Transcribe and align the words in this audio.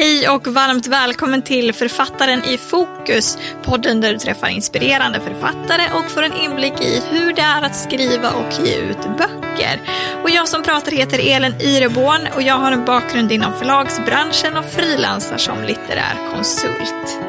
Hej 0.00 0.28
och 0.28 0.46
varmt 0.46 0.86
välkommen 0.86 1.42
till 1.42 1.72
Författaren 1.72 2.44
i 2.44 2.58
fokus, 2.58 3.38
podden 3.62 4.00
där 4.00 4.12
du 4.12 4.18
träffar 4.18 4.48
inspirerande 4.48 5.20
författare 5.20 5.82
och 5.98 6.10
får 6.10 6.22
en 6.22 6.32
inblick 6.32 6.80
i 6.80 7.02
hur 7.10 7.32
det 7.32 7.42
är 7.42 7.62
att 7.62 7.76
skriva 7.76 8.30
och 8.30 8.66
ge 8.66 8.76
ut 8.76 8.98
böcker. 9.18 9.80
Och 10.22 10.30
jag 10.30 10.48
som 10.48 10.62
pratar 10.62 10.92
heter 10.92 11.18
Elin 11.18 11.54
Ireborn 11.60 12.28
och 12.34 12.42
jag 12.42 12.54
har 12.54 12.72
en 12.72 12.84
bakgrund 12.84 13.32
inom 13.32 13.52
förlagsbranschen 13.52 14.56
och 14.56 14.64
frilansar 14.64 15.36
som 15.36 15.62
litterär 15.62 16.32
konsult. 16.32 17.27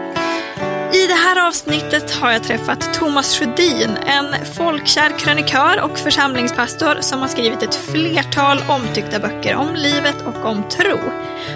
I 0.94 1.08
det 1.08 1.14
här 1.14 1.48
avsnittet 1.48 2.12
har 2.12 2.32
jag 2.32 2.44
träffat 2.44 2.94
Thomas 2.94 3.40
Sjödin, 3.40 3.98
en 4.06 4.46
folkkär 4.46 5.20
krönikör 5.20 5.82
och 5.82 6.00
församlingspastor 6.00 6.98
som 7.02 7.20
har 7.20 7.28
skrivit 7.28 7.64
ett 7.64 7.76
flertal 7.76 8.64
omtyckta 8.68 9.20
böcker 9.20 9.56
om 9.56 9.76
livet 9.76 10.16
och 10.26 10.46
om 10.46 10.64
tro. 10.70 11.00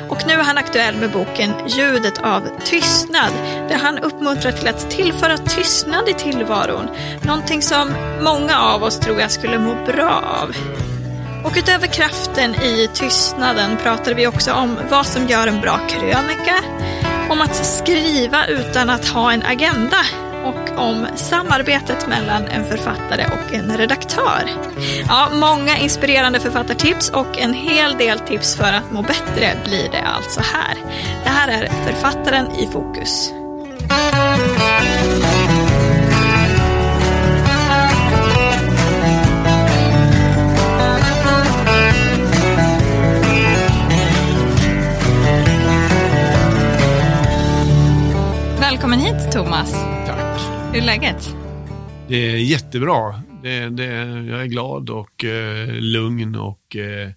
Och 0.09 0.27
nu 0.27 0.33
är 0.33 0.43
han 0.43 0.57
aktuell 0.57 0.95
med 0.95 1.11
boken 1.11 1.53
Ljudet 1.67 2.17
av 2.23 2.41
tystnad, 2.65 3.33
där 3.69 3.77
han 3.77 3.99
uppmuntrar 3.99 4.51
till 4.51 4.67
att 4.67 4.89
tillföra 4.89 5.37
tystnad 5.37 6.09
i 6.09 6.13
tillvaron. 6.13 6.89
Någonting 7.21 7.61
som 7.61 7.91
många 8.21 8.59
av 8.59 8.83
oss 8.83 8.99
tror 8.99 9.19
jag 9.19 9.31
skulle 9.31 9.59
må 9.59 9.85
bra 9.85 10.23
av. 10.41 10.55
Och 11.43 11.53
utöver 11.57 11.87
kraften 11.87 12.55
i 12.55 12.89
tystnaden 12.93 13.77
pratar 13.77 14.13
vi 14.13 14.27
också 14.27 14.53
om 14.53 14.77
vad 14.89 15.05
som 15.05 15.27
gör 15.27 15.47
en 15.47 15.61
bra 15.61 15.79
krönika, 15.87 16.55
om 17.33 17.41
att 17.41 17.65
skriva 17.65 18.45
utan 18.47 18.89
att 18.89 19.07
ha 19.07 19.33
en 19.33 19.43
agenda 19.43 19.97
och 20.43 20.77
om 20.77 21.07
samarbetet 21.15 22.07
mellan 22.07 22.47
en 22.47 22.65
författare 22.65 23.25
och 23.25 23.53
en 23.53 23.77
redaktör. 23.77 24.49
Ja, 25.07 25.29
många 25.33 25.77
inspirerande 25.77 26.39
författartips 26.39 27.09
och 27.09 27.37
en 27.37 27.53
hel 27.53 27.97
del 27.97 28.19
tips 28.19 28.55
för 28.55 28.73
att 28.73 28.91
må 28.91 29.01
bättre 29.01 29.57
blir 29.65 29.91
det 29.91 30.01
alltså 30.01 30.41
här. 30.53 30.77
Det 31.23 31.29
här 31.29 31.51
är 31.51 31.69
Författaren 31.85 32.51
i 32.51 32.67
fokus. 32.67 33.31
Välkommen 48.63 48.99
hit 48.99 49.31
Thomas. 49.31 49.71
Tack. 50.05 50.41
Hur 50.73 50.81
är 50.81 50.85
läget? 50.85 51.35
Det 52.07 52.15
är 52.15 52.37
jättebra. 52.37 53.21
Det, 53.43 53.69
det, 53.69 53.85
jag 54.29 54.41
är 54.41 54.45
glad 54.45 54.89
och 54.89 55.23
eh, 55.23 55.67
lugn 55.71 56.35
och 56.35 56.75
eh, 56.75 57.09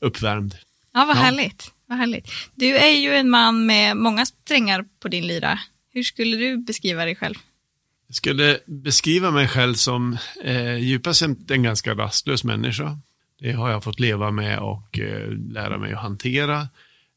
uppvärmd. 0.00 0.54
Ja, 0.94 1.04
vad 1.04 1.16
Ja. 1.16 1.20
härligt. 1.20 1.72
Vad 1.86 1.98
härligt. 1.98 2.30
Du 2.54 2.76
är 2.76 2.90
ju 2.90 3.14
en 3.14 3.30
man 3.30 3.66
med 3.66 3.96
många 3.96 4.26
strängar 4.26 4.84
på 5.02 5.08
din 5.08 5.26
lyra. 5.26 5.58
Hur 5.92 6.02
skulle 6.02 6.36
du 6.36 6.56
beskriva 6.56 7.04
dig 7.04 7.16
själv? 7.16 7.34
Jag 8.06 8.14
skulle 8.16 8.58
beskriva 8.66 9.30
mig 9.30 9.48
själv 9.48 9.74
som 9.74 10.16
eh, 10.44 10.76
djupast 10.76 11.22
en 11.50 11.62
ganska 11.62 11.94
rastlös 11.94 12.44
människa. 12.44 12.98
Det 13.40 13.52
har 13.52 13.70
jag 13.70 13.84
fått 13.84 14.00
leva 14.00 14.30
med 14.30 14.58
och 14.58 14.98
eh, 14.98 15.28
lära 15.52 15.78
mig 15.78 15.92
att 15.92 16.02
hantera. 16.02 16.60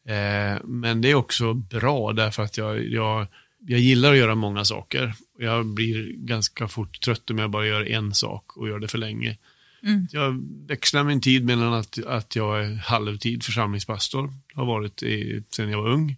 Eh, 0.07 0.61
men 0.63 1.01
det 1.01 1.11
är 1.11 1.15
också 1.15 1.53
bra 1.53 2.13
därför 2.13 2.43
att 2.43 2.57
jag, 2.57 2.83
jag, 2.87 3.27
jag 3.67 3.79
gillar 3.79 4.11
att 4.11 4.17
göra 4.17 4.35
många 4.35 4.65
saker. 4.65 5.13
Jag 5.39 5.65
blir 5.65 6.13
ganska 6.13 6.67
fort 6.67 7.01
trött 7.01 7.29
om 7.29 7.37
jag 7.37 7.49
bara 7.49 7.67
gör 7.67 7.89
en 7.89 8.13
sak 8.13 8.57
och 8.57 8.67
gör 8.67 8.79
det 8.79 8.87
för 8.87 8.97
länge. 8.97 9.37
Mm. 9.83 10.07
Jag 10.11 10.43
växlar 10.67 11.03
min 11.03 11.21
tid 11.21 11.45
mellan 11.45 11.73
att, 11.73 12.05
att 12.05 12.35
jag 12.35 12.65
är 12.65 12.75
halvtid 12.75 13.43
församlingspastor, 13.43 14.33
har 14.53 14.65
varit 14.65 15.03
i, 15.03 15.43
sedan 15.49 15.69
jag 15.69 15.81
var 15.81 15.89
ung 15.89 16.15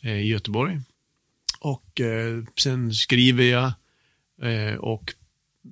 eh, 0.00 0.18
i 0.18 0.26
Göteborg. 0.26 0.80
Och 1.60 2.00
eh, 2.00 2.44
sen 2.58 2.94
skriver 2.94 3.44
jag 3.44 3.72
eh, 4.42 4.74
och 4.74 5.14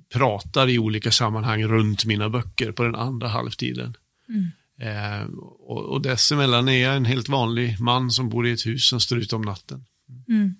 pratar 0.09 0.69
i 0.69 0.79
olika 0.79 1.11
sammanhang 1.11 1.63
runt 1.63 2.05
mina 2.05 2.29
böcker 2.29 2.71
på 2.71 2.83
den 2.83 2.95
andra 2.95 3.27
halvtiden. 3.27 3.97
Mm. 4.29 4.51
Eh, 4.77 5.27
och, 5.59 5.85
och 5.85 6.01
dessemellan 6.01 6.67
är 6.67 6.83
jag 6.83 6.95
en 6.95 7.05
helt 7.05 7.29
vanlig 7.29 7.79
man 7.79 8.11
som 8.11 8.29
bor 8.29 8.47
i 8.47 8.51
ett 8.51 8.65
hus 8.65 8.87
som 8.87 8.99
står 8.99 9.17
ute 9.17 9.35
om 9.35 9.41
natten. 9.41 9.85
Mm. 10.27 10.55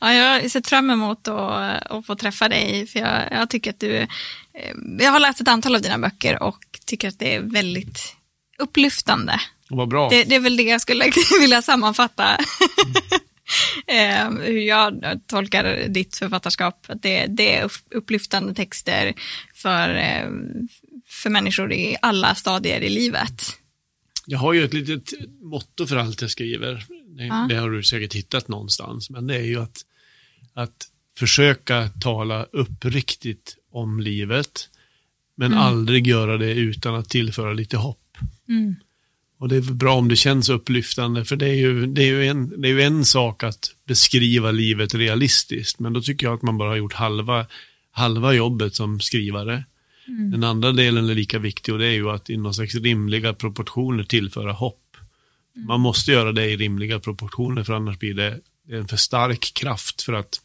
Ja, 0.00 0.14
jag 0.14 0.42
har 0.42 0.48
sett 0.48 0.68
fram 0.68 0.90
emot 0.90 1.28
att, 1.28 1.86
att 1.86 2.06
få 2.06 2.14
träffa 2.16 2.48
dig, 2.48 2.86
för 2.86 2.98
jag, 3.00 3.22
jag 3.30 3.50
tycker 3.50 3.70
att 3.70 3.80
du... 3.80 3.96
eh, 3.96 4.06
Jag 5.00 5.10
har 5.12 5.20
läst 5.20 5.40
ett 5.40 5.48
antal 5.48 5.74
av 5.74 5.82
dina 5.82 5.98
böcker 5.98 6.42
och 6.42 6.58
tycker 6.86 7.08
att 7.08 7.18
det 7.18 7.34
är 7.34 7.40
väldigt 7.40 8.16
upplyftande. 8.58 9.40
Vad 9.68 9.88
bra. 9.88 10.08
Det, 10.08 10.24
det 10.24 10.34
är 10.34 10.40
väl 10.40 10.56
det 10.56 10.62
jag 10.62 10.80
skulle 10.80 11.10
vilja 11.40 11.62
sammanfatta. 11.62 12.38
Eh, 13.86 14.30
hur 14.30 14.58
jag 14.58 15.02
tolkar 15.26 15.88
ditt 15.88 16.16
författarskap. 16.16 16.84
Att 16.88 17.02
det, 17.02 17.26
det 17.26 17.56
är 17.56 17.64
upp- 17.64 17.86
upplyftande 17.94 18.54
texter 18.54 19.14
för, 19.54 19.94
eh, 19.94 20.28
för 21.06 21.30
människor 21.30 21.72
i 21.72 21.96
alla 22.02 22.34
stadier 22.34 22.80
i 22.80 22.88
livet. 22.88 23.42
Jag 24.26 24.38
har 24.38 24.52
ju 24.52 24.64
ett 24.64 24.74
litet 24.74 25.12
motto 25.42 25.86
för 25.86 25.96
allt 25.96 26.20
jag 26.22 26.30
skriver. 26.30 26.84
Det, 27.16 27.24
Ja. 27.26 27.46
det 27.48 27.56
har 27.56 27.70
du 27.70 27.82
säkert 27.82 28.14
hittat 28.14 28.48
någonstans. 28.48 29.10
Men 29.10 29.26
det 29.26 29.36
är 29.36 29.44
ju 29.44 29.60
att, 29.60 29.84
att 30.54 30.88
försöka 31.18 31.88
tala 31.88 32.44
uppriktigt 32.44 33.56
om 33.72 34.00
livet. 34.00 34.68
Men 35.36 35.54
aldrig 35.54 36.06
göra 36.06 36.38
det 36.38 36.52
utan 36.52 36.94
att 36.94 37.08
tillföra 37.08 37.52
lite 37.52 37.76
hopp. 37.76 38.18
Mm. 38.48 38.74
Och 39.38 39.48
det 39.48 39.56
är 39.56 39.60
bra 39.60 39.94
om 39.94 40.08
det 40.08 40.16
känns 40.16 40.48
upplyftande. 40.48 41.24
För 41.24 41.36
det 41.36 41.48
är, 41.48 41.54
ju, 41.54 41.86
det, 41.86 42.02
är 42.02 42.06
ju 42.06 42.26
en, 42.26 42.60
det 42.60 42.68
är 42.68 42.72
ju 42.72 42.82
en 42.82 43.04
sak 43.04 43.42
att 43.42 43.74
beskriva 43.86 44.50
livet 44.50 44.94
realistiskt. 44.94 45.78
Men 45.78 45.92
då 45.92 46.00
tycker 46.00 46.26
jag 46.26 46.34
att 46.34 46.42
man 46.42 46.58
bara 46.58 46.68
har 46.68 46.76
gjort 46.76 46.92
halva, 46.92 47.46
halva 47.90 48.32
jobbet 48.32 48.74
som 48.74 49.00
skrivare. 49.00 49.64
Den 50.32 50.44
andra 50.44 50.72
delen 50.72 51.08
är 51.08 51.14
lika 51.14 51.38
viktig 51.38 51.74
och 51.74 51.80
det 51.80 51.86
är 51.86 51.92
ju 51.92 52.10
att 52.10 52.30
i 52.30 52.36
någon 52.36 52.54
slags 52.54 52.74
rimliga 52.74 53.34
proportioner 53.34 54.04
tillföra 54.04 54.52
hopp. 54.52 54.81
Man 55.54 55.80
måste 55.80 56.12
göra 56.12 56.32
det 56.32 56.50
i 56.50 56.56
rimliga 56.56 57.00
proportioner 57.00 57.64
för 57.64 57.72
annars 57.72 57.98
blir 57.98 58.14
det 58.14 58.40
en 58.68 58.88
för 58.88 58.96
stark 58.96 59.54
kraft 59.54 60.02
för 60.02 60.12
att, 60.12 60.40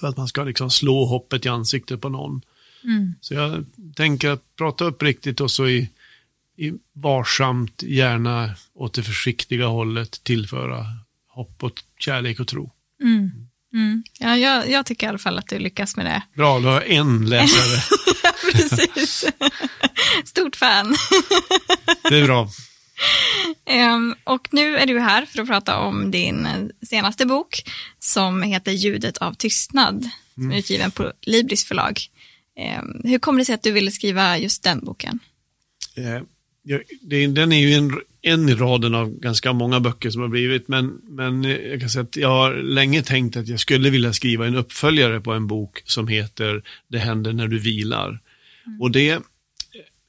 för 0.00 0.08
att 0.08 0.16
man 0.16 0.28
ska 0.28 0.44
liksom 0.44 0.70
slå 0.70 1.04
hoppet 1.04 1.46
i 1.46 1.48
ansiktet 1.48 2.00
på 2.00 2.08
någon. 2.08 2.42
Mm. 2.84 3.14
Så 3.20 3.34
jag 3.34 3.64
tänker 3.96 4.30
att 4.30 4.56
prata 4.56 4.84
uppriktigt 4.84 5.40
och 5.40 5.50
så 5.50 5.68
i, 5.68 5.90
i 6.56 6.72
varsamt, 6.92 7.82
gärna 7.82 8.54
åt 8.74 8.94
det 8.94 9.02
försiktiga 9.02 9.66
hållet 9.66 10.24
tillföra 10.24 10.86
hopp 11.28 11.62
och 11.64 11.82
kärlek 11.98 12.40
och 12.40 12.48
tro. 12.48 12.70
Mm. 13.02 13.30
Mm. 13.72 14.02
Ja, 14.18 14.36
jag, 14.36 14.70
jag 14.70 14.86
tycker 14.86 15.06
i 15.06 15.08
alla 15.08 15.18
fall 15.18 15.38
att 15.38 15.48
du 15.48 15.58
lyckas 15.58 15.96
med 15.96 16.06
det. 16.06 16.22
Bra, 16.34 16.60
då 16.60 16.68
har 16.68 16.74
jag 16.74 16.90
en 16.90 17.26
läsare. 17.26 17.82
Precis. 18.52 19.24
Stort 20.24 20.56
fan. 20.56 20.96
Det 22.10 22.18
är 22.18 22.24
bra. 22.24 22.48
Ehm, 23.64 24.14
och 24.24 24.48
nu 24.50 24.76
är 24.76 24.86
du 24.86 25.00
här 25.00 25.26
för 25.26 25.42
att 25.42 25.48
prata 25.48 25.78
om 25.78 26.10
din 26.10 26.46
eh, 26.46 26.86
senaste 26.88 27.26
bok 27.26 27.62
som 27.98 28.42
heter 28.42 28.72
Ljudet 28.72 29.18
av 29.18 29.32
tystnad, 29.32 30.10
som 30.34 30.50
är 30.50 30.58
utgiven 30.58 30.90
på 30.90 31.12
Libris 31.22 31.64
förlag. 31.64 32.00
Ehm, 32.58 33.00
hur 33.04 33.18
kommer 33.18 33.38
det 33.38 33.44
sig 33.44 33.54
att 33.54 33.62
du 33.62 33.72
ville 33.72 33.90
skriva 33.90 34.38
just 34.38 34.62
den 34.62 34.80
boken? 34.84 35.18
Eh, 35.96 36.22
den 37.28 37.52
är 37.52 37.60
ju 37.60 37.72
en, 37.72 38.00
en 38.22 38.48
i 38.48 38.54
raden 38.54 38.94
av 38.94 39.10
ganska 39.10 39.52
många 39.52 39.80
böcker 39.80 40.10
som 40.10 40.22
har 40.22 40.28
blivit, 40.28 40.68
men, 40.68 41.00
men 41.04 41.44
eh, 41.44 41.50
jag 41.50 41.80
kan 41.80 41.90
säga 41.90 42.02
att 42.02 42.16
jag 42.16 42.28
har 42.28 42.54
länge 42.54 43.02
tänkt 43.02 43.36
att 43.36 43.48
jag 43.48 43.60
skulle 43.60 43.90
vilja 43.90 44.12
skriva 44.12 44.46
en 44.46 44.56
uppföljare 44.56 45.20
på 45.20 45.32
en 45.32 45.46
bok 45.46 45.82
som 45.84 46.08
heter 46.08 46.62
Det 46.88 46.98
händer 46.98 47.32
när 47.32 47.48
du 47.48 47.58
vilar. 47.58 48.20
Och 48.80 48.90
det, 48.90 49.22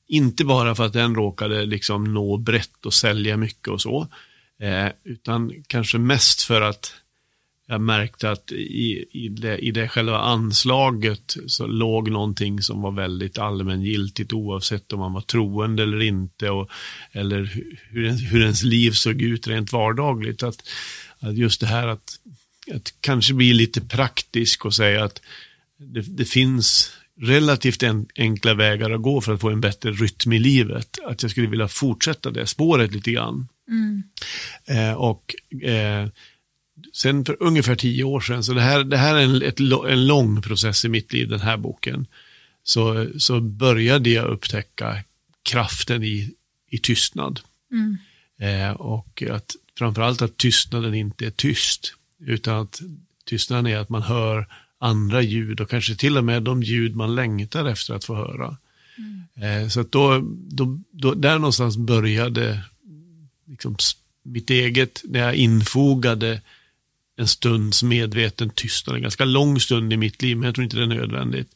inte 0.07 0.45
bara 0.45 0.75
för 0.75 0.85
att 0.85 0.93
den 0.93 1.15
råkade 1.15 1.65
liksom 1.65 2.13
nå 2.13 2.37
brett 2.37 2.85
och 2.85 2.93
sälja 2.93 3.37
mycket 3.37 3.67
och 3.67 3.81
så, 3.81 4.07
eh, 4.59 4.87
utan 5.03 5.63
kanske 5.67 5.97
mest 5.97 6.41
för 6.41 6.61
att 6.61 6.93
jag 7.69 7.81
märkte 7.81 8.31
att 8.31 8.51
i, 8.51 9.05
i, 9.11 9.29
det, 9.29 9.57
i 9.57 9.71
det 9.71 9.87
själva 9.87 10.17
anslaget 10.17 11.37
så 11.47 11.67
låg 11.67 12.11
någonting 12.11 12.61
som 12.61 12.81
var 12.81 12.91
väldigt 12.91 13.37
allmängiltigt 13.37 14.33
oavsett 14.33 14.93
om 14.93 14.99
man 14.99 15.13
var 15.13 15.21
troende 15.21 15.83
eller 15.83 16.01
inte 16.01 16.49
och, 16.49 16.69
eller 17.11 17.63
hur, 17.89 18.03
ens- 18.05 18.21
hur 18.21 18.41
ens 18.41 18.63
liv 18.63 18.91
såg 18.91 19.21
ut 19.21 19.47
rent 19.47 19.71
vardagligt. 19.71 20.43
Att, 20.43 20.69
att 21.19 21.37
just 21.37 21.61
det 21.61 21.67
här 21.67 21.87
att, 21.87 22.19
att 22.73 22.93
kanske 23.01 23.33
bli 23.33 23.53
lite 23.53 23.81
praktisk 23.81 24.65
och 24.65 24.73
säga 24.73 25.03
att 25.03 25.21
det, 25.77 26.01
det 26.01 26.25
finns 26.25 26.91
relativt 27.21 27.83
en, 27.83 28.07
enkla 28.15 28.53
vägar 28.53 28.91
att 28.91 29.01
gå 29.01 29.21
för 29.21 29.33
att 29.33 29.41
få 29.41 29.49
en 29.49 29.61
bättre 29.61 29.91
rytm 29.91 30.33
i 30.33 30.39
livet. 30.39 30.97
Att 31.05 31.21
jag 31.21 31.31
skulle 31.31 31.47
vilja 31.47 31.67
fortsätta 31.67 32.31
det 32.31 32.47
spåret 32.47 32.91
lite 32.91 33.11
grann. 33.11 33.47
Eh, 34.65 34.93
och 34.93 35.35
eh, 35.63 36.07
sen 36.93 37.25
för 37.25 37.37
ungefär 37.39 37.75
tio 37.75 38.03
år 38.03 38.19
sedan, 38.19 38.43
så 38.43 38.53
det 38.53 38.61
här, 38.61 38.83
det 38.83 38.97
här 38.97 39.15
är 39.15 39.21
en, 39.21 39.41
ett, 39.41 39.59
en 39.89 40.07
lång 40.07 40.41
process 40.41 40.85
i 40.85 40.89
mitt 40.89 41.13
liv, 41.13 41.29
den 41.29 41.39
här 41.39 41.57
boken, 41.57 42.07
så, 42.63 43.07
så 43.17 43.41
började 43.41 44.09
jag 44.09 44.25
upptäcka 44.25 45.03
kraften 45.43 46.03
i, 46.03 46.33
i 46.69 46.77
tystnad. 46.77 47.39
Mm. 47.71 47.97
Eh, 48.39 48.71
och 48.71 49.23
att 49.31 49.55
framförallt 49.77 50.21
att 50.21 50.37
tystnaden 50.37 50.93
inte 50.93 51.25
är 51.25 51.31
tyst, 51.31 51.93
utan 52.19 52.61
att 52.61 52.81
tystnaden 53.25 53.67
är 53.67 53.77
att 53.77 53.89
man 53.89 54.01
hör 54.01 54.47
andra 54.79 55.21
ljud 55.21 55.61
och 55.61 55.69
kanske 55.69 55.95
till 55.95 56.17
och 56.17 56.23
med 56.23 56.43
de 56.43 56.63
ljud 56.63 56.95
man 56.95 57.15
längtar 57.15 57.65
efter 57.65 57.93
att 57.93 58.05
få 58.05 58.15
höra. 58.15 58.57
Mm. 58.97 59.69
Så 59.69 59.79
att 59.79 59.91
då, 59.91 60.21
då, 60.49 60.79
då, 60.91 61.13
där 61.13 61.39
någonstans 61.39 61.77
började 61.77 62.63
liksom 63.45 63.75
mitt 64.23 64.49
eget, 64.49 65.01
när 65.03 65.19
jag 65.19 65.35
infogade 65.35 66.41
en 67.17 67.27
stunds 67.27 67.83
medveten 67.83 68.49
tystnad, 68.49 68.95
en 68.95 69.01
ganska 69.01 69.25
lång 69.25 69.59
stund 69.59 69.93
i 69.93 69.97
mitt 69.97 70.21
liv, 70.21 70.37
men 70.37 70.45
jag 70.45 70.55
tror 70.55 70.63
inte 70.63 70.77
det 70.77 70.83
är 70.83 70.87
nödvändigt. 70.87 71.49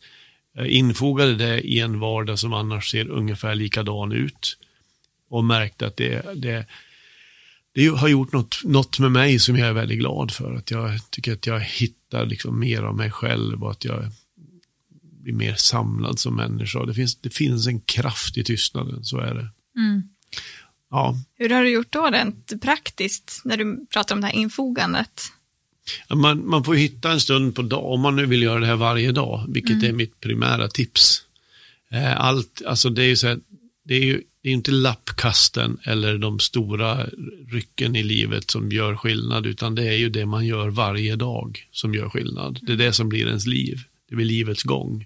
Jag 0.54 0.68
infogade 0.68 1.36
det 1.36 1.62
i 1.62 1.80
en 1.80 2.00
vardag 2.00 2.40
som 2.40 2.54
annars 2.54 2.92
ser 2.92 3.10
ungefär 3.10 3.56
likadan 3.56 4.12
ut 4.12 4.58
och 5.30 5.44
märkte 5.46 5.88
att 5.88 5.98
det, 5.98 6.26
det, 6.36 6.66
det 7.74 7.88
har 7.88 8.08
gjort 8.08 8.34
något, 8.34 8.64
något 8.64 9.00
med 9.00 9.12
mig 9.12 9.40
som 9.40 9.58
jag 9.58 9.68
är 9.68 9.74
väldigt 9.74 10.00
glad 10.00 10.32
för. 10.32 10.56
Att 10.56 10.72
jag 10.72 11.00
tycker 11.10 11.34
att 11.34 11.48
jag 11.48 11.60
hittar 11.60 12.26
liksom 12.26 12.60
mer 12.60 12.82
av 12.82 12.96
mig 12.96 13.12
själv 13.12 13.64
och 13.64 13.72
att 13.72 13.86
jag 13.86 14.04
blir 15.02 15.34
mer 15.34 15.56
samlad 15.56 16.20
som 16.20 16.36
människa. 16.36 16.86
Det 16.86 16.94
finns, 16.94 17.16
det 17.16 17.30
finns 17.30 17.68
en 17.68 17.80
kraft 17.80 18.38
i 18.38 18.44
tystnaden, 18.44 19.06
så 19.06 19.18
är 19.18 19.34
det. 19.34 19.50
Mm. 19.80 20.04
Ja. 20.90 21.16
Hur 21.36 21.50
har 21.50 21.64
du 21.64 21.70
gjort 21.70 21.92
då 21.92 22.06
rent 22.06 22.62
praktiskt 22.62 23.42
när 23.44 23.58
du 23.58 23.86
pratar 23.94 24.16
om 24.16 24.22
det 24.22 24.28
här 24.28 24.34
infogandet? 24.34 25.22
Man, 26.14 26.50
man 26.50 26.64
får 26.64 26.76
hitta 26.76 27.12
en 27.12 27.20
stund 27.20 27.56
på 27.56 27.62
dag, 27.62 27.86
om 27.86 28.02
man 28.02 28.16
nu 28.16 28.26
vill 28.26 28.42
göra 28.42 28.60
det 28.60 28.66
här 28.66 28.76
varje 28.76 29.12
dag, 29.12 29.46
vilket 29.48 29.72
mm. 29.72 29.86
är 29.86 29.92
mitt 29.94 30.20
primära 30.20 30.68
tips. 30.68 31.24
Eh, 31.92 32.22
allt, 32.22 32.62
alltså 32.66 32.90
det 32.90 33.04
är 33.04 33.08
ju 33.08 33.16
så 33.16 33.28
här, 33.28 33.40
det 33.84 33.96
är 33.96 34.04
ju 34.04 34.22
det 34.42 34.50
är 34.50 34.54
inte 34.54 34.72
lappkasten 34.72 35.78
eller 35.84 36.18
de 36.18 36.40
stora 36.40 37.06
rycken 37.48 37.96
i 37.96 38.04
livet 38.04 38.52
som 38.52 38.72
gör 38.72 38.96
skillnad, 38.96 39.46
utan 39.46 39.76
det 39.76 39.88
är 39.88 39.98
ju 39.98 40.10
det 40.10 40.26
man 40.26 40.46
gör 40.46 40.70
varje 40.70 41.16
dag 41.16 41.68
som 41.72 41.94
gör 41.94 42.10
skillnad. 42.10 42.60
Det 42.62 42.74
är 42.74 42.78
det 42.78 42.94
som 42.94 43.10
blir 43.10 43.28
ens 43.28 43.46
liv, 43.46 43.80
det 44.10 44.16
blir 44.16 44.26
livets 44.26 44.64
gång. 44.64 45.06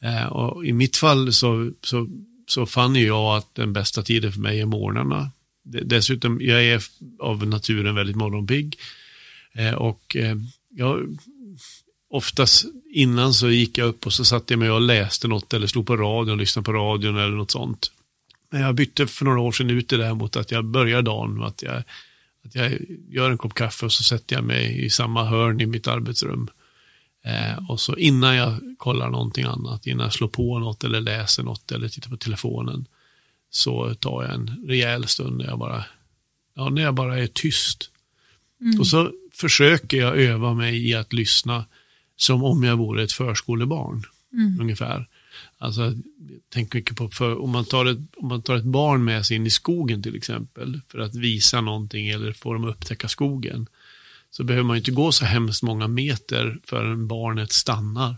Eh, 0.00 0.26
och 0.26 0.66
I 0.66 0.72
mitt 0.72 0.96
fall 0.96 1.32
så, 1.32 1.70
så, 1.82 2.08
så 2.46 2.66
fann 2.66 2.96
jag 2.96 3.36
att 3.36 3.54
den 3.54 3.72
bästa 3.72 4.02
tiden 4.02 4.32
för 4.32 4.40
mig 4.40 4.60
är 4.60 4.66
morgnarna. 4.66 5.30
Dessutom, 5.62 6.40
jag 6.40 6.64
är 6.64 6.82
av 7.18 7.46
naturen 7.46 7.94
väldigt 7.94 8.16
morgonpigg. 8.16 8.78
Eh, 9.52 9.74
och 9.74 10.16
eh, 10.16 10.36
jag, 10.70 11.18
oftast 12.10 12.64
innan 12.94 13.34
så 13.34 13.50
gick 13.50 13.78
jag 13.78 13.88
upp 13.88 14.06
och 14.06 14.12
så 14.12 14.24
satte 14.24 14.52
jag 14.52 14.58
mig 14.58 14.70
och 14.70 14.80
läste 14.80 15.28
något 15.28 15.54
eller 15.54 15.66
slog 15.66 15.86
på 15.86 15.96
radion, 15.96 16.38
lyssnade 16.38 16.64
på 16.64 16.72
radion 16.72 17.16
eller 17.16 17.36
något 17.36 17.50
sånt. 17.50 17.92
Men 18.50 18.60
jag 18.60 18.74
bytte 18.74 19.06
för 19.06 19.24
några 19.24 19.40
år 19.40 19.52
sedan 19.52 19.70
ut 19.70 19.88
det 19.88 19.96
där 19.96 20.14
mot 20.14 20.36
att 20.36 20.50
jag 20.50 20.64
börjar 20.64 21.02
dagen 21.02 21.34
med 21.34 21.46
att 21.46 21.62
jag, 21.62 21.76
att 22.44 22.54
jag 22.54 22.72
gör 23.08 23.30
en 23.30 23.38
kopp 23.38 23.54
kaffe 23.54 23.86
och 23.86 23.92
så 23.92 24.02
sätter 24.02 24.36
jag 24.36 24.44
mig 24.44 24.84
i 24.84 24.90
samma 24.90 25.24
hörn 25.24 25.60
i 25.60 25.66
mitt 25.66 25.86
arbetsrum. 25.86 26.48
Eh, 27.24 27.70
och 27.70 27.80
så 27.80 27.96
innan 27.96 28.36
jag 28.36 28.76
kollar 28.78 29.10
någonting 29.10 29.44
annat, 29.44 29.86
innan 29.86 30.04
jag 30.04 30.12
slår 30.12 30.28
på 30.28 30.58
något 30.58 30.84
eller 30.84 31.00
läser 31.00 31.42
något 31.42 31.72
eller 31.72 31.88
tittar 31.88 32.10
på 32.10 32.16
telefonen, 32.16 32.86
så 33.50 33.94
tar 33.94 34.22
jag 34.22 34.34
en 34.34 34.64
rejäl 34.66 35.06
stund 35.06 35.38
när 35.38 35.44
jag 35.44 35.58
bara, 35.58 35.84
ja, 36.54 36.68
när 36.68 36.82
jag 36.82 36.94
bara 36.94 37.18
är 37.18 37.26
tyst. 37.26 37.90
Mm. 38.60 38.80
Och 38.80 38.86
så 38.86 39.12
försöker 39.32 39.96
jag 39.96 40.18
öva 40.18 40.54
mig 40.54 40.88
i 40.88 40.94
att 40.94 41.12
lyssna 41.12 41.64
som 42.16 42.44
om 42.44 42.64
jag 42.64 42.76
vore 42.76 43.02
ett 43.02 43.12
förskolebarn. 43.12 44.02
Mm. 44.32 44.60
Ungefär. 44.60 45.08
Alltså, 45.60 45.94
tänk 46.48 46.74
mycket 46.74 46.96
på, 46.96 47.10
för 47.10 47.38
om, 47.38 47.50
man 47.50 47.64
tar 47.64 47.86
ett, 47.86 47.98
om 48.16 48.28
man 48.28 48.42
tar 48.42 48.56
ett 48.56 48.64
barn 48.64 49.04
med 49.04 49.26
sig 49.26 49.36
in 49.36 49.46
i 49.46 49.50
skogen 49.50 50.02
till 50.02 50.16
exempel, 50.16 50.80
för 50.88 50.98
att 50.98 51.14
visa 51.14 51.60
någonting 51.60 52.08
eller 52.08 52.32
få 52.32 52.52
dem 52.52 52.64
att 52.64 52.74
upptäcka 52.74 53.08
skogen, 53.08 53.66
så 54.30 54.44
behöver 54.44 54.64
man 54.64 54.76
inte 54.76 54.90
gå 54.90 55.12
så 55.12 55.24
hemskt 55.24 55.62
många 55.62 55.88
meter 55.88 56.58
förrän 56.64 57.08
barnet 57.08 57.52
stannar. 57.52 58.16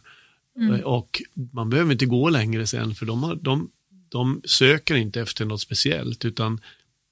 Mm. 0.56 0.80
Och 0.80 1.22
man 1.52 1.70
behöver 1.70 1.92
inte 1.92 2.06
gå 2.06 2.28
längre 2.28 2.66
sen, 2.66 2.94
för 2.94 3.06
de, 3.06 3.22
har, 3.22 3.34
de, 3.34 3.70
de 4.08 4.40
söker 4.44 4.94
inte 4.94 5.20
efter 5.20 5.44
något 5.44 5.60
speciellt, 5.60 6.24
utan 6.24 6.60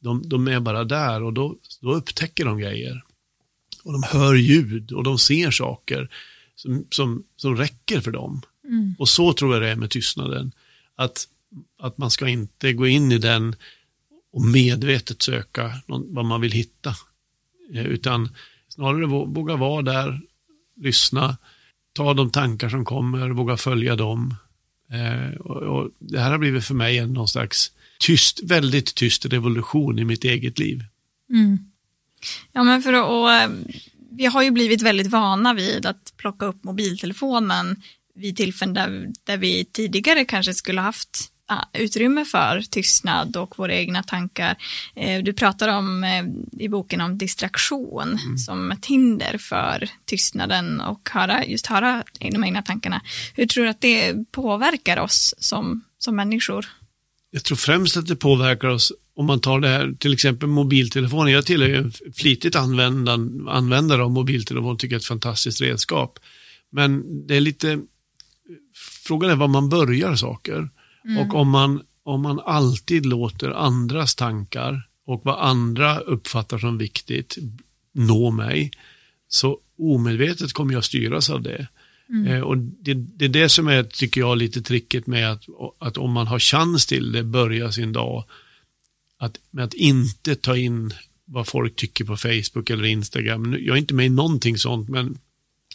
de, 0.01 0.29
de 0.29 0.49
är 0.49 0.61
bara 0.61 0.85
där 0.85 1.23
och 1.23 1.33
då, 1.33 1.57
då 1.81 1.95
upptäcker 1.95 2.45
de 2.45 2.59
grejer. 2.59 3.05
Och 3.85 3.93
de 3.93 4.03
hör 4.03 4.35
ljud 4.35 4.93
och 4.93 5.05
de 5.05 5.19
ser 5.19 5.51
saker 5.51 6.09
som, 6.55 6.87
som, 6.91 7.25
som 7.37 7.57
räcker 7.57 8.01
för 8.01 8.11
dem. 8.11 8.43
Mm. 8.69 8.95
Och 8.99 9.09
så 9.09 9.33
tror 9.33 9.55
jag 9.55 9.63
det 9.63 9.69
är 9.69 9.77
med 9.77 9.91
tystnaden. 9.91 10.53
Att, 10.97 11.29
att 11.81 11.99
man 11.99 12.11
ska 12.11 12.29
inte 12.29 12.73
gå 12.73 12.87
in 12.87 13.13
i 13.13 13.19
den 13.19 13.57
och 14.33 14.45
medvetet 14.45 15.23
söka 15.23 15.73
någon, 15.87 16.15
vad 16.15 16.25
man 16.25 16.41
vill 16.41 16.53
hitta. 16.53 16.95
Eh, 17.75 17.87
utan 17.87 18.29
snarare 18.69 19.07
våga 19.07 19.57
vara 19.57 19.83
där, 19.83 20.21
lyssna, 20.77 21.37
ta 21.93 22.15
de 22.15 22.31
tankar 22.31 22.69
som 22.69 22.85
kommer, 22.85 23.31
våga 23.31 23.57
följa 23.57 23.97
dem. 23.97 24.35
Eh, 24.93 25.41
och, 25.41 25.63
och 25.63 25.91
det 25.99 26.21
här 26.21 26.31
har 26.31 26.39
blivit 26.39 26.65
för 26.65 26.75
mig 26.75 26.99
en 26.99 27.13
någon 27.13 27.29
slags 27.29 27.73
tyst, 27.99 28.41
väldigt 28.43 28.95
tyst 28.95 29.27
revolution 29.27 29.99
i 29.99 30.05
mitt 30.05 30.25
eget 30.25 30.59
liv. 30.59 30.85
Mm. 31.31 31.59
Ja, 32.53 32.63
men 32.63 32.83
för 32.83 32.93
att, 32.93 33.51
vi 34.11 34.27
har 34.27 34.43
ju 34.43 34.51
blivit 34.51 34.83
väldigt 34.83 35.07
vana 35.07 35.55
vid 35.55 35.87
att 35.87 36.13
plocka 36.17 36.47
upp 36.47 36.65
mobiltelefonen 36.65 37.83
vid 38.19 38.37
tillfällen 38.37 38.75
där, 38.75 39.13
där 39.25 39.37
vi 39.37 39.65
tidigare 39.65 40.25
kanske 40.25 40.55
skulle 40.55 40.81
haft 40.81 41.33
utrymme 41.73 42.25
för 42.25 42.61
tystnad 42.71 43.37
och 43.37 43.59
våra 43.59 43.75
egna 43.75 44.03
tankar. 44.03 44.57
Eh, 44.97 45.23
du 45.23 45.33
pratar 45.33 45.69
om 45.69 46.05
eh, 46.05 46.25
i 46.65 46.69
boken 46.69 47.01
om 47.01 47.19
distraktion 47.19 48.19
mm. 48.25 48.39
som 48.39 48.73
ett 48.73 48.87
hinder 48.87 49.39
för 49.39 49.89
tystnaden 50.05 50.81
och 50.81 51.11
höra, 51.13 51.45
just 51.45 51.67
höra 51.67 52.05
de 52.21 52.45
egna 52.45 52.63
tankarna. 52.63 53.03
Hur 53.35 53.47
tror 53.47 53.65
du 53.65 53.71
att 53.71 53.81
det 53.81 54.15
påverkar 54.33 54.97
oss 55.01 55.35
som, 55.39 55.85
som 55.99 56.17
människor? 56.17 56.67
Jag 57.31 57.45
tror 57.45 57.57
främst 57.57 57.97
att 57.97 58.07
det 58.07 58.17
påverkar 58.17 58.69
oss 58.69 58.93
om 59.17 59.27
man 59.27 59.41
tar 59.41 59.61
det 59.61 59.69
här, 59.69 59.95
till 59.99 60.13
exempel 60.13 60.49
mobiltelefonen. 60.49 61.33
Jag 61.33 61.47
tillhör 61.47 61.69
ju 61.69 61.77
en 61.77 61.93
flitigt 62.17 62.57
användare 62.57 64.03
av 64.03 64.11
mobiltelefon, 64.11 64.77
tycker 64.77 64.95
jag 64.95 64.99
är 64.99 65.03
ett 65.03 65.07
fantastiskt 65.07 65.61
redskap. 65.61 66.19
Men 66.73 67.03
det 67.27 67.37
är 67.37 67.41
lite, 67.41 67.79
frågan 69.09 69.31
är 69.31 69.37
var 69.37 69.49
man 69.49 69.69
börjar 69.69 70.17
saker. 70.17 70.69
Mm. 71.05 71.19
Och 71.19 71.35
om 71.35 71.51
man, 71.51 71.83
om 72.03 72.23
man 72.23 72.41
alltid 72.41 73.07
låter 73.07 73.51
andras 73.51 74.15
tankar 74.15 74.89
och 75.07 75.21
vad 75.25 75.39
andra 75.39 75.99
uppfattar 75.99 76.59
som 76.59 76.79
viktigt 76.79 77.39
nå 77.93 78.31
mig, 78.31 78.71
så 79.29 79.59
omedvetet 79.79 80.53
kommer 80.53 80.75
jag 80.75 80.85
styras 80.85 81.31
av 81.31 81.43
det. 81.43 81.69
Mm. 82.09 82.27
Eh, 82.27 82.41
och 82.41 82.59
det, 82.59 82.95
det, 82.95 83.25
är 83.25 83.29
det 83.29 83.49
som 83.49 83.69
är, 83.69 83.83
tycker 83.83 84.21
jag, 84.21 84.39
lite 84.39 84.63
tricket 84.63 85.07
med 85.07 85.33
att, 85.33 85.45
att 85.79 85.97
om 85.97 86.13
man 86.13 86.27
har 86.27 86.39
chans 86.39 86.87
till 86.87 87.13
det, 87.13 87.23
börja 87.23 87.73
sin 87.73 87.93
dag, 87.93 88.25
att, 89.19 89.39
med 89.51 89.65
att 89.65 89.75
inte 89.75 90.35
ta 90.35 90.57
in 90.57 90.95
vad 91.25 91.49
folk 91.49 91.77
tycker 91.77 92.05
på 92.05 92.17
Facebook 92.17 92.71
eller 92.71 92.85
Instagram. 92.85 93.57
Jag 93.61 93.75
är 93.75 93.81
inte 93.81 93.95
med 93.95 94.07
i 94.07 94.09
någonting 94.09 94.59
sånt, 94.59 94.89
men 94.89 95.19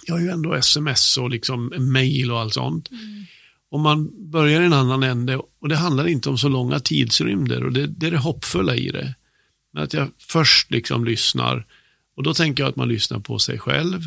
jag 0.06 0.16
har 0.16 0.22
ju 0.22 0.30
ändå 0.30 0.54
sms 0.54 1.18
och 1.18 1.30
liksom 1.30 1.74
mail 1.78 2.32
och 2.32 2.40
allt 2.40 2.54
sånt. 2.54 2.92
Mm. 2.92 3.26
Om 3.70 3.82
man 3.82 4.30
börjar 4.32 4.62
i 4.62 4.66
en 4.66 4.74
annan 4.74 5.04
ände, 5.04 5.38
och 5.60 5.70
det 5.70 5.76
handlar 5.76 6.08
inte 6.08 6.30
om 6.30 6.38
så 6.38 6.50
långa 6.50 6.80
tidsrymder, 6.80 7.64
och 7.64 7.74
det, 7.74 7.88
det 7.88 8.08
är 8.08 8.12
det 8.12 8.18
hoppfulla 8.18 8.76
i 8.76 8.92
det. 8.92 9.16
Men 9.74 9.84
att 9.84 9.94
jag 9.94 10.12
först 10.18 10.72
liksom 10.72 11.06
lyssnar, 11.06 11.66
och 12.16 12.24
då 12.24 12.34
tänker 12.34 12.64
jag 12.64 12.70
att 12.70 12.76
man 12.76 12.88
lyssnar 12.88 13.20
på 13.20 13.40
sig 13.40 13.60
själv, 13.60 14.02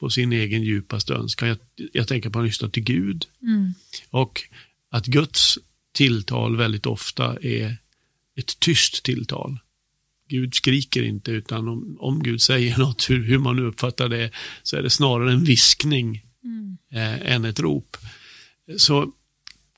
på 0.00 0.10
sin 0.10 0.32
egen 0.32 0.62
djupaste 0.62 1.14
önskan. 1.14 1.48
Jag, 1.48 1.58
jag 1.92 2.08
tänker 2.08 2.30
på 2.30 2.38
att 2.38 2.44
lyssna 2.44 2.68
till 2.68 2.82
Gud. 2.82 3.26
Mm. 3.42 3.74
Och 4.10 4.42
att 4.90 5.06
Guds 5.06 5.58
tilltal 5.92 6.56
väldigt 6.56 6.86
ofta 6.86 7.36
är 7.36 7.76
ett 8.36 8.60
tyst 8.60 9.02
tilltal. 9.02 9.58
Gud 10.28 10.54
skriker 10.54 11.02
inte, 11.02 11.30
utan 11.30 11.68
om, 11.68 11.96
om 12.00 12.22
Gud 12.22 12.42
säger 12.42 12.78
något, 12.78 13.10
hur, 13.10 13.24
hur 13.24 13.38
man 13.38 13.56
nu 13.56 13.62
uppfattar 13.62 14.08
det, 14.08 14.30
så 14.62 14.76
är 14.76 14.82
det 14.82 14.90
snarare 14.90 15.32
en 15.32 15.44
viskning 15.44 16.22
mm. 16.44 16.78
eh, 16.92 17.34
än 17.34 17.44
ett 17.44 17.60
rop. 17.60 17.96
Så 18.76 19.12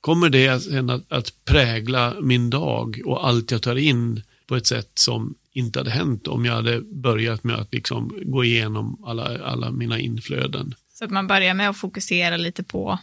kommer 0.00 0.30
det 0.30 0.48
att, 0.48 1.12
att 1.12 1.44
prägla 1.44 2.20
min 2.20 2.50
dag 2.50 3.00
och 3.04 3.26
allt 3.26 3.50
jag 3.50 3.62
tar 3.62 3.76
in 3.76 4.22
på 4.46 4.56
ett 4.56 4.66
sätt 4.66 4.90
som 4.94 5.34
inte 5.52 5.80
hade 5.80 5.90
hänt 5.90 6.28
om 6.28 6.44
jag 6.44 6.54
hade 6.54 6.80
börjat 6.80 7.44
med 7.44 7.56
att 7.56 7.72
liksom 7.72 8.18
gå 8.24 8.44
igenom 8.44 9.04
alla, 9.06 9.44
alla 9.44 9.70
mina 9.70 9.98
inflöden. 9.98 10.74
Så 10.92 11.04
att 11.04 11.10
man 11.10 11.26
börjar 11.26 11.54
med 11.54 11.70
att 11.70 11.76
fokusera 11.76 12.36
lite 12.36 12.62
på 12.62 12.98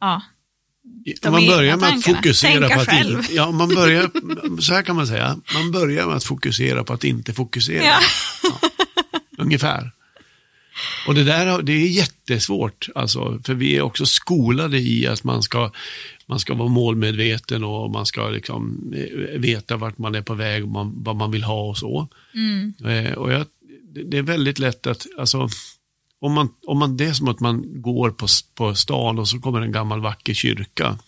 ja, 0.00 0.22
de 1.22 1.30
man 1.30 1.46
börjar 1.46 1.76
med 1.76 1.88
att 1.88 2.04
fokusera 2.04 2.68
på 2.68 2.80
att 2.80 2.92
inte, 2.92 3.34
ja, 3.34 3.50
man 3.50 3.68
börjar, 3.68 4.10
så 4.60 4.74
här 4.74 4.82
kan 4.82 4.96
man 4.96 5.06
säga, 5.06 5.36
man 5.54 5.72
börjar 5.72 6.06
med 6.06 6.16
att 6.16 6.24
fokusera 6.24 6.84
på 6.84 6.92
att 6.92 7.04
inte 7.04 7.32
fokusera. 7.32 7.84
Ja. 7.84 8.00
Ja, 8.42 8.68
ungefär. 9.38 9.92
Och 11.06 11.14
det 11.14 11.24
där 11.24 11.62
det 11.62 11.72
är 11.72 11.86
jättesvårt, 11.86 12.88
alltså, 12.94 13.40
för 13.44 13.54
vi 13.54 13.76
är 13.76 13.82
också 13.82 14.06
skolade 14.06 14.78
i 14.78 15.06
att 15.06 15.24
man 15.24 15.42
ska, 15.42 15.72
man 16.26 16.40
ska 16.40 16.54
vara 16.54 16.68
målmedveten 16.68 17.64
och 17.64 17.90
man 17.90 18.06
ska 18.06 18.28
liksom 18.28 18.92
eh, 18.96 19.40
veta 19.40 19.76
vart 19.76 19.98
man 19.98 20.14
är 20.14 20.22
på 20.22 20.34
väg, 20.34 20.62
och 20.62 20.68
man, 20.68 20.92
vad 20.96 21.16
man 21.16 21.30
vill 21.30 21.42
ha 21.42 21.62
och 21.68 21.78
så. 21.78 22.08
Mm. 22.34 22.74
Eh, 22.84 23.12
och 23.12 23.32
jag, 23.32 23.46
det 24.04 24.18
är 24.18 24.22
väldigt 24.22 24.58
lätt 24.58 24.86
att, 24.86 25.06
alltså, 25.18 25.48
om 26.20 26.32
man, 26.32 26.48
om 26.66 26.78
man, 26.78 26.96
det 26.96 27.04
är 27.04 27.12
som 27.12 27.28
att 27.28 27.40
man 27.40 27.82
går 27.82 28.10
på, 28.10 28.26
på 28.54 28.74
stan 28.74 29.18
och 29.18 29.28
så 29.28 29.38
kommer 29.38 29.60
en 29.60 29.72
gammal 29.72 30.00
vacker 30.00 30.34
kyrka. 30.34 30.98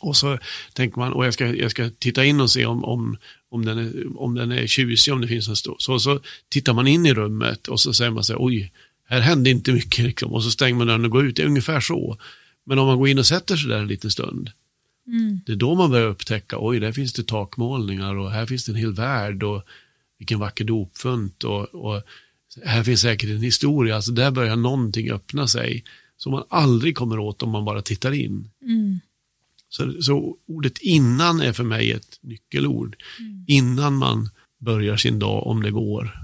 Och 0.00 0.16
så 0.16 0.38
tänker 0.72 0.98
man, 0.98 1.12
och 1.12 1.26
jag 1.26 1.34
ska, 1.34 1.54
jag 1.54 1.70
ska 1.70 1.90
titta 1.98 2.24
in 2.24 2.40
och 2.40 2.50
se 2.50 2.66
om, 2.66 2.84
om, 2.84 3.16
om, 3.48 3.64
den, 3.64 3.78
är, 3.78 4.20
om 4.22 4.34
den 4.34 4.52
är 4.52 4.66
tjusig, 4.66 5.14
om 5.14 5.20
det 5.20 5.28
finns 5.28 5.48
en 5.48 5.56
stor. 5.56 5.76
Så, 5.78 6.00
så 6.00 6.20
tittar 6.48 6.72
man 6.72 6.86
in 6.86 7.06
i 7.06 7.14
rummet 7.14 7.68
och 7.68 7.80
så 7.80 7.92
säger 7.92 8.10
man 8.10 8.24
sig, 8.24 8.36
oj, 8.38 8.72
här 9.08 9.20
hände 9.20 9.50
inte 9.50 9.72
mycket. 9.72 10.04
Liksom. 10.04 10.32
Och 10.32 10.42
så 10.42 10.50
stänger 10.50 10.74
man 10.74 10.86
dörren 10.86 11.04
och 11.04 11.10
går 11.10 11.26
ut, 11.26 11.36
det 11.36 11.42
är 11.42 11.46
ungefär 11.46 11.80
så. 11.80 12.18
Men 12.64 12.78
om 12.78 12.86
man 12.86 12.98
går 12.98 13.08
in 13.08 13.18
och 13.18 13.26
sätter 13.26 13.56
sig 13.56 13.68
där 13.68 13.78
en 13.78 13.88
liten 13.88 14.10
stund, 14.10 14.50
Mm. 15.06 15.40
det 15.46 15.52
är 15.52 15.56
då 15.56 15.74
man 15.74 15.90
börjar 15.90 16.06
upptäcka, 16.06 16.56
oj, 16.60 16.80
där 16.80 16.92
finns 16.92 17.12
det 17.12 17.26
takmålningar 17.26 18.14
och 18.14 18.30
här 18.30 18.46
finns 18.46 18.64
det 18.64 18.72
en 18.72 18.76
hel 18.76 18.92
värld 18.92 19.42
och 19.42 19.62
vilken 20.18 20.38
vacker 20.38 20.64
dopfunt 20.64 21.44
och, 21.44 21.74
och 21.74 22.02
här 22.64 22.84
finns 22.84 23.00
säkert 23.00 23.30
en 23.30 23.42
historia. 23.42 23.96
Alltså 23.96 24.12
där 24.12 24.30
börjar 24.30 24.56
någonting 24.56 25.10
öppna 25.10 25.46
sig 25.46 25.84
som 26.16 26.32
man 26.32 26.44
aldrig 26.48 26.96
kommer 26.96 27.18
åt 27.18 27.42
om 27.42 27.50
man 27.50 27.64
bara 27.64 27.82
tittar 27.82 28.12
in. 28.12 28.50
Mm. 28.62 29.00
Så, 29.68 30.02
så 30.02 30.36
ordet 30.46 30.78
innan 30.78 31.40
är 31.40 31.52
för 31.52 31.64
mig 31.64 31.92
ett 31.92 32.18
nyckelord. 32.20 32.96
Innan 33.46 33.94
man 33.94 34.30
börjar 34.58 34.96
sin 34.96 35.18
dag, 35.18 35.46
om 35.46 35.62
det 35.62 35.70
går. 35.70 36.18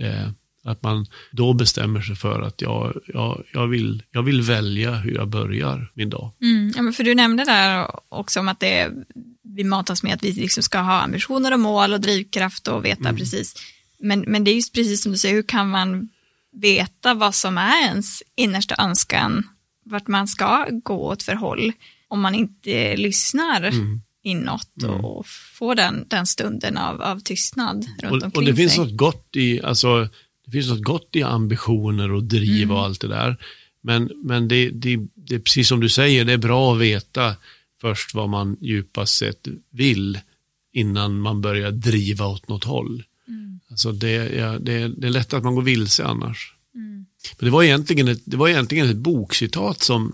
Eh, 0.00 0.28
att 0.64 0.82
man 0.82 1.06
då 1.30 1.52
bestämmer 1.52 2.00
sig 2.00 2.16
för 2.16 2.42
att 2.42 2.60
jag, 2.60 3.00
jag, 3.06 3.44
jag, 3.52 3.66
vill, 3.68 4.02
jag 4.10 4.22
vill 4.22 4.42
välja 4.42 4.94
hur 4.94 5.14
jag 5.14 5.28
börjar 5.28 5.90
min 5.94 6.10
dag. 6.10 6.30
Mm. 6.40 6.72
Ja, 6.76 6.82
men 6.82 6.92
för 6.92 7.04
du 7.04 7.14
nämnde 7.14 7.44
där 7.44 7.90
också 8.08 8.40
om 8.40 8.48
att 8.48 8.60
det, 8.60 8.90
vi 9.42 9.64
matas 9.64 10.02
med 10.02 10.14
att 10.14 10.24
vi 10.24 10.32
liksom 10.32 10.62
ska 10.62 10.78
ha 10.78 11.00
ambitioner 11.00 11.52
och 11.52 11.60
mål 11.60 11.92
och 11.92 12.00
drivkraft 12.00 12.68
och 12.68 12.84
veta 12.84 13.12
precis. 13.14 13.54
Men, 14.04 14.24
men 14.26 14.44
det 14.44 14.50
är 14.50 14.54
just 14.54 14.74
precis 14.74 15.02
som 15.02 15.12
du 15.12 15.18
säger, 15.18 15.34
hur 15.34 15.42
kan 15.42 15.70
man 15.70 16.08
veta 16.52 17.14
vad 17.14 17.34
som 17.34 17.58
är 17.58 17.82
ens 17.88 18.22
innersta 18.36 18.74
önskan, 18.78 19.48
vart 19.84 20.08
man 20.08 20.28
ska 20.28 20.66
gå 20.84 20.94
åt 20.94 21.22
för 21.22 21.34
håll, 21.34 21.72
om 22.08 22.20
man 22.20 22.34
inte 22.34 22.96
lyssnar 22.96 23.72
inåt 24.22 24.82
och, 24.84 25.18
och 25.18 25.26
får 25.58 25.74
den, 25.74 26.04
den 26.08 26.26
stunden 26.26 26.76
av, 26.76 27.02
av 27.02 27.20
tystnad 27.20 27.86
runt 28.02 28.04
Och, 28.04 28.22
omkring 28.22 28.32
och 28.34 28.44
det 28.44 28.54
finns 28.56 28.72
sig. 28.74 28.84
något 28.84 28.96
gott 28.96 29.36
i, 29.36 29.62
alltså, 29.62 30.08
det 30.44 30.50
finns 30.50 30.68
något 30.68 30.84
gott 30.84 31.08
i 31.12 31.22
ambitioner 31.22 32.12
och 32.12 32.24
driv 32.24 32.62
Mm. 32.62 32.76
och 32.76 32.82
allt 32.82 33.00
det 33.00 33.08
där. 33.08 33.36
Men, 33.82 34.10
men 34.16 34.48
det, 34.48 34.70
det, 34.70 34.98
det 35.14 35.34
är 35.34 35.38
precis 35.38 35.68
som 35.68 35.80
du 35.80 35.88
säger, 35.88 36.24
det 36.24 36.32
är 36.32 36.38
bra 36.38 36.72
att 36.72 36.80
veta 36.80 37.34
först 37.80 38.14
vad 38.14 38.28
man 38.28 38.56
djupast 38.60 39.14
sett 39.18 39.46
vill 39.70 40.18
innan 40.72 41.20
man 41.20 41.40
börjar 41.40 41.70
driva 41.70 42.26
åt 42.26 42.48
något 42.48 42.64
håll. 42.64 43.02
Mm. 43.74 43.90
Alltså 43.90 43.92
det, 43.92 44.10
ja, 44.36 44.58
det, 44.58 44.72
är- 44.72 44.88
det 44.88 45.06
är 45.06 45.10
lätt 45.10 45.32
att 45.32 45.44
man 45.44 45.54
går 45.54 45.62
vilse 45.62 46.04
annars. 46.04 46.54
Mm. 46.74 47.06
Men 47.38 47.44
det 47.46 47.50
var 47.50 47.62
egentligen 47.62 48.08
ett, 48.08 48.22
det 48.24 48.36
var 48.36 48.48
egentligen 48.48 48.90
ett 48.90 48.96
bokcitat 48.96 49.82
som, 49.82 50.12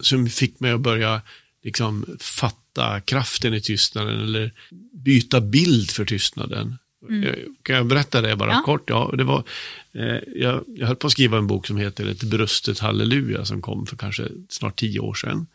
som 0.00 0.28
fick 0.28 0.60
mig 0.60 0.72
att 0.72 0.80
börja 0.80 1.22
liksom, 1.64 2.06
fatta 2.20 3.00
kraften 3.00 3.54
i 3.54 3.60
tystnaden 3.60 4.20
eller 4.20 4.52
byta 4.92 5.40
bild 5.40 5.90
för 5.90 6.04
tystnaden. 6.04 6.78
Eh, 7.24 7.34
Kan 7.62 7.76
jag 7.76 7.86
berätta 7.86 8.20
det 8.20 8.36
bara 8.36 8.50
Ja. 8.50 8.62
kort? 8.66 8.90
Ja, 8.90 9.14
det 9.18 9.24
var, 9.24 9.44
eh, 9.92 10.18
jag, 10.36 10.64
jag 10.76 10.86
höll 10.86 10.96
på 10.96 11.06
att 11.06 11.12
skriva 11.12 11.38
en 11.38 11.46
bok 11.46 11.66
som 11.66 11.76
heter 11.76 12.06
Ett 12.06 12.22
brustet 12.22 12.78
halleluja 12.78 13.44
som 13.44 13.62
kom 13.62 13.86
för 13.86 13.96
kanske 13.96 14.28
snart 14.48 14.76
tio 14.78 15.00
år 15.00 15.14
sedan. 15.14 15.46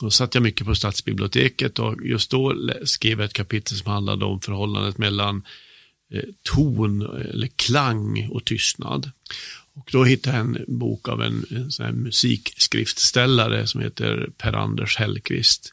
Då 0.00 0.10
satt 0.10 0.34
jag 0.34 0.42
mycket 0.42 0.66
på 0.66 0.74
stadsbiblioteket 0.74 1.78
och 1.78 2.06
just 2.06 2.30
då 2.30 2.54
skrev 2.84 3.18
jag 3.20 3.24
ett 3.26 3.32
kapitel 3.32 3.76
som 3.78 3.92
handlade 3.92 4.24
om 4.24 4.40
förhållandet 4.40 4.98
mellan 4.98 5.42
ton 6.42 7.02
eller 7.02 7.46
klang 7.46 8.28
och 8.30 8.44
tystnad. 8.44 9.10
Och 9.74 9.88
då 9.92 10.04
hittade 10.04 10.36
jag 10.36 10.46
en 10.46 10.64
bok 10.68 11.08
av 11.08 11.22
en, 11.22 11.68
en 11.80 11.96
musikskriftställare 11.96 13.66
som 13.66 13.80
heter 13.80 14.30
Per-Anders 14.38 14.96
Hellqvist. 14.96 15.72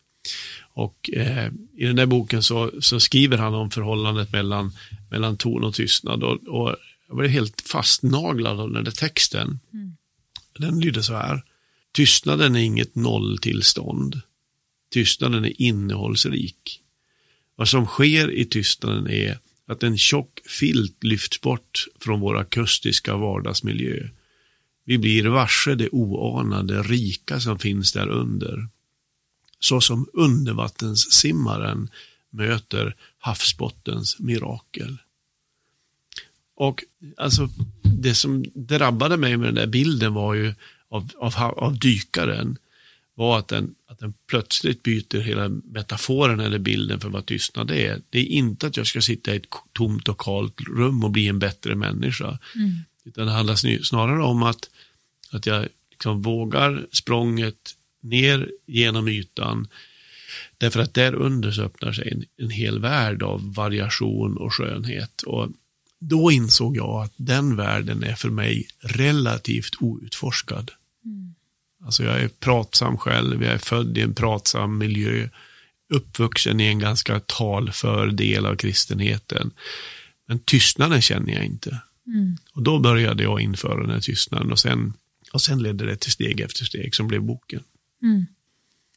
Och 0.74 1.10
eh, 1.13 1.52
i 1.78 1.86
den 1.86 1.96
där 1.96 2.06
boken 2.06 2.44
så, 2.44 2.72
så 2.80 3.00
skriver 3.00 3.38
han 3.38 3.54
om 3.54 3.72
förhållandet 3.72 4.32
mellan, 4.32 4.72
mellan 5.12 5.38
ton 5.38 5.63
och 5.63 5.74
tystnad. 5.74 6.24
Och, 6.24 6.48
och 6.48 6.75
jag 7.08 7.16
var 7.16 7.25
helt 7.25 7.62
fastnaglad 7.62 8.60
av 8.60 8.72
den 8.72 8.84
där 8.84 8.92
texten. 8.92 9.60
Den 10.60 10.80
lyder 10.80 11.02
så 11.02 11.13
här. 11.13 11.44
Tystnaden 11.92 12.56
är 12.56 12.60
inget 12.60 12.96
nolltillstånd. 12.96 14.22
Tystnaden 14.92 15.46
är 15.46 15.62
innehållsrik. 15.62 16.82
Vad 17.56 17.68
som 17.68 17.86
sker 17.86 18.32
i 18.32 18.46
tystnaden 18.46 19.08
är 19.08 19.40
att 19.67 19.84
en 19.84 19.98
tjock 19.98 20.39
filt 20.46 21.03
lyfts 21.03 21.41
bort 21.41 21.86
från 22.00 22.20
vår 22.20 22.38
akustiska 22.38 23.15
vardagsmiljö. 23.15 24.10
Vi 24.86 24.98
blir 24.98 25.25
varse 25.25 25.75
det 25.75 25.89
oanade 25.89 26.84
rika 26.84 27.39
som 27.39 27.60
finns 27.60 27.93
där 27.93 28.08
under. 28.08 28.67
Så 29.60 29.82
som 29.82 30.08
undervattenssimmaren 30.13 31.89
möter 32.29 32.96
havsbottens 33.17 34.20
mirakel. 34.20 34.98
Och 36.55 36.84
alltså, 37.17 37.50
det 37.82 38.15
som 38.15 38.46
drabbade 38.53 39.17
mig 39.17 39.38
med 39.38 39.48
den 39.48 39.55
där 39.55 39.67
bilden 39.67 40.13
var 40.13 40.34
ju 40.34 40.53
av, 40.89 41.12
av, 41.17 41.36
av 41.38 41.79
dykaren 41.79 42.58
var 43.15 43.39
att 43.39 43.48
den, 43.48 43.75
att 43.88 44.00
den 44.00 44.13
plötsligt 44.27 44.84
byter 44.84 45.20
hela 45.20 45.50
metaforen 45.50 46.39
eller 46.39 46.60
bilden 46.60 47.00
för 47.00 47.10
vad 47.10 47.25
tystnad 47.25 47.72
är. 47.72 48.01
Det 48.10 48.20
är 48.20 48.25
inte 48.25 48.67
att 48.67 48.77
jag 48.77 48.88
ska 48.88 49.01
sitta 49.01 49.34
i 49.34 49.38
ett 49.38 49.46
tomt 49.74 50.08
och 50.10 50.22
kallt 50.22 50.62
rum 50.62 51.03
och 51.03 51.12
bli 51.12 51.27
en 51.27 51.39
bättre 51.39 51.75
människa. 51.75 52.39
Utan 53.05 53.25
det 53.25 53.32
handlar 53.32 53.84
snarare 53.84 54.24
om 54.24 54.43
att, 54.43 54.70
att 55.32 55.46
jag 55.46 55.67
liksom 55.91 56.22
vågar 56.22 56.86
språnget 56.91 57.75
ner 58.01 58.51
genom 58.65 59.08
ytan. 59.08 59.67
Därför 60.58 60.79
att 60.79 60.93
där 60.93 61.15
under 61.15 61.51
så 61.51 61.62
öppnar 61.62 61.91
sig 61.91 62.10
en, 62.12 62.25
en 62.38 62.50
hel 62.50 62.79
värld 62.79 63.24
av 63.24 63.53
variation 63.53 64.38
och 64.38 64.53
skönhet. 64.53 65.22
Och 65.22 65.50
då 66.00 66.32
insåg 66.32 66.77
jag 66.77 67.03
att 67.03 67.13
den 67.15 67.55
världen 67.55 68.03
är 68.03 68.15
för 68.15 68.29
mig 68.29 68.67
relativt 68.79 69.75
outforskad. 69.79 70.72
Alltså 71.86 72.04
jag 72.04 72.20
är 72.20 72.28
pratsam 72.28 72.98
själv, 72.98 73.44
jag 73.44 73.54
är 73.54 73.58
född 73.58 73.98
i 73.98 74.02
en 74.02 74.13
pratsam 74.13 74.78
miljö, 74.78 75.30
uppvuxen 75.94 76.60
i 76.60 76.68
en 76.68 76.80
ganska 76.80 77.20
talför 77.20 78.08
del 78.08 78.46
av 78.46 78.56
kristenheten. 78.56 79.52
Men 80.28 80.40
tystnaden 80.40 81.02
känner 81.02 81.34
jag 81.34 81.46
inte. 81.46 81.82
Och 82.54 82.63
då 82.63 82.80
började 82.80 83.24
jag 83.24 83.42
införa 83.42 83.82
den 83.82 83.90
här 83.90 84.00
tystnaden 84.00 84.52
och 84.52 84.60
sen, 84.60 84.94
och 85.34 85.42
sen 85.42 85.63
ledde 85.63 85.86
det 85.86 85.96
till 85.96 86.12
steg 86.12 86.40
efter 86.40 86.66
steg 86.66 86.96
som 86.96 87.08
blev 87.08 87.22
boken. 87.22 87.63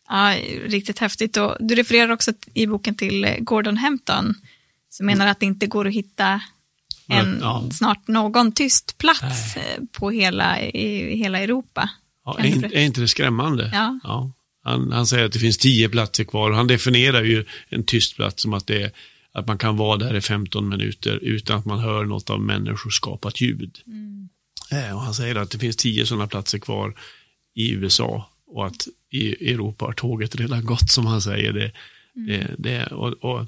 Ja, 0.08 0.36
riktigt 0.66 0.98
häftigt. 0.98 1.36
Och 1.36 1.56
du 1.60 1.74
refererar 1.74 2.10
också 2.12 2.32
i 2.54 2.66
boken 2.66 2.94
till 2.94 3.36
Gordon 3.38 3.76
Hampton 3.76 4.34
som 4.90 5.06
menar 5.06 5.26
att 5.26 5.40
det 5.40 5.46
inte 5.46 5.66
går 5.66 5.86
att 5.86 5.94
hitta 5.94 6.40
en, 7.08 7.42
snart 7.72 8.08
någon 8.08 8.52
tyst 8.52 8.98
plats 8.98 9.56
Nej. 9.56 9.78
på 9.92 10.10
hela, 10.10 10.60
i 10.60 11.16
hela 11.16 11.38
Europa. 11.38 11.90
Ja, 12.26 12.38
är, 12.38 12.44
inte, 12.46 12.66
är 12.66 12.84
inte 12.84 13.00
det 13.00 13.08
skrämmande? 13.08 13.70
Ja. 14.02 14.30
Han, 14.62 14.92
han 14.92 15.06
säger 15.06 15.24
att 15.24 15.32
det 15.32 15.38
finns 15.38 15.58
tio 15.58 15.88
platser 15.88 16.24
kvar 16.24 16.50
och 16.50 16.56
han 16.56 16.66
definierar 16.66 17.22
ju 17.22 17.44
en 17.68 17.84
tyst 17.84 18.16
plats 18.16 18.42
som 18.42 18.54
att, 18.54 18.66
det 18.66 18.82
är, 18.82 18.90
att 19.32 19.46
man 19.46 19.58
kan 19.58 19.76
vara 19.76 19.96
där 19.96 20.14
i 20.16 20.20
15 20.20 20.68
minuter 20.68 21.16
utan 21.22 21.58
att 21.58 21.64
man 21.64 21.78
hör 21.78 22.04
något 22.04 22.30
av 22.30 22.40
människoskapat 22.40 23.40
ljud. 23.40 23.78
Eh, 24.70 24.94
Och 24.96 25.00
han 25.02 25.14
säger 25.14 25.34
att 25.34 25.50
det 25.50 25.58
finns 25.58 25.76
tio 25.76 26.06
sådana 26.06 26.26
platser 26.26 26.58
kvar 26.58 26.94
i 27.54 27.72
USA 27.72 28.30
och 28.46 28.66
att 28.66 28.86
i 29.10 29.52
Europa 29.52 29.84
har 29.84 29.92
tåget 29.92 30.36
redan 30.36 30.64
gått 30.64 30.90
som 30.90 31.06
han 31.06 31.22
säger. 31.22 31.52
Det, 31.52 31.72
det, 32.14 32.54
det, 32.58 32.86
och, 32.86 33.12
och 33.24 33.46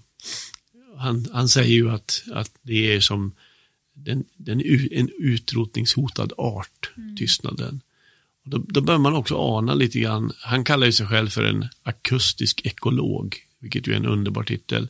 han, 0.98 1.26
han 1.32 1.48
säger 1.48 1.74
ju 1.74 1.90
att, 1.90 2.22
att 2.32 2.50
det 2.62 2.94
är 2.94 3.00
som 3.00 3.34
den, 3.94 4.24
den, 4.36 4.60
en 4.92 5.10
utrotningshotad 5.18 6.32
art, 6.38 6.90
tystnaden. 7.18 7.80
Då, 8.50 8.58
då 8.68 8.80
bör 8.80 8.98
man 8.98 9.14
också 9.14 9.36
ana 9.36 9.74
lite 9.74 9.98
grann, 10.00 10.32
han 10.40 10.64
kallar 10.64 10.86
ju 10.86 10.92
sig 10.92 11.06
själv 11.06 11.28
för 11.28 11.44
en 11.44 11.68
akustisk 11.82 12.60
ekolog, 12.64 13.36
vilket 13.60 13.86
ju 13.86 13.92
är 13.92 13.96
en 13.96 14.06
underbar 14.06 14.42
titel. 14.42 14.88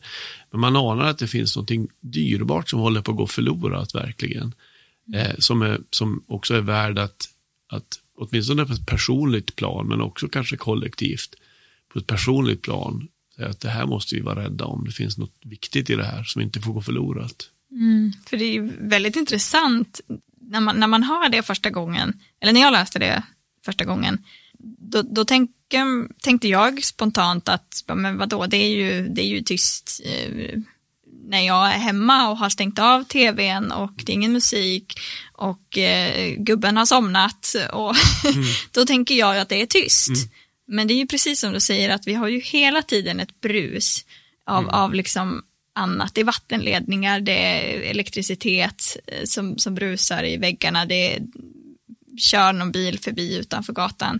Men 0.51 0.61
man 0.61 0.75
anar 0.75 1.05
att 1.05 1.17
det 1.17 1.27
finns 1.27 1.55
någonting 1.55 1.87
dyrbart 1.99 2.69
som 2.69 2.79
håller 2.79 3.01
på 3.01 3.11
att 3.11 3.17
gå 3.17 3.27
förlorat 3.27 3.95
verkligen. 3.95 4.53
Eh, 5.13 5.35
som, 5.37 5.61
är, 5.61 5.81
som 5.89 6.23
också 6.27 6.55
är 6.55 6.61
värd 6.61 6.99
att, 6.99 7.29
att, 7.69 7.99
åtminstone 8.15 8.65
på 8.65 8.73
ett 8.73 8.87
personligt 8.87 9.55
plan, 9.55 9.87
men 9.87 10.01
också 10.01 10.27
kanske 10.27 10.57
kollektivt, 10.57 11.35
på 11.93 11.99
ett 11.99 12.07
personligt 12.07 12.61
plan, 12.61 13.07
säga 13.35 13.49
att 13.49 13.59
det 13.59 13.69
här 13.69 13.85
måste 13.85 14.15
vi 14.15 14.21
vara 14.21 14.43
rädda 14.43 14.65
om. 14.65 14.85
Det 14.85 14.91
finns 14.91 15.17
något 15.17 15.35
viktigt 15.43 15.89
i 15.89 15.95
det 15.95 16.05
här 16.05 16.23
som 16.23 16.41
inte 16.41 16.61
får 16.61 16.73
gå 16.73 16.81
förlorat. 16.81 17.49
Mm, 17.71 18.13
för 18.25 18.37
det 18.37 18.45
är 18.45 18.53
ju 18.53 18.71
väldigt 18.79 19.15
intressant 19.15 20.01
när 20.41 20.59
man, 20.59 20.79
när 20.79 20.87
man 20.87 21.03
hör 21.03 21.29
det 21.29 21.43
första 21.43 21.69
gången, 21.69 22.19
eller 22.41 22.53
när 22.53 22.61
jag 22.61 22.71
läste 22.71 22.99
det 22.99 23.23
första 23.65 23.85
gången, 23.85 24.23
då, 24.79 25.01
då 25.01 25.25
tänker, 25.25 26.13
tänkte 26.21 26.47
jag 26.47 26.83
spontant 26.83 27.49
att, 27.49 27.83
men 27.87 28.17
vadå, 28.17 28.45
det 28.45 28.57
är 28.57 28.69
ju, 28.69 29.07
det 29.07 29.21
är 29.21 29.27
ju 29.27 29.41
tyst 29.41 30.01
eh, 30.05 30.59
när 31.29 31.41
jag 31.41 31.67
är 31.67 31.77
hemma 31.77 32.29
och 32.29 32.37
har 32.37 32.49
stängt 32.49 32.79
av 32.79 33.03
tvn 33.03 33.71
och 33.71 33.93
det 33.95 34.11
är 34.11 34.13
ingen 34.13 34.33
musik 34.33 34.99
och 35.33 35.77
eh, 35.77 36.35
gubben 36.37 36.77
har 36.77 36.85
somnat 36.85 37.55
och 37.73 37.95
mm. 38.25 38.45
då 38.71 38.85
tänker 38.85 39.15
jag 39.15 39.37
att 39.37 39.49
det 39.49 39.61
är 39.61 39.65
tyst. 39.65 40.09
Mm. 40.09 40.29
Men 40.67 40.87
det 40.87 40.93
är 40.93 40.95
ju 40.95 41.07
precis 41.07 41.39
som 41.39 41.53
du 41.53 41.59
säger 41.59 41.89
att 41.89 42.07
vi 42.07 42.13
har 42.13 42.27
ju 42.27 42.39
hela 42.39 42.81
tiden 42.81 43.19
ett 43.19 43.41
brus 43.41 44.05
av, 44.45 44.63
mm. 44.63 44.75
av 44.75 44.93
liksom 44.93 45.43
annat. 45.75 46.15
Det 46.15 46.21
är 46.21 46.25
vattenledningar, 46.25 47.19
det 47.19 47.37
är 47.37 47.81
elektricitet 47.81 48.97
eh, 49.07 49.23
som, 49.23 49.57
som 49.57 49.75
brusar 49.75 50.23
i 50.23 50.37
väggarna, 50.37 50.85
det 50.85 51.15
är 51.15 51.21
kör 52.17 52.53
någon 52.53 52.71
bil 52.71 52.99
förbi 52.99 53.37
utanför 53.37 53.73
gatan. 53.73 54.19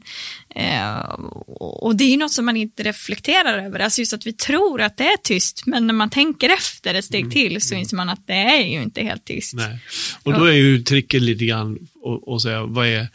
Eh, 0.55 0.99
och 1.47 1.95
det 1.95 2.03
är 2.03 2.09
ju 2.09 2.17
något 2.17 2.31
som 2.31 2.45
man 2.45 2.57
inte 2.57 2.83
reflekterar 2.83 3.65
över, 3.65 3.79
alltså 3.79 4.01
just 4.01 4.13
att 4.13 4.25
vi 4.25 4.33
tror 4.33 4.81
att 4.81 4.97
det 4.97 5.03
är 5.03 5.17
tyst, 5.17 5.63
men 5.65 5.87
när 5.87 5.93
man 5.93 6.09
tänker 6.09 6.49
efter 6.49 6.93
ett 6.93 7.05
steg 7.05 7.21
mm. 7.21 7.31
till 7.31 7.61
så 7.61 7.75
inser 7.75 7.97
man 7.97 8.09
att 8.09 8.27
det 8.27 8.33
är 8.33 8.65
ju 8.65 8.81
inte 8.83 9.03
helt 9.03 9.25
tyst. 9.25 9.53
Nej. 9.53 9.79
Och 10.23 10.33
då 10.33 10.45
är 10.45 10.53
ju 10.53 10.83
tricket 10.83 11.21
lite 11.21 11.45
grann 11.45 11.87
att 12.27 12.41
säga, 12.41 12.63
vad 12.63 12.87
är 12.87 13.07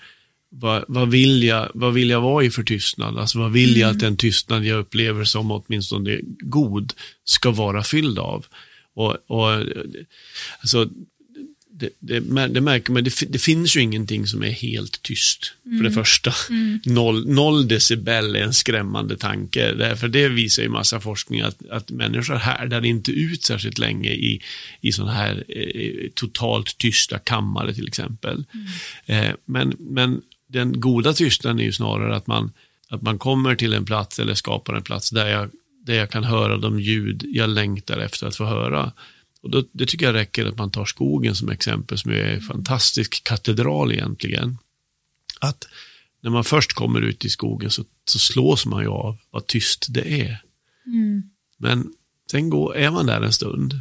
vad, 0.56 0.84
vad, 0.88 1.10
vill 1.10 1.42
jag, 1.42 1.70
vad 1.74 1.94
vill 1.94 2.10
jag 2.10 2.20
vara 2.20 2.44
i 2.44 2.50
för 2.50 2.62
tystnad? 2.62 3.18
Alltså 3.18 3.38
vad 3.38 3.52
vill 3.52 3.76
jag 3.76 3.88
att 3.88 3.94
mm. 3.94 4.04
den 4.04 4.16
tystnad 4.16 4.64
jag 4.64 4.78
upplever 4.78 5.24
som 5.24 5.50
åtminstone 5.50 6.20
god 6.40 6.92
ska 7.24 7.50
vara 7.50 7.82
fylld 7.82 8.18
av? 8.18 8.46
Och, 8.94 9.16
och 9.26 9.50
alltså, 10.60 10.88
det, 11.76 11.88
det, 11.98 12.20
det, 12.48 12.60
märker 12.60 12.92
man, 12.92 13.04
det, 13.04 13.32
det, 13.32 13.38
finns 13.38 13.76
ju 13.76 13.80
ingenting 13.80 14.26
som 14.26 14.42
är 14.42 14.50
helt 14.50 15.02
tyst, 15.02 15.52
mm. 15.66 15.78
för 15.78 15.84
det 15.84 15.90
mm. 15.90 16.04
första. 16.04 16.34
Mm. 16.50 16.80
Noll, 16.84 17.28
noll, 17.28 17.68
decibel 17.68 18.36
är 18.36 18.40
en 18.40 18.54
skrämmande 18.54 19.16
tanke, 19.16 19.72
därför 19.72 20.08
det 20.08 20.28
visar 20.28 20.62
ju 20.62 20.68
massa 20.68 21.00
forskning 21.00 21.40
att, 21.40 21.68
att 21.70 21.90
människor 21.90 22.34
härdar 22.34 22.84
inte 22.84 23.12
ut 23.12 23.44
särskilt 23.44 23.78
länge 23.78 24.10
i, 24.10 24.42
i 24.80 24.92
sådana 24.92 25.12
här 25.12 25.44
eh, 25.48 26.10
totalt 26.14 26.78
tysta 26.78 27.18
kammare 27.18 27.74
till 27.74 27.88
exempel. 27.88 28.44
Mm. 28.54 29.28
Eh, 29.28 29.34
men, 29.44 29.76
men 29.78 30.22
den 30.46 30.80
goda 30.80 31.12
tystnaden 31.12 31.60
är 31.60 31.64
ju 31.64 31.72
snarare 31.72 32.16
att 32.16 32.26
man, 32.26 32.52
att 32.88 33.02
man 33.02 33.18
kommer 33.18 33.54
till 33.54 33.72
en 33.72 33.84
plats 33.84 34.18
eller 34.18 34.34
skapar 34.34 34.74
en 34.74 34.82
plats 34.82 35.10
där 35.10 35.26
jag, 35.26 35.50
där 35.86 35.94
jag 35.94 36.10
kan 36.10 36.24
höra 36.24 36.56
de 36.56 36.80
ljud 36.80 37.24
jag 37.28 37.50
längtar 37.50 37.98
efter 37.98 38.26
att 38.26 38.36
få 38.36 38.44
höra. 38.44 38.92
Och 39.44 39.50
då, 39.50 39.64
det 39.72 39.86
tycker 39.86 40.06
jag 40.06 40.14
räcker 40.14 40.46
att 40.46 40.58
man 40.58 40.70
tar 40.70 40.84
skogen 40.84 41.34
som 41.34 41.48
exempel, 41.48 41.98
som 41.98 42.10
är 42.10 42.14
en 42.14 42.40
fantastisk 42.40 43.24
katedral 43.24 43.92
egentligen. 43.92 44.58
Att 45.40 45.68
när 46.20 46.30
man 46.30 46.44
först 46.44 46.72
kommer 46.72 47.00
ut 47.00 47.24
i 47.24 47.28
skogen 47.30 47.70
så, 47.70 47.84
så 48.04 48.18
slås 48.18 48.66
man 48.66 48.82
ju 48.82 48.88
av 48.88 49.16
vad 49.30 49.46
tyst 49.46 49.86
det 49.88 50.20
är. 50.22 50.42
Mm. 50.86 51.22
Men 51.58 51.92
sen 52.30 52.50
går, 52.50 52.76
är 52.76 52.90
man 52.90 53.06
där 53.06 53.20
en 53.20 53.32
stund 53.32 53.80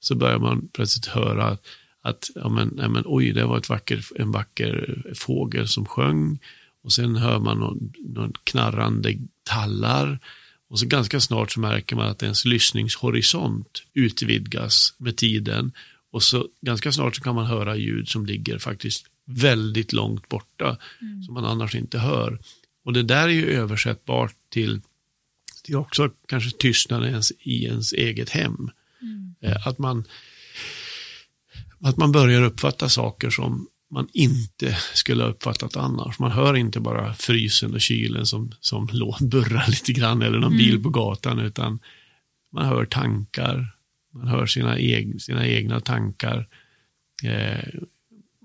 så 0.00 0.14
börjar 0.14 0.38
man 0.38 0.68
plötsligt 0.72 1.06
höra 1.06 1.58
att 2.02 2.30
ja, 2.34 2.48
men, 2.48 2.74
ja, 2.78 2.88
men, 2.88 3.02
oj, 3.06 3.32
det 3.32 3.44
var 3.44 3.58
ett 3.58 3.68
vacker, 3.68 4.04
en 4.16 4.32
vacker 4.32 5.04
fågel 5.14 5.68
som 5.68 5.86
sjöng. 5.86 6.38
Och 6.82 6.92
sen 6.92 7.16
hör 7.16 7.38
man 7.38 7.58
någon, 7.58 7.92
någon 7.98 8.32
knarrande 8.44 9.14
tallar. 9.42 10.18
Och 10.74 10.80
så 10.80 10.86
ganska 10.86 11.20
snart 11.20 11.52
så 11.52 11.60
märker 11.60 11.96
man 11.96 12.08
att 12.08 12.22
ens 12.22 12.44
lyssningshorisont 12.44 13.82
utvidgas 13.92 14.94
med 14.98 15.16
tiden. 15.16 15.72
Och 16.10 16.22
så 16.22 16.48
ganska 16.60 16.92
snart 16.92 17.16
så 17.16 17.22
kan 17.22 17.34
man 17.34 17.46
höra 17.46 17.76
ljud 17.76 18.08
som 18.08 18.26
ligger 18.26 18.58
faktiskt 18.58 19.06
väldigt 19.24 19.92
långt 19.92 20.28
borta. 20.28 20.76
Mm. 21.00 21.22
Som 21.22 21.34
man 21.34 21.44
annars 21.44 21.74
inte 21.74 21.98
hör. 21.98 22.38
Och 22.84 22.92
det 22.92 23.02
där 23.02 23.28
är 23.28 23.32
ju 23.32 23.46
översättbart 23.50 24.34
till, 24.48 24.80
till 25.64 25.76
också 25.76 26.10
kanske 26.26 26.50
tystnaden 26.58 27.08
ens, 27.08 27.30
i 27.30 27.64
ens 27.64 27.92
eget 27.92 28.30
hem. 28.30 28.70
Mm. 29.02 29.34
Eh, 29.40 29.66
att 29.66 29.78
man 29.78 30.04
att 31.80 31.96
man 31.96 32.12
börjar 32.12 32.42
uppfatta 32.42 32.88
saker 32.88 33.30
som 33.30 33.68
man 33.94 34.08
inte 34.12 34.78
skulle 34.94 35.22
ha 35.22 35.30
uppfattat 35.30 35.76
annars. 35.76 36.18
Man 36.18 36.32
hör 36.32 36.56
inte 36.56 36.80
bara 36.80 37.14
frysen 37.14 37.74
och 37.74 37.80
kylen 37.80 38.26
som, 38.26 38.52
som 38.60 38.86
burrar 39.20 39.70
lite 39.70 39.92
grann 39.92 40.22
eller 40.22 40.38
någon 40.38 40.52
mm. 40.52 40.58
bil 40.58 40.82
på 40.82 40.90
gatan, 40.90 41.38
utan 41.38 41.78
man 42.52 42.66
hör 42.66 42.84
tankar, 42.84 43.76
man 44.12 44.28
hör 44.28 44.46
sina, 44.46 44.78
eg, 44.78 45.22
sina 45.22 45.46
egna 45.46 45.80
tankar. 45.80 46.48
Eh, 47.22 47.80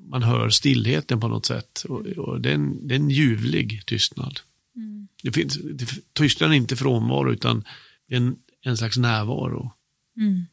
man 0.10 0.24
hör 0.24 0.50
stillheten 0.50 1.20
på 1.20 1.28
något 1.28 1.46
sätt 1.46 1.86
och, 1.90 2.06
och 2.06 2.42
det, 2.42 2.50
är 2.50 2.56
en, 2.56 2.88
det 2.88 2.96
är 2.96 3.00
en 3.00 3.10
ljuvlig 3.10 3.86
tystnad. 3.86 4.40
Mm. 4.76 5.08
Det 5.24 5.32
finns, 5.32 5.58
det, 5.74 6.14
tystnaden 6.14 6.54
är 6.54 6.58
inte 6.58 6.76
frånvaro 6.76 7.32
utan 7.32 7.64
en, 8.08 8.36
en 8.62 8.78
slags 8.78 8.98
närvaro. 8.98 9.72
Mm. 10.18 10.46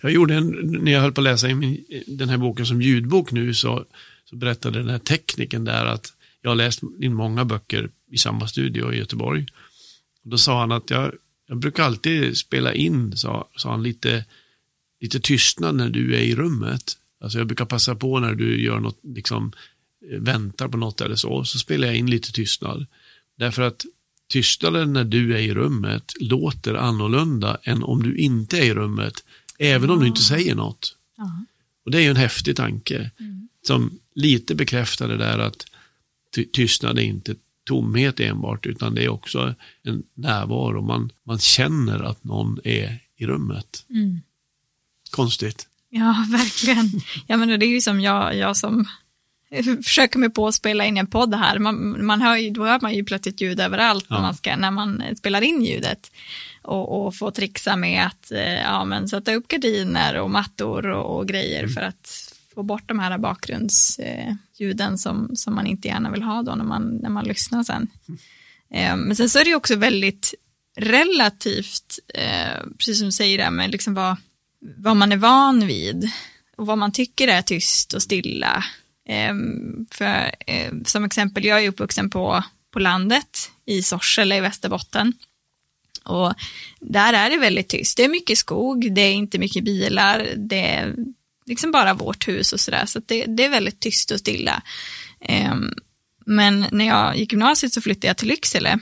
Jag 0.00 0.12
gjorde 0.12 0.34
en, 0.34 0.46
när 0.82 0.92
jag 0.92 1.00
höll 1.00 1.12
på 1.12 1.20
att 1.20 1.24
läsa 1.24 1.54
min, 1.54 1.84
den 2.06 2.28
här 2.28 2.38
boken 2.38 2.66
som 2.66 2.82
ljudbok 2.82 3.32
nu 3.32 3.54
så, 3.54 3.84
så 4.32 4.36
berättade 4.36 4.78
den 4.78 4.88
här 4.88 4.98
tekniken 4.98 5.64
där 5.64 5.86
att 5.86 6.12
jag 6.42 6.50
har 6.50 6.54
läst 6.54 6.80
in 7.00 7.14
många 7.14 7.44
böcker 7.44 7.90
i 8.10 8.18
samma 8.18 8.48
studio 8.48 8.92
i 8.92 8.98
Göteborg. 8.98 9.46
Och 10.24 10.30
då 10.30 10.38
sa 10.38 10.60
han 10.60 10.72
att 10.72 10.90
jag, 10.90 11.12
jag 11.48 11.58
brukar 11.58 11.82
alltid 11.82 12.36
spela 12.38 12.74
in, 12.74 13.16
sa, 13.16 13.48
sa 13.56 13.70
han, 13.70 13.82
lite, 13.82 14.24
lite 15.00 15.20
tystnad 15.20 15.74
när 15.74 15.90
du 15.90 16.14
är 16.14 16.20
i 16.20 16.34
rummet. 16.34 16.92
Alltså 17.20 17.38
jag 17.38 17.46
brukar 17.46 17.64
passa 17.64 17.94
på 17.94 18.20
när 18.20 18.34
du 18.34 18.62
gör 18.62 18.80
något, 18.80 18.98
liksom 19.02 19.52
väntar 20.18 20.68
på 20.68 20.76
något 20.76 21.00
eller 21.00 21.16
så, 21.16 21.44
så 21.44 21.58
spelar 21.58 21.86
jag 21.86 21.96
in 21.96 22.10
lite 22.10 22.32
tystnad. 22.32 22.86
Därför 23.38 23.62
att 23.62 23.84
tystnaden 24.28 24.92
när 24.92 25.04
du 25.04 25.34
är 25.34 25.40
i 25.40 25.54
rummet 25.54 26.12
låter 26.20 26.74
annorlunda 26.74 27.58
än 27.62 27.82
om 27.82 28.02
du 28.02 28.16
inte 28.16 28.58
är 28.58 28.64
i 28.64 28.74
rummet. 28.74 29.24
Även 29.58 29.90
om 29.90 30.00
du 30.00 30.06
inte 30.06 30.22
säger 30.22 30.54
något. 30.54 30.96
Och 31.84 31.90
det 31.90 31.98
är 31.98 32.02
ju 32.02 32.10
en 32.10 32.16
häftig 32.16 32.56
tanke. 32.56 33.10
Mm. 33.18 33.48
Som 33.62 33.98
lite 34.14 34.54
bekräftar 34.54 35.08
det 35.08 35.16
där 35.16 35.38
att 35.38 35.66
tystnad 36.52 36.98
är 36.98 37.02
inte 37.02 37.34
tomhet 37.64 38.20
enbart, 38.20 38.66
utan 38.66 38.94
det 38.94 39.04
är 39.04 39.08
också 39.08 39.54
en 39.82 40.02
närvaro. 40.14 40.82
Man, 40.82 41.12
man 41.26 41.38
känner 41.38 42.02
att 42.02 42.24
någon 42.24 42.58
är 42.64 42.98
i 43.16 43.26
rummet. 43.26 43.84
Mm. 43.90 44.20
Konstigt. 45.10 45.68
Ja, 45.88 46.26
verkligen. 46.32 46.90
Ja, 47.26 47.36
men 47.36 47.48
det 47.48 47.66
är 47.66 47.70
ju 47.70 47.80
som 47.80 48.00
jag, 48.00 48.36
jag 48.36 48.56
som 48.56 48.86
försöker 49.84 50.18
mig 50.18 50.30
på 50.30 50.46
att 50.48 50.54
spela 50.54 50.84
in 50.84 50.96
en 50.96 51.06
podd 51.06 51.34
här. 51.34 51.58
Man, 51.58 52.06
man 52.06 52.22
hör 52.22 52.36
ju, 52.36 52.50
då 52.50 52.64
hör 52.64 52.80
man 52.80 52.94
ju 52.94 53.04
plötsligt 53.04 53.40
ljud 53.40 53.60
överallt 53.60 54.06
ja. 54.08 54.14
när, 54.14 54.22
man 54.22 54.34
ska, 54.34 54.56
när 54.56 54.70
man 54.70 55.02
spelar 55.16 55.42
in 55.42 55.64
ljudet 55.64 56.12
och, 56.62 57.06
och 57.06 57.14
få 57.14 57.30
trixa 57.30 57.76
med 57.76 58.06
att 58.06 58.32
eh, 58.32 58.60
ja, 58.62 58.84
men 58.84 59.08
sätta 59.08 59.34
upp 59.34 59.48
gardiner 59.48 60.20
och 60.20 60.30
mattor 60.30 60.86
och, 60.86 61.18
och 61.18 61.28
grejer 61.28 61.62
mm. 61.62 61.72
för 61.72 61.80
att 61.80 62.31
få 62.54 62.62
bort 62.62 62.88
de 62.88 62.98
här 62.98 63.18
bakgrundsljuden 63.18 64.98
som, 64.98 65.36
som 65.36 65.54
man 65.54 65.66
inte 65.66 65.88
gärna 65.88 66.10
vill 66.10 66.22
ha 66.22 66.42
då 66.42 66.54
när 66.54 66.64
man, 66.64 66.96
när 66.96 67.10
man 67.10 67.24
lyssnar 67.24 67.62
sen. 67.64 67.88
Eh, 68.70 68.96
men 68.96 69.16
sen 69.16 69.28
så 69.28 69.38
är 69.38 69.44
det 69.44 69.54
också 69.54 69.76
väldigt 69.76 70.34
relativt, 70.76 71.98
eh, 72.14 72.66
precis 72.78 72.98
som 72.98 73.06
du 73.06 73.12
säger 73.12 73.38
där, 73.38 73.50
med 73.50 73.70
liksom 73.70 73.94
vad, 73.94 74.16
vad 74.76 74.96
man 74.96 75.12
är 75.12 75.16
van 75.16 75.66
vid 75.66 76.10
och 76.56 76.66
vad 76.66 76.78
man 76.78 76.92
tycker 76.92 77.28
är 77.28 77.42
tyst 77.42 77.92
och 77.92 78.02
stilla. 78.02 78.64
Eh, 79.08 79.34
för, 79.90 80.34
som 80.84 81.04
exempel, 81.04 81.44
jag 81.44 81.64
är 81.64 81.68
uppvuxen 81.68 82.10
på, 82.10 82.44
på 82.70 82.78
landet 82.78 83.50
i 83.66 83.82
Sorsele 83.82 84.36
i 84.36 84.40
Västerbotten. 84.40 85.12
Och 86.04 86.34
där 86.80 87.12
är 87.12 87.30
det 87.30 87.38
väldigt 87.38 87.68
tyst. 87.68 87.96
Det 87.96 88.04
är 88.04 88.08
mycket 88.08 88.38
skog, 88.38 88.94
det 88.94 89.00
är 89.00 89.12
inte 89.12 89.38
mycket 89.38 89.64
bilar, 89.64 90.28
det 90.36 90.66
är 90.66 90.94
liksom 91.46 91.70
bara 91.70 91.94
vårt 91.94 92.28
hus 92.28 92.52
och 92.52 92.60
sådär. 92.60 92.86
Så, 92.86 92.92
så 92.92 93.00
det, 93.06 93.24
det, 93.24 93.44
är 93.44 93.48
väldigt 93.48 93.80
tyst 93.80 94.10
och 94.10 94.18
stilla. 94.18 94.62
Um, 95.28 95.74
men 96.26 96.66
när 96.72 96.84
jag 96.84 97.16
gick 97.16 97.32
gymnasiet 97.32 97.72
så 97.72 97.80
flyttade 97.80 98.06
jag 98.06 98.16
till 98.16 98.28
Lycksele. 98.28 98.78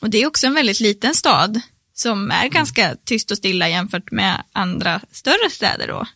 Och 0.00 0.10
det 0.10 0.22
är 0.22 0.26
också 0.26 0.46
en 0.46 0.54
väldigt 0.54 0.80
liten 0.80 1.14
stad 1.14 1.60
som 1.94 2.30
är 2.30 2.48
ganska 2.48 2.96
tyst 3.04 3.30
och 3.30 3.36
stilla 3.36 3.68
jämfört 3.68 4.10
med 4.10 4.42
andra 4.52 5.00
större 5.10 5.50
städer 5.50 5.88
då. 5.88 6.06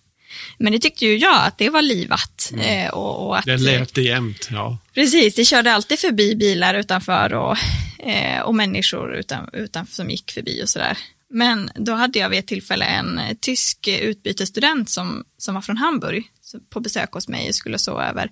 Men 0.58 0.72
det 0.72 0.78
tyckte 0.78 1.06
ju 1.06 1.16
jag 1.16 1.46
att 1.46 1.58
det 1.58 1.70
var 1.70 1.82
livat. 1.82 2.50
Mm. 2.52 2.86
Eh, 2.86 2.90
och, 2.90 3.26
och, 3.26 3.38
att, 3.38 3.44
det 3.44 3.56
lät 3.56 3.96
jämt, 3.96 4.48
ja. 4.50 4.78
Precis, 4.94 5.34
det 5.34 5.44
körde 5.44 5.72
alltid 5.72 5.98
förbi 5.98 6.36
bilar 6.36 6.74
utanför 6.74 7.34
och, 7.34 7.56
eh, 7.98 8.40
och 8.40 8.54
människor 8.54 9.14
utan, 9.14 9.48
utanför 9.52 9.94
som 9.94 10.10
gick 10.10 10.30
förbi 10.30 10.62
och 10.64 10.68
sådär. 10.68 10.98
Men 11.30 11.70
då 11.74 11.92
hade 11.92 12.18
jag 12.18 12.30
vid 12.30 12.38
ett 12.38 12.46
tillfälle 12.46 12.84
en 12.84 13.20
tysk 13.40 13.88
utbytesstudent 13.88 14.90
som, 14.90 15.24
som 15.36 15.54
var 15.54 15.62
från 15.62 15.76
Hamburg 15.76 16.30
på 16.70 16.80
besök 16.80 17.12
hos 17.12 17.28
mig 17.28 17.48
och 17.48 17.54
skulle 17.54 17.78
sova 17.78 18.08
över. 18.08 18.30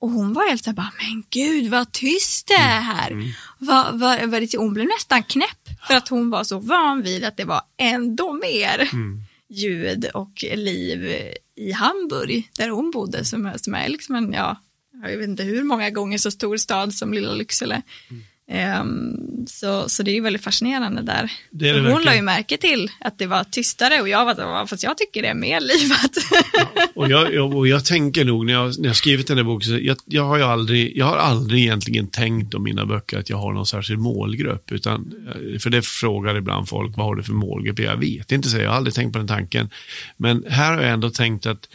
Och 0.00 0.10
hon 0.10 0.32
var 0.32 0.48
helt 0.48 0.64
så 0.64 0.70
här 0.70 0.76
bara, 0.76 0.92
men 0.98 1.24
gud 1.30 1.70
vad 1.70 1.92
tyst 1.92 2.46
det 2.48 2.54
är 2.54 2.80
här. 2.80 3.10
Mm. 3.10 3.28
Va, 3.58 3.90
va, 3.92 4.18
va, 4.26 4.40
hon 4.56 4.74
blev 4.74 4.86
nästan 4.86 5.22
knäpp 5.22 5.68
för 5.86 5.94
att 5.94 6.08
hon 6.08 6.30
var 6.30 6.44
så 6.44 6.58
van 6.58 7.02
vid 7.02 7.24
att 7.24 7.36
det 7.36 7.44
var 7.44 7.62
ändå 7.78 8.32
mer. 8.32 8.88
Mm 8.92 9.22
ljud 9.50 10.04
och 10.14 10.44
liv 10.54 11.12
i 11.56 11.72
Hamburg, 11.72 12.50
där 12.56 12.68
hon 12.68 12.90
bodde, 12.90 13.24
som, 13.24 13.52
som 13.56 13.74
är 13.74 13.88
liksom 13.88 14.14
en, 14.14 14.32
ja, 14.32 14.56
jag 15.02 15.16
vet 15.16 15.28
inte 15.28 15.42
hur 15.42 15.64
många 15.64 15.90
gånger 15.90 16.18
så 16.18 16.30
stor 16.30 16.56
stad 16.56 16.94
som 16.94 17.12
lilla 17.12 17.32
Lycksele. 17.32 17.82
Mm. 18.10 18.22
Um, 18.52 19.46
så, 19.46 19.88
så 19.88 20.02
det 20.02 20.10
är 20.10 20.14
ju 20.14 20.20
väldigt 20.20 20.44
fascinerande 20.44 21.02
där. 21.02 21.32
Det 21.50 21.72
det 21.72 21.72
hon 21.72 21.84
verkligen. 21.84 22.04
la 22.04 22.14
ju 22.14 22.22
märke 22.22 22.56
till 22.56 22.90
att 23.00 23.18
det 23.18 23.26
var 23.26 23.44
tystare 23.44 24.00
och 24.00 24.08
jag 24.08 24.24
var 24.24 24.66
fast 24.66 24.82
jag 24.82 24.98
tycker 24.98 25.22
det 25.22 25.28
är 25.28 25.34
mer 25.34 25.60
livat. 25.60 26.16
Ja, 26.54 26.88
och, 26.94 27.10
jag, 27.10 27.54
och 27.54 27.68
jag 27.68 27.84
tänker 27.84 28.24
nog 28.24 28.46
när 28.46 28.52
jag, 28.52 28.78
när 28.78 28.86
jag 28.86 28.96
skrivit 28.96 29.26
den 29.26 29.36
här 29.36 29.44
boken, 29.44 29.84
jag, 29.84 29.96
jag, 30.04 30.22
har 30.22 30.36
ju 30.36 30.42
aldrig, 30.42 30.96
jag 30.96 31.06
har 31.06 31.16
aldrig 31.16 31.60
egentligen 31.60 32.06
tänkt 32.06 32.54
om 32.54 32.62
mina 32.62 32.86
böcker 32.86 33.18
att 33.18 33.30
jag 33.30 33.36
har 33.36 33.52
någon 33.52 33.66
särskild 33.66 34.00
målgrupp. 34.00 34.72
Utan, 34.72 35.12
för 35.60 35.70
det 35.70 35.82
frågar 35.82 36.36
ibland 36.36 36.68
folk, 36.68 36.96
vad 36.96 37.06
har 37.06 37.14
du 37.14 37.22
för 37.22 37.32
målgrupp? 37.32 37.78
Jag 37.78 37.96
vet 37.96 38.32
inte, 38.32 38.48
så 38.48 38.58
jag 38.58 38.70
har 38.70 38.76
aldrig 38.76 38.94
tänkt 38.94 39.12
på 39.12 39.18
den 39.18 39.28
tanken. 39.28 39.70
Men 40.16 40.44
här 40.48 40.74
har 40.74 40.82
jag 40.82 40.92
ändå 40.92 41.10
tänkt 41.10 41.46
att, 41.46 41.68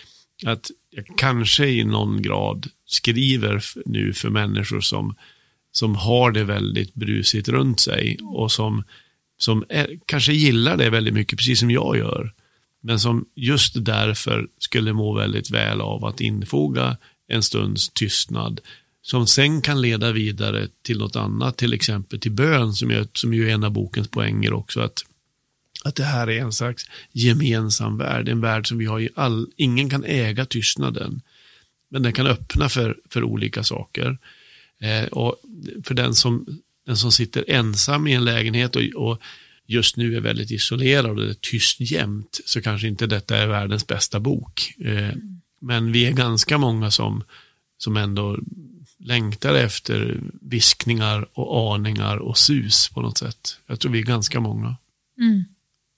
att 0.45 0.71
jag 0.91 1.05
kanske 1.17 1.65
i 1.67 1.83
någon 1.83 2.21
grad 2.21 2.67
skriver 2.87 3.63
nu 3.85 4.13
för 4.13 4.29
människor 4.29 4.81
som 4.81 5.15
som 5.77 5.95
har 5.95 6.31
det 6.31 6.43
väldigt 6.43 6.93
brusigt 6.93 7.49
runt 7.49 7.79
sig 7.79 8.17
och 8.21 8.51
som, 8.51 8.83
som 9.37 9.63
är, 9.69 9.99
kanske 10.05 10.33
gillar 10.33 10.77
det 10.77 10.89
väldigt 10.89 11.13
mycket, 11.13 11.39
precis 11.39 11.59
som 11.59 11.71
jag 11.71 11.97
gör. 11.97 12.33
Men 12.81 12.99
som 12.99 13.25
just 13.35 13.85
därför 13.85 14.47
skulle 14.57 14.93
må 14.93 15.13
väldigt 15.13 15.51
väl 15.51 15.81
av 15.81 16.05
att 16.05 16.21
infoga 16.21 16.97
en 17.27 17.43
stunds 17.43 17.89
tystnad 17.89 18.61
som 19.01 19.27
sen 19.27 19.61
kan 19.61 19.81
leda 19.81 20.11
vidare 20.11 20.67
till 20.81 20.97
något 20.97 21.15
annat, 21.15 21.57
till 21.57 21.73
exempel 21.73 22.19
till 22.19 22.31
bön, 22.31 22.73
som, 22.73 22.91
är, 22.91 23.07
som 23.13 23.33
ju 23.33 23.49
är 23.49 23.53
en 23.53 23.63
av 23.63 23.71
bokens 23.71 24.07
poänger 24.07 24.53
också. 24.53 24.81
Att, 24.81 25.05
att 25.83 25.95
det 25.95 26.03
här 26.03 26.29
är 26.29 26.41
en 26.41 26.53
slags 26.53 26.85
gemensam 27.11 27.97
värld, 27.97 28.29
en 28.29 28.41
värld 28.41 28.67
som 28.67 28.77
vi 28.77 28.85
har 28.85 28.99
i 28.99 29.09
all, 29.15 29.47
ingen 29.55 29.89
kan 29.89 30.03
äga 30.03 30.45
tystnaden. 30.45 31.21
Men 31.89 32.03
den 32.03 32.13
kan 32.13 32.27
öppna 32.27 32.69
för, 32.69 32.97
för 33.09 33.23
olika 33.23 33.63
saker. 33.63 34.17
Eh, 34.81 35.07
och 35.07 35.35
för 35.83 35.93
den 35.93 36.15
som, 36.15 36.61
den 36.85 36.97
som 36.97 37.11
sitter 37.11 37.45
ensam 37.47 38.07
i 38.07 38.13
en 38.13 38.25
lägenhet 38.25 38.75
och, 38.75 38.83
och 38.95 39.21
just 39.65 39.97
nu 39.97 40.15
är 40.15 40.21
väldigt 40.21 40.51
isolerad 40.51 41.05
och 41.05 41.15
det 41.15 41.29
är 41.29 41.33
tyst 41.33 41.79
jämt 41.79 42.39
så 42.45 42.61
kanske 42.61 42.87
inte 42.87 43.07
detta 43.07 43.37
är 43.37 43.47
världens 43.47 43.87
bästa 43.87 44.19
bok. 44.19 44.73
Eh, 44.79 45.15
men 45.59 45.91
vi 45.91 46.05
är 46.05 46.11
ganska 46.11 46.57
många 46.57 46.91
som, 46.91 47.23
som 47.77 47.97
ändå 47.97 48.37
längtar 48.99 49.55
efter 49.55 50.19
viskningar 50.41 51.27
och 51.33 51.75
aningar 51.75 52.17
och 52.17 52.37
sus 52.37 52.89
på 52.89 53.01
något 53.01 53.17
sätt. 53.17 53.59
Jag 53.67 53.79
tror 53.79 53.91
vi 53.91 53.99
är 53.99 54.03
ganska 54.03 54.39
många. 54.39 54.75
Mm. 55.17 55.45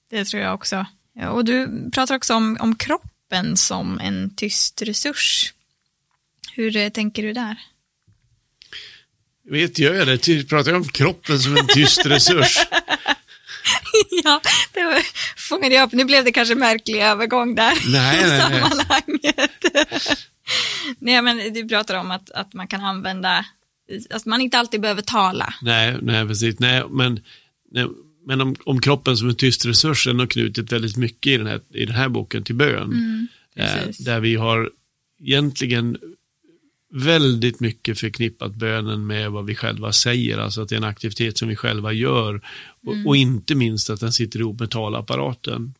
Det 0.09 0.25
tror 0.25 0.43
jag 0.43 0.53
också. 0.53 0.85
Och 1.31 1.45
du 1.45 1.89
pratar 1.91 2.15
också 2.15 2.35
om, 2.35 2.57
om 2.59 2.75
kroppen 2.75 3.57
som 3.57 3.99
en 3.99 4.35
tyst 4.35 4.81
resurs. 4.81 5.53
Hur 6.53 6.75
eh, 6.77 6.89
tänker 6.89 7.23
du 7.23 7.33
där? 7.33 7.57
Vet 9.49 9.79
jag 9.79 10.07
det? 10.07 10.49
Pratar 10.49 10.71
jag 10.71 10.81
om 10.81 10.87
kroppen 10.87 11.39
som 11.39 11.57
en 11.57 11.67
tyst 11.67 12.05
resurs? 12.05 12.57
ja, 14.23 14.41
det 14.73 14.83
var, 14.83 15.01
fångade 15.37 15.75
jag 15.75 15.87
upp. 15.87 15.93
Nu 15.93 16.05
blev 16.05 16.25
det 16.25 16.31
kanske 16.31 16.55
märklig 16.55 17.01
övergång 17.01 17.55
där 17.55 17.73
nej, 17.91 18.19
i 18.19 18.27
nej, 18.27 18.41
sammanhanget. 18.41 19.65
nej, 20.99 21.21
men 21.21 21.53
du 21.53 21.67
pratar 21.67 21.95
om 21.95 22.11
att, 22.11 22.31
att 22.31 22.53
man 22.53 22.67
kan 22.67 22.81
använda, 22.81 23.45
att 24.09 24.25
man 24.25 24.41
inte 24.41 24.59
alltid 24.59 24.81
behöver 24.81 25.01
tala. 25.01 25.53
Nej, 25.61 25.97
nej 26.01 26.27
precis. 26.27 26.59
Nej, 26.59 26.83
men, 26.89 27.19
nej, 27.71 27.87
men 28.25 28.41
om, 28.41 28.55
om 28.65 28.81
kroppen 28.81 29.17
som 29.17 29.29
en 29.29 29.35
tyst 29.35 29.65
resurs 29.65 30.07
är 30.07 30.13
nog 30.13 30.29
knutit 30.29 30.71
väldigt 30.71 30.97
mycket 30.97 31.31
i 31.31 31.37
den 31.37 31.47
här, 31.47 31.61
i 31.73 31.85
den 31.85 31.95
här 31.95 32.09
boken 32.09 32.43
till 32.43 32.55
bön. 32.55 32.83
Mm, 32.83 33.27
eh, 33.55 33.87
där 33.99 34.19
vi 34.19 34.35
har 34.35 34.69
egentligen 35.19 35.97
väldigt 36.89 37.59
mycket 37.59 37.99
förknippat 37.99 38.55
bönen 38.55 39.07
med 39.07 39.31
vad 39.31 39.45
vi 39.45 39.55
själva 39.55 39.91
säger, 39.91 40.37
alltså 40.37 40.61
att 40.61 40.69
det 40.69 40.75
är 40.75 40.77
en 40.77 40.83
aktivitet 40.83 41.37
som 41.37 41.47
vi 41.47 41.55
själva 41.55 41.93
gör 41.93 42.41
och, 42.83 42.93
mm. 42.93 43.07
och 43.07 43.17
inte 43.17 43.55
minst 43.55 43.89
att 43.89 43.99
den 43.99 44.13
sitter 44.13 44.39
ihop 44.39 44.59
med 44.59 44.71
talapparaten. 44.71 45.73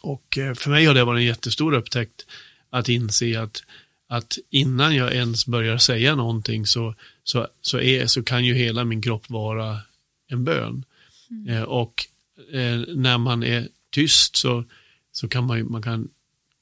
Och 0.00 0.38
eh, 0.38 0.54
för 0.54 0.70
mig 0.70 0.84
har 0.84 0.94
det 0.94 1.04
varit 1.04 1.20
en 1.20 1.26
jättestor 1.26 1.74
upptäckt 1.74 2.26
att 2.70 2.88
inse 2.88 3.40
att, 3.40 3.64
att 4.08 4.38
innan 4.50 4.96
jag 4.96 5.14
ens 5.14 5.46
börjar 5.46 5.78
säga 5.78 6.14
någonting 6.14 6.66
så, 6.66 6.94
så, 7.24 7.48
så, 7.60 7.80
är, 7.80 8.06
så 8.06 8.22
kan 8.22 8.44
ju 8.44 8.54
hela 8.54 8.84
min 8.84 9.02
kropp 9.02 9.30
vara 9.30 9.78
en 10.28 10.44
bön. 10.44 10.84
Mm. 11.30 11.56
Eh, 11.56 11.62
och 11.62 12.06
eh, 12.52 12.80
när 12.94 13.18
man 13.18 13.42
är 13.42 13.68
tyst 13.90 14.36
så, 14.36 14.64
så 15.12 15.28
kan 15.28 15.46
man, 15.46 15.72
man 15.72 15.82
kan 15.82 16.08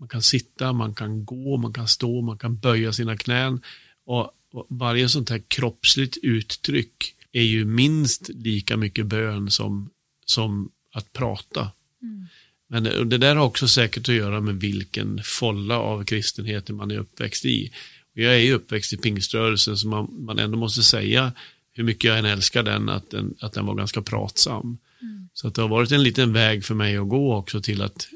man 0.03 0.09
kan 0.09 0.23
sitta, 0.23 0.73
man 0.73 0.95
kan 0.95 1.25
gå, 1.25 1.57
man 1.57 1.73
kan 1.73 1.89
stå, 1.89 2.21
man 2.21 2.39
kan 2.39 2.57
böja 2.57 2.93
sina 2.93 3.17
knän. 3.17 3.61
Och, 4.05 4.31
varje 4.69 5.09
sånt 5.09 5.31
här 5.31 5.43
kroppsligt 5.49 6.17
uttryck 6.23 7.15
är 7.33 7.43
ju 7.43 7.65
minst 7.65 8.29
lika 8.29 8.77
mycket 8.77 9.07
bön 9.07 9.51
som, 9.51 9.91
som 10.25 10.71
att 10.93 11.13
prata. 11.13 11.71
Mm. 12.03 12.27
Men 12.69 12.85
det, 12.85 13.05
det, 13.05 13.19
där 13.19 13.37
har 13.37 13.47
också 13.47 13.69
säkert 13.69 14.09
att 14.09 14.15
göra 14.15 14.41
med 14.41 14.55
vilken 14.55 15.21
folla 15.25 15.79
av 15.79 16.05
kristenheten 16.05 16.77
man 16.77 16.91
är 16.91 16.99
uppväxt 16.99 17.45
i. 17.45 17.73
Jag 18.13 18.35
är 18.35 18.39
ju 18.39 18.53
uppväxt 18.53 18.93
i 18.93 18.97
pingströrelsen 18.97 19.77
så 19.77 19.89
man, 19.89 20.25
man 20.25 20.39
ändå 20.39 20.59
måste 20.59 20.83
säga 20.83 21.33
hur 21.73 21.85
mycket 21.85 22.05
jag 22.05 22.19
än 22.19 22.25
älskar 22.25 22.63
den, 22.63 22.89
att 22.89 23.11
den, 23.11 23.35
att 23.41 23.53
den 23.53 23.67
var 23.67 23.75
ganska 23.75 24.03
pratsam. 24.03 24.79
Mm. 25.03 25.29
Så 25.35 25.49
att 25.49 25.55
det 25.55 25.63
har 25.63 25.69
varit 25.69 25.93
en 25.93 26.03
liten 26.03 26.33
väg 26.33 26.65
för 26.65 26.75
mig 26.75 26.97
att 26.97 27.09
gå 27.09 27.35
också 27.35 27.61
till 27.61 27.83
att 27.83 28.09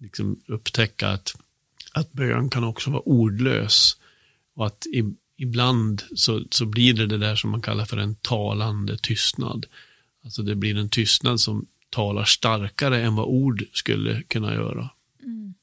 liksom 0.00 0.40
upptäcka 0.46 1.08
att, 1.08 1.34
att 1.92 2.12
bön 2.12 2.50
kan 2.50 2.64
också 2.64 2.90
vara 2.90 3.02
ordlös. 3.02 3.96
Och 4.54 4.66
att 4.66 4.86
i, 4.86 5.14
ibland 5.36 6.02
så, 6.14 6.44
så 6.50 6.66
blir 6.66 6.94
det 6.94 7.06
det 7.06 7.18
där 7.18 7.36
som 7.36 7.50
man 7.50 7.62
kallar 7.62 7.84
för 7.84 7.96
en 7.96 8.14
talande 8.14 8.98
tystnad. 8.98 9.66
Alltså 10.24 10.42
det 10.42 10.54
blir 10.54 10.76
en 10.76 10.88
tystnad 10.88 11.40
som 11.40 11.66
talar 11.90 12.24
starkare 12.24 13.02
än 13.02 13.16
vad 13.16 13.26
ord 13.26 13.64
skulle 13.72 14.22
kunna 14.22 14.54
göra. 14.54 14.90
Mm. 15.22 15.54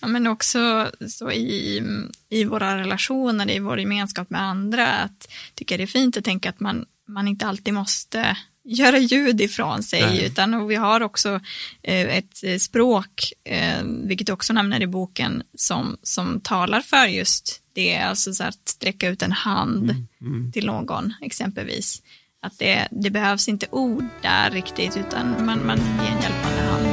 Ja, 0.00 0.08
men 0.08 0.26
också 0.26 0.90
så 1.08 1.30
i, 1.30 1.82
i 2.28 2.44
våra 2.44 2.80
relationer, 2.80 3.50
i 3.50 3.58
vår 3.58 3.80
gemenskap 3.80 4.30
med 4.30 4.42
andra, 4.42 4.86
att 4.86 5.28
tycker 5.54 5.78
det 5.78 5.84
är 5.84 5.86
fint 5.86 6.16
att 6.16 6.24
tänka 6.24 6.50
att 6.50 6.60
man, 6.60 6.86
man 7.06 7.28
inte 7.28 7.46
alltid 7.46 7.74
måste 7.74 8.36
göra 8.64 8.98
ljud 8.98 9.40
ifrån 9.40 9.82
sig, 9.82 10.00
Nej. 10.00 10.24
utan 10.24 10.68
vi 10.68 10.74
har 10.74 11.00
också 11.00 11.40
eh, 11.82 12.16
ett 12.16 12.44
eh, 12.44 12.58
språk, 12.58 13.32
eh, 13.44 13.82
vilket 13.84 14.28
också 14.28 14.52
nämner 14.52 14.82
i 14.82 14.86
boken, 14.86 15.42
som, 15.54 15.96
som 16.02 16.40
talar 16.40 16.80
för 16.80 17.06
just 17.06 17.62
det, 17.72 17.98
alltså 17.98 18.34
så 18.34 18.44
att 18.44 18.68
sträcka 18.68 19.08
ut 19.08 19.22
en 19.22 19.32
hand 19.32 19.90
mm, 19.90 20.08
mm. 20.20 20.52
till 20.52 20.66
någon 20.66 21.14
exempelvis. 21.20 22.02
Att 22.42 22.58
det, 22.58 22.88
det 22.90 23.10
behövs 23.10 23.48
inte 23.48 23.66
ord 23.70 24.04
där 24.22 24.50
riktigt, 24.50 24.96
utan 24.96 25.46
man, 25.46 25.66
man 25.66 25.78
ger 25.78 26.16
en 26.16 26.22
hjälpande 26.22 26.62
hand. 26.62 26.91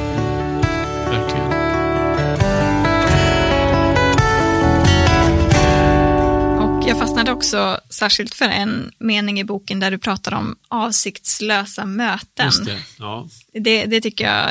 Jag 6.90 6.98
fastnade 6.98 7.32
också 7.32 7.80
särskilt 7.90 8.34
för 8.34 8.44
en 8.44 8.92
mening 8.98 9.40
i 9.40 9.44
boken 9.44 9.80
där 9.80 9.90
du 9.90 9.98
pratar 9.98 10.34
om 10.34 10.56
avsiktslösa 10.68 11.86
möten. 11.86 12.46
Just 12.46 12.64
det, 12.64 12.78
ja. 12.98 13.28
det, 13.52 13.86
det 13.86 14.00
tycker 14.00 14.24
jag, 14.24 14.50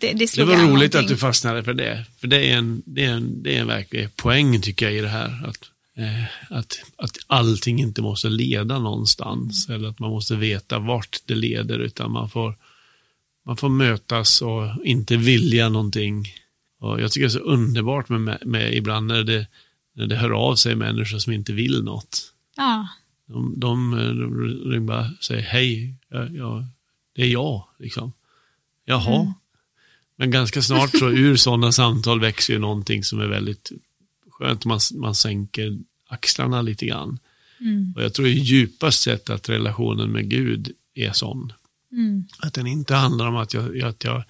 det, 0.00 0.12
det 0.12 0.28
slog 0.28 0.48
Det 0.48 0.56
var 0.56 0.62
roligt 0.62 0.72
någonting. 0.72 1.00
att 1.00 1.08
du 1.08 1.16
fastnade 1.16 1.64
för 1.64 1.74
det. 1.74 2.04
För 2.20 2.26
det 2.26 2.50
är 2.50 2.56
en, 2.56 2.82
det 2.86 3.04
är 3.04 3.10
en, 3.10 3.42
det 3.42 3.56
är 3.56 3.60
en 3.60 3.66
verklig 3.66 4.16
poäng 4.16 4.62
tycker 4.62 4.86
jag 4.86 4.94
i 4.94 5.00
det 5.00 5.08
här. 5.08 5.46
Att, 5.46 5.58
eh, 5.96 6.56
att, 6.58 6.82
att 6.96 7.18
allting 7.26 7.80
inte 7.80 8.02
måste 8.02 8.28
leda 8.28 8.78
någonstans. 8.78 9.68
Mm. 9.68 9.80
Eller 9.80 9.90
att 9.90 9.98
man 9.98 10.10
måste 10.10 10.36
veta 10.36 10.78
vart 10.78 11.18
det 11.26 11.34
leder. 11.34 11.78
Utan 11.78 12.12
man 12.12 12.30
får, 12.30 12.54
man 13.46 13.56
får 13.56 13.68
mötas 13.68 14.42
och 14.42 14.84
inte 14.84 15.16
vilja 15.16 15.68
någonting. 15.68 16.28
Och 16.80 17.00
jag 17.00 17.12
tycker 17.12 17.26
det 17.26 17.28
är 17.28 17.38
så 17.38 17.38
underbart 17.38 18.08
med, 18.08 18.20
med, 18.20 18.38
med 18.44 18.74
ibland 18.74 19.06
när 19.06 19.24
det 19.24 19.46
det 20.06 20.16
hör 20.16 20.30
av 20.30 20.56
sig 20.56 20.74
människor 20.74 21.18
som 21.18 21.32
inte 21.32 21.52
vill 21.52 21.84
något. 21.84 22.32
Ja. 22.56 22.88
De, 23.26 23.60
de, 23.60 23.90
de, 23.90 24.70
de 24.70 24.86
bara 24.86 25.10
säger 25.20 25.42
hej, 25.42 25.94
ja, 26.08 26.28
ja, 26.28 26.66
det 27.14 27.22
är 27.22 27.28
jag. 27.28 27.68
Liksom. 27.78 28.12
Jaha. 28.84 29.20
Mm. 29.20 29.32
Men 30.16 30.30
ganska 30.30 30.62
snart 30.62 30.90
så 30.98 31.10
ur 31.10 31.36
sådana 31.36 31.72
samtal 31.72 32.20
växer 32.20 32.52
ju 32.52 32.58
någonting 32.58 33.04
som 33.04 33.20
är 33.20 33.26
väldigt 33.26 33.72
skönt. 34.30 34.64
Man, 34.64 34.80
man 34.94 35.14
sänker 35.14 35.78
axlarna 36.08 36.62
lite 36.62 36.86
grann. 36.86 37.18
Mm. 37.60 37.92
Och 37.96 38.02
jag 38.02 38.14
tror 38.14 38.28
djupast 38.28 39.02
sett 39.02 39.30
att 39.30 39.48
relationen 39.48 40.10
med 40.10 40.30
Gud 40.30 40.72
är 40.94 41.12
sån. 41.12 41.52
Mm. 41.92 42.24
Att 42.38 42.54
den 42.54 42.66
inte 42.66 42.94
handlar 42.94 43.26
om 43.26 43.36
att 43.36 43.54
jag, 43.54 43.80
att 43.80 44.04
jag 44.04 44.24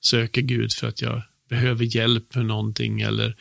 söker 0.00 0.42
Gud 0.42 0.72
för 0.72 0.88
att 0.88 1.02
jag 1.02 1.22
behöver 1.48 1.96
hjälp 1.96 2.34
med 2.34 2.46
någonting 2.46 3.00
eller 3.00 3.36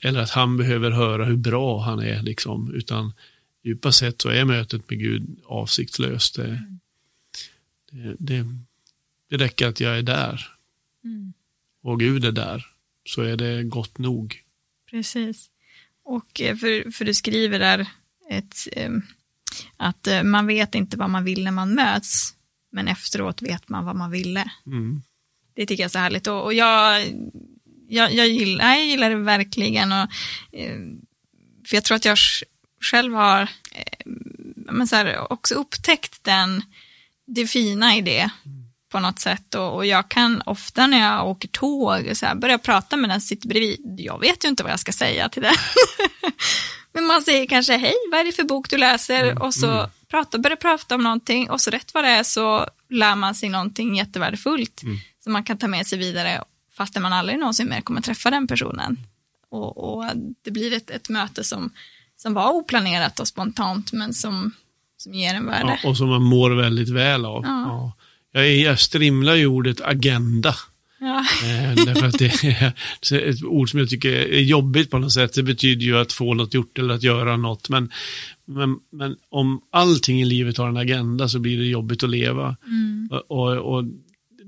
eller 0.00 0.20
att 0.20 0.30
han 0.30 0.56
behöver 0.56 0.90
höra 0.90 1.24
hur 1.24 1.36
bra 1.36 1.80
han 1.80 1.98
är, 1.98 2.22
liksom, 2.22 2.74
utan 2.74 3.12
djupast 3.62 3.98
sett 3.98 4.22
så 4.22 4.28
är 4.28 4.44
mötet 4.44 4.90
med 4.90 4.98
Gud 4.98 5.40
avsiktslöst. 5.44 6.36
Det, 6.36 6.44
mm. 6.44 6.80
det, 7.90 8.16
det, 8.18 8.46
det 9.30 9.36
räcker 9.36 9.68
att 9.68 9.80
jag 9.80 9.98
är 9.98 10.02
där. 10.02 10.46
Mm. 11.04 11.32
Och 11.82 12.00
Gud 12.00 12.24
är 12.24 12.32
där, 12.32 12.66
så 13.04 13.22
är 13.22 13.36
det 13.36 13.62
gott 13.62 13.98
nog. 13.98 14.42
Precis. 14.90 15.50
Och 16.04 16.40
eh, 16.40 16.56
för, 16.56 16.90
för 16.90 17.04
du 17.04 17.14
skriver 17.14 17.58
där 17.58 17.86
ett, 18.30 18.56
eh, 18.72 18.90
att 19.76 20.06
eh, 20.06 20.22
man 20.22 20.46
vet 20.46 20.74
inte 20.74 20.96
vad 20.96 21.10
man 21.10 21.24
vill 21.24 21.44
när 21.44 21.50
man 21.50 21.74
möts, 21.74 22.34
men 22.70 22.88
efteråt 22.88 23.42
vet 23.42 23.68
man 23.68 23.84
vad 23.84 23.96
man 23.96 24.10
ville. 24.10 24.50
Mm. 24.66 25.02
Det 25.54 25.66
tycker 25.66 25.82
jag 25.82 25.88
är 25.88 25.92
så 25.92 25.98
härligt 25.98 26.26
och, 26.26 26.44
och 26.44 26.54
jag, 26.54 27.06
jag, 27.94 28.12
jag, 28.12 28.28
gillar, 28.28 28.74
jag 28.74 28.86
gillar 28.86 29.10
det 29.10 29.16
verkligen. 29.16 29.92
Och, 29.92 30.08
eh, 30.52 30.78
för 31.66 31.76
jag 31.76 31.84
tror 31.84 31.96
att 31.96 32.04
jag 32.04 32.18
själv 32.80 33.14
har 33.14 33.42
eh, 33.72 34.12
men 34.72 34.86
så 34.86 34.96
här, 34.96 35.32
också 35.32 35.54
upptäckt 35.54 36.24
den, 36.24 36.62
det 37.26 37.46
fina 37.46 37.96
i 37.96 38.00
det 38.00 38.30
på 38.92 39.00
något 39.00 39.18
sätt. 39.18 39.54
Och, 39.54 39.74
och, 39.74 39.86
jag 39.86 40.08
kan 40.08 40.42
ofta 40.46 40.86
när 40.86 41.00
jag 41.00 41.28
åker 41.28 41.48
tåg 41.48 42.10
så 42.16 42.26
här, 42.26 42.34
börja 42.34 42.58
prata 42.58 42.96
med 42.96 43.10
den 43.10 43.20
som 43.20 43.28
sitter 43.28 43.48
bredvid. 43.48 43.94
Jag 43.98 44.20
vet 44.20 44.44
ju 44.44 44.48
inte 44.48 44.62
vad 44.62 44.72
jag 44.72 44.80
ska 44.80 44.92
säga 44.92 45.28
till 45.28 45.42
den. 45.42 45.54
Men 46.92 47.04
man 47.04 47.22
säger 47.22 47.46
kanske 47.46 47.76
hej, 47.76 47.94
vad 48.10 48.20
är 48.20 48.24
det 48.24 48.32
för 48.32 48.42
bok 48.42 48.70
du 48.70 48.78
läser? 48.78 49.24
Mm, 49.24 49.42
och 49.42 49.54
så 49.54 49.70
mm. 49.70 49.90
prata, 50.08 50.38
börjar 50.38 50.56
prata 50.56 50.94
om 50.94 51.02
någonting 51.02 51.50
och 51.50 51.60
så 51.60 51.70
rätt 51.70 51.94
vad 51.94 52.04
det 52.04 52.10
är 52.10 52.22
så 52.22 52.66
lär 52.90 53.14
man 53.14 53.34
sig 53.34 53.48
någonting 53.48 53.96
jättevärdefullt 53.96 54.82
mm. 54.82 54.96
som 55.24 55.32
man 55.32 55.44
kan 55.44 55.58
ta 55.58 55.68
med 55.68 55.86
sig 55.86 55.98
vidare 55.98 56.44
fastän 56.76 57.02
man 57.02 57.12
aldrig 57.12 57.38
någonsin 57.38 57.68
mer 57.68 57.80
kommer 57.80 58.00
träffa 58.00 58.30
den 58.30 58.46
personen. 58.46 58.98
Och, 59.48 59.96
och 59.96 60.04
det 60.42 60.50
blir 60.50 60.72
ett, 60.72 60.90
ett 60.90 61.08
möte 61.08 61.44
som, 61.44 61.70
som 62.16 62.34
var 62.34 62.52
oplanerat 62.52 63.20
och 63.20 63.28
spontant 63.28 63.92
men 63.92 64.14
som, 64.14 64.52
som 64.96 65.14
ger 65.14 65.34
en 65.34 65.46
värde. 65.46 65.78
Ja, 65.82 65.88
och 65.88 65.96
som 65.96 66.08
man 66.08 66.22
mår 66.22 66.50
väldigt 66.50 66.88
väl 66.88 67.24
av. 67.24 67.42
Ja. 67.44 67.92
Ja. 68.32 68.44
Jag 68.44 68.80
strimlar 68.80 69.34
ju 69.34 69.46
ordet 69.46 69.80
agenda. 69.80 70.54
Ja. 70.98 71.18
Eh, 71.18 71.84
därför 71.84 72.06
att 72.06 72.18
det 72.18 72.44
är 73.12 73.30
ett 73.30 73.44
ord 73.44 73.70
som 73.70 73.80
jag 73.80 73.88
tycker 73.88 74.10
är 74.10 74.40
jobbigt 74.40 74.90
på 74.90 74.98
något 74.98 75.12
sätt. 75.12 75.34
Det 75.34 75.42
betyder 75.42 75.82
ju 75.82 75.98
att 75.98 76.12
få 76.12 76.34
något 76.34 76.54
gjort 76.54 76.78
eller 76.78 76.94
att 76.94 77.02
göra 77.02 77.36
något. 77.36 77.68
Men, 77.68 77.90
men, 78.44 78.76
men 78.92 79.16
om 79.28 79.60
allting 79.70 80.22
i 80.22 80.24
livet 80.24 80.58
har 80.58 80.68
en 80.68 80.76
agenda 80.76 81.28
så 81.28 81.38
blir 81.38 81.58
det 81.58 81.66
jobbigt 81.66 82.02
att 82.02 82.10
leva. 82.10 82.56
Mm. 82.66 83.08
Och, 83.28 83.52
och, 83.52 83.84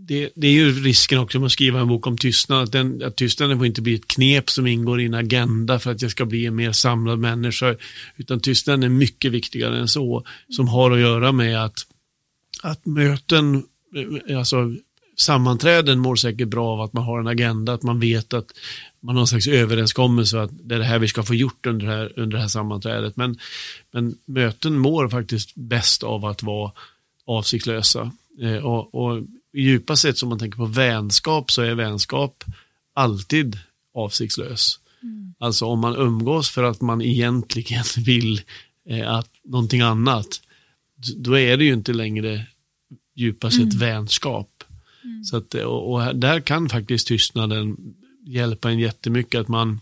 det, 0.09 0.31
det, 0.35 0.47
är 0.47 0.53
ju 0.53 0.73
risken 0.73 1.19
också 1.19 1.38
med 1.38 1.47
att 1.47 1.53
skriva 1.53 1.81
en 1.81 1.88
bok 1.88 2.07
om 2.07 2.19
tystnad. 2.19 2.62
Att, 2.62 2.73
den, 2.73 3.03
att 3.03 3.16
tystnaden 3.16 3.59
får 3.59 3.66
inte 3.66 3.83
bli 3.83 3.95
ett 3.95 4.09
knep 4.09 4.51
som 4.51 4.66
ingår 4.66 5.01
i 5.01 5.05
en 5.05 5.14
agenda 5.14 5.79
för 5.79 5.90
att 5.90 6.03
jag 6.03 6.11
ska 6.11 6.25
bli 6.25 6.47
en 6.47 6.55
mer 6.55 6.73
samlad 6.73 7.19
människa. 7.19 7.77
Utan 8.16 8.40
tystnaden 8.40 8.83
är 8.83 8.88
mycket 8.88 9.33
viktigare 9.33 9.79
än 9.79 9.88
så. 9.88 10.25
Som 10.49 10.69
har 10.69 10.90
att 10.90 11.01
göra 11.01 11.33
med 11.33 11.64
att, 11.64 11.87
att 12.62 12.87
möten, 12.87 13.64
alltså 14.37 14.75
sammanträden 15.16 15.99
mår 15.99 16.16
säkert 16.16 16.49
bra 16.49 16.73
av 16.73 16.81
att 16.81 16.92
man 16.92 17.05
har 17.05 17.21
en 17.21 17.27
agenda, 17.27 17.73
att 17.73 17.83
man 17.83 18.01
vet 18.01 18.35
att 18.35 18.47
man 19.01 19.14
har 19.16 19.21
en 19.21 19.27
slags 19.27 19.49
överenskommelse 19.49 20.40
att 20.40 20.51
det 20.53 20.75
är 20.75 20.79
det 20.79 20.85
här 20.85 20.99
vi 20.99 21.09
ska 21.09 21.23
få 21.23 21.35
gjort 21.35 21.66
under 21.66 21.87
det 21.87 21.92
här, 21.92 22.12
under 22.16 22.37
det 22.37 22.42
här 22.42 22.49
sammanträdet. 22.49 23.16
Men, 23.16 23.38
men 23.92 24.19
möten 24.27 24.79
mår 24.79 25.09
faktiskt 25.09 25.55
bäst 25.55 26.03
av 26.03 26.25
att 26.25 26.42
vara 26.42 26.73
avsiktslösa. 27.27 28.12
Eh, 28.42 28.66
och, 28.66 28.95
och 28.95 29.23
djupa 29.57 29.97
sett, 29.97 30.23
om 30.23 30.29
man 30.29 30.38
tänker 30.38 30.57
på 30.57 30.66
vänskap, 30.66 31.51
så 31.51 31.62
är 31.62 31.75
vänskap 31.75 32.45
alltid 32.95 33.59
avsiktslös. 33.95 34.81
Mm. 35.03 35.35
Alltså 35.38 35.66
om 35.66 35.81
man 35.81 35.97
umgås 35.97 36.51
för 36.51 36.62
att 36.62 36.81
man 36.81 37.03
egentligen 37.03 37.85
vill 38.05 38.40
eh, 38.88 39.11
att 39.11 39.31
någonting 39.45 39.81
annat, 39.81 40.40
då 41.16 41.38
är 41.38 41.57
det 41.57 41.64
ju 41.64 41.73
inte 41.73 41.92
längre 41.92 42.47
djupast 43.14 43.57
sett 43.57 43.75
mm. 43.75 43.79
vänskap. 43.79 44.64
Mm. 45.05 45.25
Så 45.25 45.37
att, 45.37 45.55
och, 45.55 45.92
och, 45.92 46.16
där 46.16 46.40
kan 46.40 46.69
faktiskt 46.69 47.07
tystnaden 47.07 47.77
hjälpa 48.27 48.71
en 48.71 48.79
jättemycket 48.79 49.40
att 49.40 49.49
man 49.49 49.81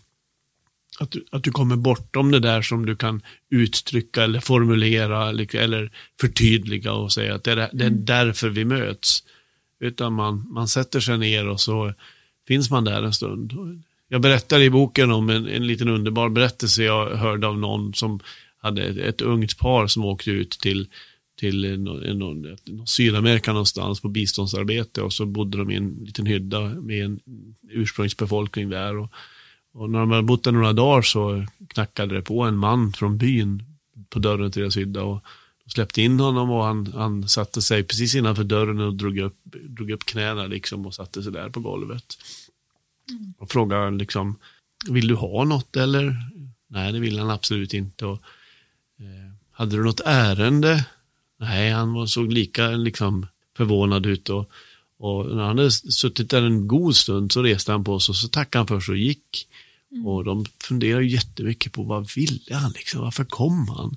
att 0.98 1.10
du, 1.10 1.24
att 1.30 1.42
du 1.42 1.50
kommer 1.50 1.76
bortom 1.76 2.30
det 2.30 2.40
där 2.40 2.62
som 2.62 2.87
du 2.87 2.96
kan 2.96 3.22
uttrycka 3.50 4.24
eller 4.24 4.40
formulera 4.40 5.28
eller, 5.28 5.56
eller 5.56 5.90
förtydliga 6.20 6.92
och 6.92 7.12
säga 7.12 7.34
att 7.34 7.44
det 7.44 7.52
är, 7.52 7.56
det 7.56 7.84
är 7.84 7.88
mm. 7.88 8.04
därför 8.04 8.48
vi 8.48 8.64
möts. 8.64 9.22
Utan 9.80 10.12
man, 10.12 10.46
man 10.50 10.68
sätter 10.68 11.00
sig 11.00 11.18
ner 11.18 11.48
och 11.48 11.60
så 11.60 11.92
finns 12.48 12.70
man 12.70 12.84
där 12.84 13.02
en 13.02 13.12
stund. 13.12 13.52
Jag 14.08 14.20
berättar 14.20 14.60
i 14.60 14.70
boken 14.70 15.10
om 15.10 15.30
en, 15.30 15.48
en 15.48 15.66
liten 15.66 15.88
underbar 15.88 16.28
berättelse 16.28 16.82
jag 16.82 17.16
hörde 17.16 17.46
av 17.46 17.58
någon 17.58 17.94
som 17.94 18.20
hade 18.58 18.82
ett, 18.82 18.96
ett 18.96 19.20
ungt 19.20 19.58
par 19.58 19.87
som 19.87 20.04
åkte 20.04 20.30
ut 20.30 20.50
till 20.50 20.88
till 21.37 21.80
någon, 21.80 22.18
någon, 22.18 22.56
Sydamerika 22.87 23.52
någonstans 23.52 24.00
på 24.00 24.08
biståndsarbete 24.08 25.02
och 25.02 25.12
så 25.12 25.26
bodde 25.26 25.58
de 25.58 25.70
i 25.70 25.76
en 25.76 26.04
liten 26.04 26.26
hydda 26.26 26.60
med 26.60 27.04
en 27.04 27.20
ursprungsbefolkning 27.70 28.70
där. 28.70 28.96
Och, 28.96 29.12
och 29.74 29.90
när 29.90 29.98
de 29.98 30.10
hade 30.10 30.22
bott 30.22 30.44
där 30.44 30.52
några 30.52 30.72
dagar 30.72 31.02
så 31.02 31.46
knackade 31.68 32.14
det 32.14 32.22
på 32.22 32.42
en 32.42 32.56
man 32.56 32.92
från 32.92 33.18
byn 33.18 33.62
på 34.10 34.18
dörren 34.18 34.50
till 34.50 34.62
deras 34.62 34.76
hydda. 34.76 35.02
Och 35.02 35.24
släppte 35.72 36.03
in 36.03 36.20
honom 36.20 36.50
och 36.50 36.64
han, 36.64 36.92
han 36.94 37.29
satte 37.29 37.62
sig 37.62 37.83
precis 37.83 38.14
innanför 38.14 38.44
dörren 38.44 38.81
och 38.81 38.94
drog 38.94 39.18
upp, 39.18 39.37
drog 39.44 39.90
upp 39.90 40.05
knäna 40.05 40.46
liksom 40.46 40.87
och 40.87 40.94
satte 40.94 41.22
sig 41.22 41.33
där 41.33 41.48
på 41.48 41.61
golvet. 41.61 42.05
Mm. 43.11 43.35
Och 43.38 43.50
frågade 43.50 43.90
liksom, 43.90 44.38
vill 44.88 45.09
du 45.09 45.14
ha 45.14 45.44
något 45.44 45.77
eller? 45.77 46.16
Nej, 46.68 46.92
det 46.92 47.00
vill 47.00 47.18
han 47.18 47.31
absolut 47.31 47.74
inte. 47.74 48.07
Och, 48.07 48.22
eh, 48.98 49.33
hade 49.50 49.77
du 49.77 49.85
något 49.85 50.00
ärende? 50.05 50.85
Nej, 51.40 51.70
han 51.70 52.09
såg 52.09 52.33
lika 52.33 52.70
liksom, 52.70 53.27
förvånad 53.57 54.07
ut. 54.07 54.29
Och, 54.29 54.50
och 54.98 55.37
när 55.37 55.42
han 55.42 55.59
hade 55.59 55.70
suttit 55.70 56.31
där 56.31 56.42
en 56.42 56.68
god 56.68 56.96
stund 56.96 57.33
så 57.33 57.42
reste 57.42 57.72
han 57.72 57.85
på 57.85 58.00
sig 58.00 58.12
och 58.12 58.16
så 58.16 58.29
tackade 58.29 58.61
han 58.61 58.66
för 58.66 58.81
sig 58.81 58.92
och 58.92 58.98
gick. 58.98 59.48
Mm. 59.92 60.07
Och 60.07 60.24
de 60.24 60.44
funderade 60.61 61.05
jättemycket 61.05 61.72
på 61.72 61.83
vad 61.83 62.11
ville 62.16 62.55
han 62.55 62.72
liksom, 62.72 63.00
varför 63.00 63.24
kom 63.24 63.68
han? 63.68 63.96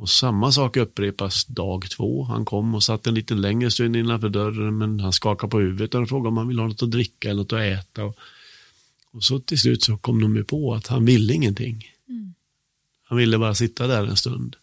Och 0.00 0.08
samma 0.08 0.52
sak 0.52 0.76
upprepas 0.76 1.44
dag 1.44 1.90
två. 1.90 2.24
Han 2.24 2.44
kom 2.44 2.74
och 2.74 2.82
satt 2.82 3.06
en 3.06 3.14
lite 3.14 3.34
längre 3.34 3.70
stund 3.70 3.96
innanför 3.96 4.28
dörren 4.28 4.78
men 4.78 5.00
han 5.00 5.12
skakade 5.12 5.50
på 5.50 5.60
huvudet 5.60 5.94
och 5.94 6.08
frågade 6.08 6.28
om 6.28 6.36
han 6.36 6.48
ville 6.48 6.62
ha 6.62 6.68
något 6.68 6.82
att 6.82 6.90
dricka 6.90 7.30
eller 7.30 7.42
något 7.42 7.52
att 7.52 7.60
äta. 7.60 8.04
Och, 8.04 8.16
och 9.10 9.24
så 9.24 9.38
till 9.38 9.58
slut 9.58 9.82
så 9.82 9.96
kom 9.96 10.20
de 10.20 10.36
ju 10.36 10.44
på 10.44 10.74
att 10.74 10.86
han 10.86 11.04
ville 11.04 11.34
ingenting. 11.34 11.84
Mm. 12.08 12.34
Han 13.04 13.18
ville 13.18 13.38
bara 13.38 13.54
sitta 13.54 13.86
där 13.86 14.06
en 14.06 14.16
stund. 14.16 14.56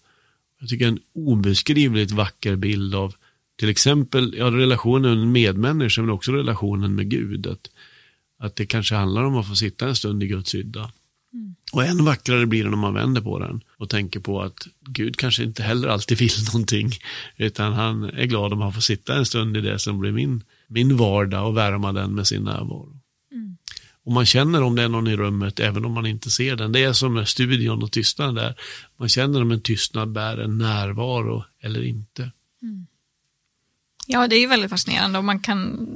Jag 0.59 0.69
tycker 0.69 0.87
en 0.87 0.99
obeskrivligt 1.13 2.11
vacker 2.11 2.55
bild 2.55 2.95
av 2.95 3.15
till 3.55 3.69
exempel 3.69 4.35
ja, 4.37 4.51
relationen 4.51 5.19
med 5.19 5.27
medmänniskor 5.27 6.01
men 6.01 6.11
också 6.11 6.31
relationen 6.31 6.95
med 6.95 7.09
Gud. 7.09 7.47
Att, 7.47 7.69
att 8.39 8.55
det 8.55 8.65
kanske 8.65 8.95
handlar 8.95 9.23
om 9.23 9.37
att 9.37 9.47
få 9.47 9.55
sitta 9.55 9.87
en 9.87 9.95
stund 9.95 10.23
i 10.23 10.27
Guds 10.27 10.55
hydda. 10.55 10.91
Mm. 11.33 11.55
Och 11.73 11.83
än 11.83 12.05
vackrare 12.05 12.45
blir 12.45 12.63
det 12.63 12.69
när 12.69 12.77
man 12.77 12.93
vänder 12.93 13.21
på 13.21 13.39
den 13.39 13.61
och 13.77 13.89
tänker 13.89 14.19
på 14.19 14.41
att 14.41 14.67
Gud 14.81 15.17
kanske 15.17 15.43
inte 15.43 15.63
heller 15.63 15.87
alltid 15.87 16.17
vill 16.17 16.43
någonting 16.53 16.91
utan 17.37 17.73
han 17.73 18.03
är 18.03 18.25
glad 18.25 18.53
om 18.53 18.61
han 18.61 18.73
får 18.73 18.81
sitta 18.81 19.15
en 19.15 19.25
stund 19.25 19.57
i 19.57 19.61
det 19.61 19.79
som 19.79 19.99
blir 19.99 20.11
min, 20.11 20.43
min 20.67 20.97
vardag 20.97 21.47
och 21.47 21.57
värma 21.57 21.93
den 21.93 22.15
med 22.15 22.27
sin 22.27 22.43
närvaro. 22.43 22.97
Och 24.07 24.13
man 24.13 24.25
känner 24.25 24.63
om 24.63 24.75
det 24.75 24.83
är 24.83 24.89
någon 24.89 25.07
i 25.07 25.15
rummet 25.15 25.59
även 25.59 25.85
om 25.85 25.91
man 25.91 26.05
inte 26.05 26.31
ser 26.31 26.55
den. 26.55 26.71
Det 26.71 26.83
är 26.83 26.93
som 26.93 27.13
med 27.13 27.27
studion 27.27 27.83
och 27.83 27.91
tystnaden 27.91 28.35
där. 28.35 28.55
Man 28.97 29.09
känner 29.09 29.41
om 29.41 29.51
en 29.51 29.61
tystnad 29.61 30.11
bär 30.11 30.37
en 30.37 30.57
närvaro 30.57 31.43
eller 31.61 31.83
inte. 31.83 32.31
Mm. 32.61 32.87
Ja, 34.07 34.27
det 34.27 34.35
är 34.35 34.39
ju 34.39 34.47
väldigt 34.47 34.69
fascinerande 34.69 35.17
och 35.17 35.25
man 35.25 35.39
kan 35.39 35.89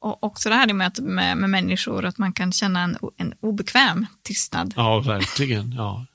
och 0.00 0.24
också 0.24 0.48
det 0.48 0.54
här 0.54 0.72
med, 0.72 1.02
med, 1.02 1.36
med 1.36 1.50
människor, 1.50 2.04
att 2.04 2.18
man 2.18 2.32
kan 2.32 2.52
känna 2.52 2.82
en, 2.82 2.96
en 3.16 3.34
obekväm 3.40 4.06
tystnad. 4.22 4.74
Ja, 4.76 5.00
verkligen. 5.00 5.72
Ja. 5.72 6.06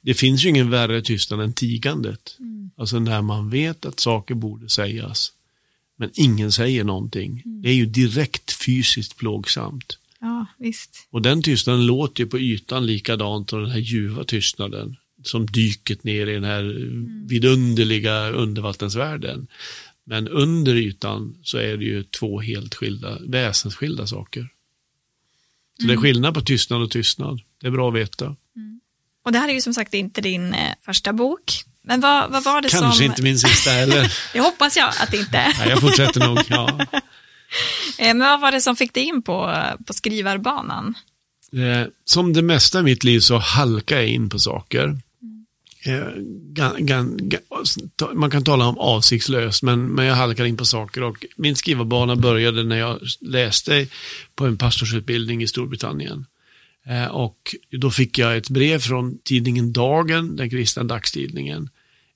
Det 0.00 0.14
finns 0.14 0.44
ju 0.44 0.48
ingen 0.48 0.70
värre 0.70 1.02
tystnad 1.02 1.40
än 1.40 1.52
tigandet. 1.52 2.36
Mm. 2.38 2.70
Alltså 2.76 2.98
när 2.98 3.22
man 3.22 3.50
vet 3.50 3.84
att 3.84 4.00
saker 4.00 4.34
borde 4.34 4.68
sägas, 4.68 5.32
men 5.96 6.10
ingen 6.14 6.52
säger 6.52 6.84
någonting. 6.84 7.42
Mm. 7.44 7.62
Det 7.62 7.68
är 7.68 7.74
ju 7.74 7.86
direkt 7.86 8.52
fysiskt 8.52 9.16
plågsamt. 9.16 9.98
Ja, 10.20 10.46
visst. 10.58 11.08
Och 11.10 11.22
den 11.22 11.42
tystnaden 11.42 11.86
låter 11.86 12.24
ju 12.24 12.30
på 12.30 12.38
ytan 12.38 12.86
likadant 12.86 13.52
och 13.52 13.60
den 13.60 13.70
här 13.70 13.78
ljuva 13.78 14.24
tystnaden 14.24 14.96
som 15.22 15.46
dyket 15.46 16.04
ner 16.04 16.26
i 16.26 16.34
den 16.34 16.44
här 16.44 16.60
mm. 16.60 17.26
vidunderliga 17.26 18.30
undervattensvärlden. 18.30 19.46
Men 20.10 20.28
under 20.28 20.74
ytan 20.74 21.36
så 21.42 21.58
är 21.58 21.76
det 21.76 21.84
ju 21.84 22.02
två 22.02 22.40
helt 22.40 22.74
skilda, 22.74 23.18
väsensskilda 23.28 24.06
saker. 24.06 24.40
Så 24.40 25.82
mm. 25.82 25.88
det 25.88 25.92
är 25.92 25.96
mm. 25.96 26.02
skillnad 26.02 26.34
på 26.34 26.40
tystnad 26.40 26.82
och 26.82 26.90
tystnad. 26.90 27.40
Det 27.60 27.66
är 27.66 27.70
bra 27.70 27.88
att 27.88 27.94
veta. 27.94 28.24
Mm. 28.24 28.80
Och 29.24 29.32
det 29.32 29.38
här 29.38 29.48
är 29.48 29.52
ju 29.52 29.60
som 29.60 29.74
sagt 29.74 29.94
inte 29.94 30.20
din 30.20 30.54
eh, 30.54 30.74
första 30.82 31.12
bok. 31.12 31.64
Men 31.82 32.00
vad, 32.00 32.30
vad 32.30 32.44
var 32.44 32.62
det 32.62 32.68
Kanske 32.68 32.78
som... 32.78 32.86
Kanske 32.86 33.04
inte 33.04 33.22
min 33.22 33.38
sista 33.38 33.70
heller. 33.70 34.12
det 34.32 34.40
hoppas 34.40 34.76
jag 34.76 34.88
att 35.00 35.10
det 35.10 35.16
inte 35.16 35.38
är. 35.38 35.58
Nej, 35.58 35.68
jag 35.68 35.80
fortsätter 35.80 36.20
nog, 36.20 36.38
ja. 36.48 36.80
Eh, 37.98 38.06
men 38.06 38.18
vad 38.18 38.40
var 38.40 38.52
det 38.52 38.60
som 38.60 38.76
fick 38.76 38.94
dig 38.94 39.04
in 39.04 39.22
på, 39.22 39.64
på 39.86 39.92
skrivarbanan? 39.92 40.94
Eh, 41.52 41.88
som 42.04 42.32
det 42.32 42.42
mesta 42.42 42.80
i 42.80 42.82
mitt 42.82 43.04
liv 43.04 43.20
så 43.20 43.38
halkar 43.38 43.96
jag 43.96 44.08
in 44.08 44.28
på 44.28 44.38
saker. 44.38 44.98
Eh, 45.82 46.06
man 48.14 48.30
kan 48.30 48.44
tala 48.44 48.66
om 48.66 48.78
avsiktslöst, 48.78 49.62
men, 49.62 49.86
men 49.86 50.06
jag 50.06 50.14
halkar 50.14 50.44
in 50.44 50.56
på 50.56 50.64
saker. 50.64 51.02
Och 51.02 51.26
min 51.36 51.56
skrivarbana 51.56 52.16
började 52.16 52.64
när 52.64 52.76
jag 52.76 53.00
läste 53.20 53.86
på 54.34 54.46
en 54.46 54.56
pastorsutbildning 54.56 55.42
i 55.42 55.46
Storbritannien. 55.46 56.26
Eh, 56.86 57.06
och 57.06 57.54
då 57.70 57.90
fick 57.90 58.18
jag 58.18 58.36
ett 58.36 58.50
brev 58.50 58.78
från 58.78 59.18
tidningen 59.24 59.72
Dagen, 59.72 60.36
den 60.36 60.50
kristna 60.50 60.84
dagstidningen 60.84 61.68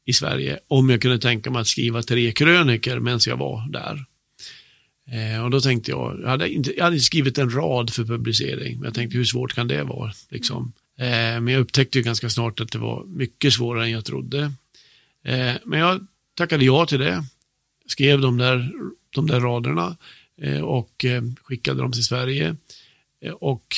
i 0.05 0.12
Sverige, 0.12 0.59
om 0.68 0.90
jag 0.90 1.03
kunde 1.03 1.18
tänka 1.18 1.50
mig 1.50 1.61
att 1.61 1.66
skriva 1.66 2.03
tre 2.03 2.33
kröniker 2.33 3.00
medan 3.00 3.20
jag 3.27 3.37
var 3.37 3.68
där. 3.70 4.05
Eh, 5.11 5.44
och 5.44 5.50
då 5.50 5.61
tänkte 5.61 5.90
jag, 5.90 6.20
jag 6.22 6.29
hade, 6.29 6.48
inte, 6.48 6.77
jag 6.77 6.85
hade 6.85 7.00
skrivit 7.00 7.38
en 7.38 7.50
rad 7.50 7.90
för 7.90 8.05
publicering, 8.05 8.77
men 8.77 8.85
jag 8.85 8.94
tänkte 8.94 9.18
hur 9.18 9.24
svårt 9.24 9.55
kan 9.55 9.68
det 9.68 9.83
vara? 9.83 10.12
Liksom. 10.31 10.72
Eh, 10.96 11.40
men 11.40 11.48
jag 11.48 11.61
upptäckte 11.61 11.98
ju 11.98 12.04
ganska 12.04 12.30
snart 12.30 12.61
att 12.61 12.72
det 12.72 12.78
var 12.78 13.04
mycket 13.04 13.52
svårare 13.52 13.85
än 13.85 13.90
jag 13.90 14.04
trodde. 14.04 14.52
Eh, 15.24 15.54
men 15.64 15.78
jag 15.78 16.07
tackade 16.35 16.64
ja 16.64 16.87
till 16.87 17.00
det, 17.00 17.24
skrev 17.87 18.20
de 18.20 18.37
där, 18.37 18.72
de 19.11 19.26
där 19.26 19.40
raderna 19.40 19.96
eh, 20.42 20.61
och 20.61 21.04
skickade 21.42 21.83
dem 21.83 21.92
till 21.92 22.04
Sverige. 22.04 22.57
Och 23.40 23.76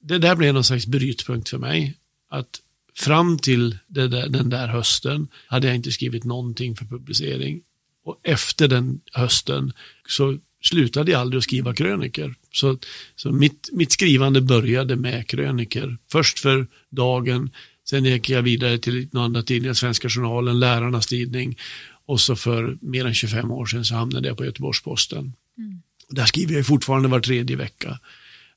det 0.00 0.18
där 0.18 0.36
blev 0.36 0.54
någon 0.54 0.64
slags 0.64 0.86
brytpunkt 0.86 1.48
för 1.48 1.58
mig. 1.58 1.94
Att 2.28 2.60
fram 2.94 3.38
till 3.38 3.78
där, 3.86 4.28
den 4.28 4.50
där 4.50 4.68
hösten 4.68 5.28
hade 5.46 5.66
jag 5.66 5.76
inte 5.76 5.92
skrivit 5.92 6.24
någonting 6.24 6.76
för 6.76 6.84
publicering. 6.84 7.62
Och 8.04 8.20
efter 8.22 8.68
den 8.68 9.00
hösten 9.12 9.72
så 10.08 10.38
slutade 10.66 11.12
jag 11.12 11.20
aldrig 11.20 11.38
att 11.38 11.44
skriva 11.44 11.74
kröniker. 11.74 12.34
Så, 12.52 12.78
så 13.16 13.32
mitt, 13.32 13.68
mitt 13.72 13.92
skrivande 13.92 14.40
började 14.40 14.96
med 14.96 15.28
kröniker. 15.28 15.98
Först 16.12 16.38
för 16.38 16.66
dagen, 16.90 17.50
sen 17.88 18.04
gick 18.04 18.30
jag 18.30 18.42
vidare 18.42 18.78
till 18.78 19.08
några 19.12 19.24
andra 19.24 19.42
tidningar, 19.42 19.74
Svenska 19.74 20.08
Journalen, 20.08 20.60
Lärarnas 20.60 21.06
Tidning. 21.06 21.58
Och 22.06 22.20
så 22.20 22.36
för 22.36 22.78
mer 22.80 23.04
än 23.04 23.14
25 23.14 23.50
år 23.50 23.66
sedan 23.66 23.84
så 23.84 23.94
hamnade 23.94 24.28
jag 24.28 24.36
på 24.36 24.44
Göteborgs-Posten. 24.44 25.32
Mm. 25.58 25.82
Där 26.08 26.24
skriver 26.24 26.54
jag 26.54 26.66
fortfarande 26.66 27.08
var 27.08 27.20
tredje 27.20 27.56
vecka. 27.56 27.98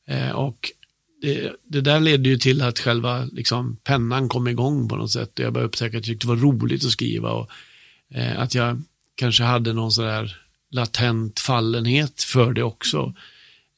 Eh, 0.07 0.31
och 0.31 0.71
det, 1.21 1.51
det, 1.63 1.81
där 1.81 1.99
ledde 1.99 2.29
ju 2.29 2.37
till 2.37 2.61
att 2.61 2.79
själva 2.79 3.25
liksom, 3.25 3.77
pennan 3.83 4.29
kom 4.29 4.47
igång 4.47 4.89
på 4.89 4.95
något 4.95 5.11
sätt. 5.11 5.31
Jag 5.35 5.53
började 5.53 5.67
upptäcka 5.67 5.87
att 5.87 5.93
jag 5.93 6.03
tyckte 6.03 6.27
det 6.27 6.33
var 6.33 6.41
roligt 6.41 6.85
att 6.85 6.91
skriva 6.91 7.31
och 7.31 7.49
eh, 8.13 8.39
att 8.39 8.55
jag 8.55 8.81
kanske 9.15 9.43
hade 9.43 9.73
någon 9.73 9.91
sådär 9.91 10.37
latent 10.69 11.39
fallenhet 11.39 12.23
för 12.23 12.53
det 12.53 12.63
också. 12.63 13.13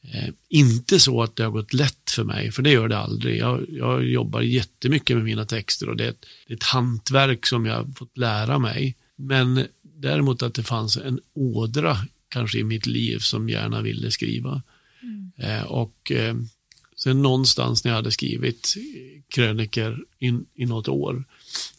Eh, 0.04 0.30
inte 0.50 1.00
så 1.00 1.24
att 1.24 1.36
det 1.36 1.44
har 1.44 1.52
gått 1.52 1.74
lätt 1.74 2.12
för 2.12 2.24
mig, 2.24 2.52
för 2.52 2.64
det 2.64 2.72
gör 2.72 2.88
det 2.88 2.98
aldrig. 2.98 3.38
Jag, 3.38 3.66
jag 3.70 4.06
jobbar 4.06 4.42
jättemycket 4.42 5.16
med 5.16 5.26
mina 5.26 5.46
texter 5.46 5.90
och 5.90 5.98
det 5.98 6.06
är, 6.06 6.10
ett, 6.10 6.26
det 6.48 6.54
är 6.54 6.58
ett 6.58 6.64
hantverk 6.64 7.46
som 7.46 7.66
jag 7.66 7.76
har 7.76 7.94
fått 7.96 8.18
lära 8.18 8.60
mig. 8.60 8.96
Men 9.16 9.68
däremot 9.82 10.42
att 10.42 10.54
det 10.54 10.64
fanns 10.64 10.98
en 10.98 11.20
ådra 11.34 11.98
kanske 12.30 12.60
i 12.60 12.64
mitt 12.64 12.86
liv 12.86 13.20
som 13.20 13.50
gärna 13.50 13.82
ville 13.82 14.12
skriva. 14.12 14.62
Mm. 15.04 15.32
Eh, 15.38 15.64
och 15.64 16.12
eh, 16.12 16.36
sen 16.96 17.22
någonstans 17.22 17.84
när 17.84 17.92
jag 17.92 17.96
hade 17.96 18.12
skrivit 18.12 18.76
kröniker 19.28 19.98
in, 20.20 20.46
i 20.56 20.66
något 20.66 20.88
år 20.88 21.24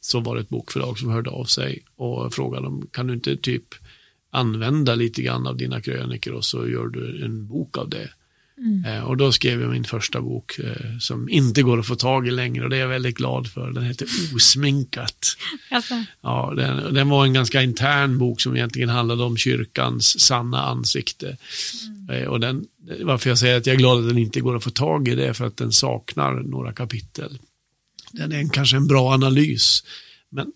så 0.00 0.20
var 0.20 0.34
det 0.34 0.40
ett 0.40 0.48
bokförlag 0.48 0.98
som 0.98 1.10
hörde 1.10 1.30
av 1.30 1.44
sig 1.44 1.84
och 1.96 2.34
frågade 2.34 2.66
om 2.66 2.88
kan 2.90 3.06
du 3.06 3.14
inte 3.14 3.36
typ 3.36 3.74
använda 4.32 4.94
lite 4.94 5.22
grann 5.22 5.46
av 5.46 5.56
dina 5.56 5.80
kröniker 5.80 6.32
och 6.32 6.44
så 6.44 6.68
gör 6.68 6.86
du 6.86 7.24
en 7.24 7.46
bok 7.46 7.78
av 7.78 7.88
det. 7.88 8.08
Mm. 8.58 8.84
Eh, 8.84 9.04
och 9.04 9.16
då 9.16 9.32
skrev 9.32 9.60
jag 9.60 9.70
min 9.70 9.84
första 9.84 10.20
bok 10.20 10.58
eh, 10.58 10.98
som 11.00 11.28
inte 11.28 11.62
går 11.62 11.80
att 11.80 11.86
få 11.86 11.96
tag 11.96 12.28
i 12.28 12.30
längre 12.30 12.64
och 12.64 12.70
det 12.70 12.76
är 12.76 12.80
jag 12.80 12.88
väldigt 12.88 13.16
glad 13.16 13.50
för. 13.50 13.70
Den 13.70 13.84
heter 13.84 14.08
Osminkat. 14.34 15.26
Alltså. 15.70 16.04
Ja, 16.20 16.52
den, 16.56 16.94
den, 16.94 17.08
var 17.08 17.24
en 17.24 17.32
ganska 17.32 17.62
intern 17.62 18.18
bok 18.18 18.40
som 18.40 18.56
egentligen 18.56 18.88
handlade 18.88 19.22
om 19.22 19.36
kyrkans 19.36 20.20
sanna 20.20 20.62
ansikte. 20.62 21.36
Mm. 21.86 22.22
Eh, 22.22 22.28
och 22.28 22.40
den, 22.40 22.66
varför 23.00 23.30
jag 23.30 23.38
säger 23.38 23.56
att 23.56 23.66
jag 23.66 23.74
är 23.74 23.78
glad 23.78 23.98
att 23.98 24.08
den 24.08 24.18
inte 24.18 24.40
går 24.40 24.56
att 24.56 24.64
få 24.64 24.70
tag 24.70 25.08
i 25.08 25.14
det 25.14 25.26
är 25.26 25.32
för 25.32 25.46
att 25.46 25.56
den 25.56 25.72
saknar 25.72 26.32
några 26.32 26.72
kapitel. 26.72 27.38
Den 28.12 28.32
är 28.32 28.38
en, 28.38 28.50
kanske 28.50 28.76
en 28.76 28.86
bra 28.86 29.12
analys, 29.12 29.84
men 30.30 30.52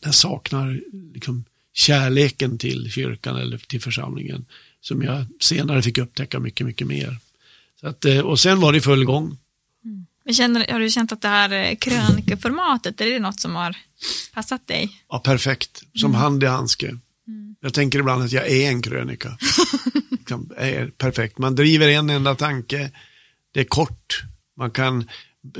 den 0.00 0.12
saknar 0.12 0.80
liksom 1.14 1.44
kärleken 1.74 2.58
till 2.58 2.90
kyrkan 2.90 3.36
eller 3.36 3.58
till 3.58 3.80
församlingen 3.80 4.46
som 4.80 5.02
jag 5.02 5.26
senare 5.40 5.82
fick 5.82 5.98
upptäcka 5.98 6.40
mycket, 6.40 6.66
mycket 6.66 6.86
mer. 6.86 7.16
Så 7.80 7.86
att, 7.86 8.04
eh, 8.04 8.18
och 8.18 8.40
sen 8.40 8.60
var 8.60 8.72
det 8.72 8.80
full 8.80 9.04
gång. 9.04 9.38
Mm. 9.84 10.34
Känner, 10.34 10.72
har 10.72 10.80
du 10.80 10.90
känt 10.90 11.12
att 11.12 11.22
det 11.22 11.28
här 11.28 11.52
eh, 11.52 11.76
krönikeformatet, 11.76 13.00
är 13.00 13.10
det 13.10 13.18
något 13.18 13.40
som 13.40 13.54
har 13.54 13.76
passat 14.34 14.66
dig? 14.66 14.90
Ja, 15.08 15.18
perfekt. 15.18 15.82
Som 15.94 16.10
mm. 16.10 16.20
hand 16.20 16.42
i 16.42 16.46
handske. 16.46 16.86
Mm. 16.86 17.56
Jag 17.60 17.74
tänker 17.74 17.98
ibland 17.98 18.22
att 18.22 18.32
jag 18.32 18.50
är 18.50 18.68
en 18.68 18.82
krönika. 18.82 19.38
Liksom, 20.10 20.50
är 20.56 20.86
perfekt. 20.86 21.38
Man 21.38 21.54
driver 21.54 21.88
en 21.88 22.10
enda 22.10 22.34
tanke. 22.34 22.90
Det 23.52 23.60
är 23.60 23.64
kort. 23.64 24.22
Man 24.56 24.70
kan, 24.70 25.10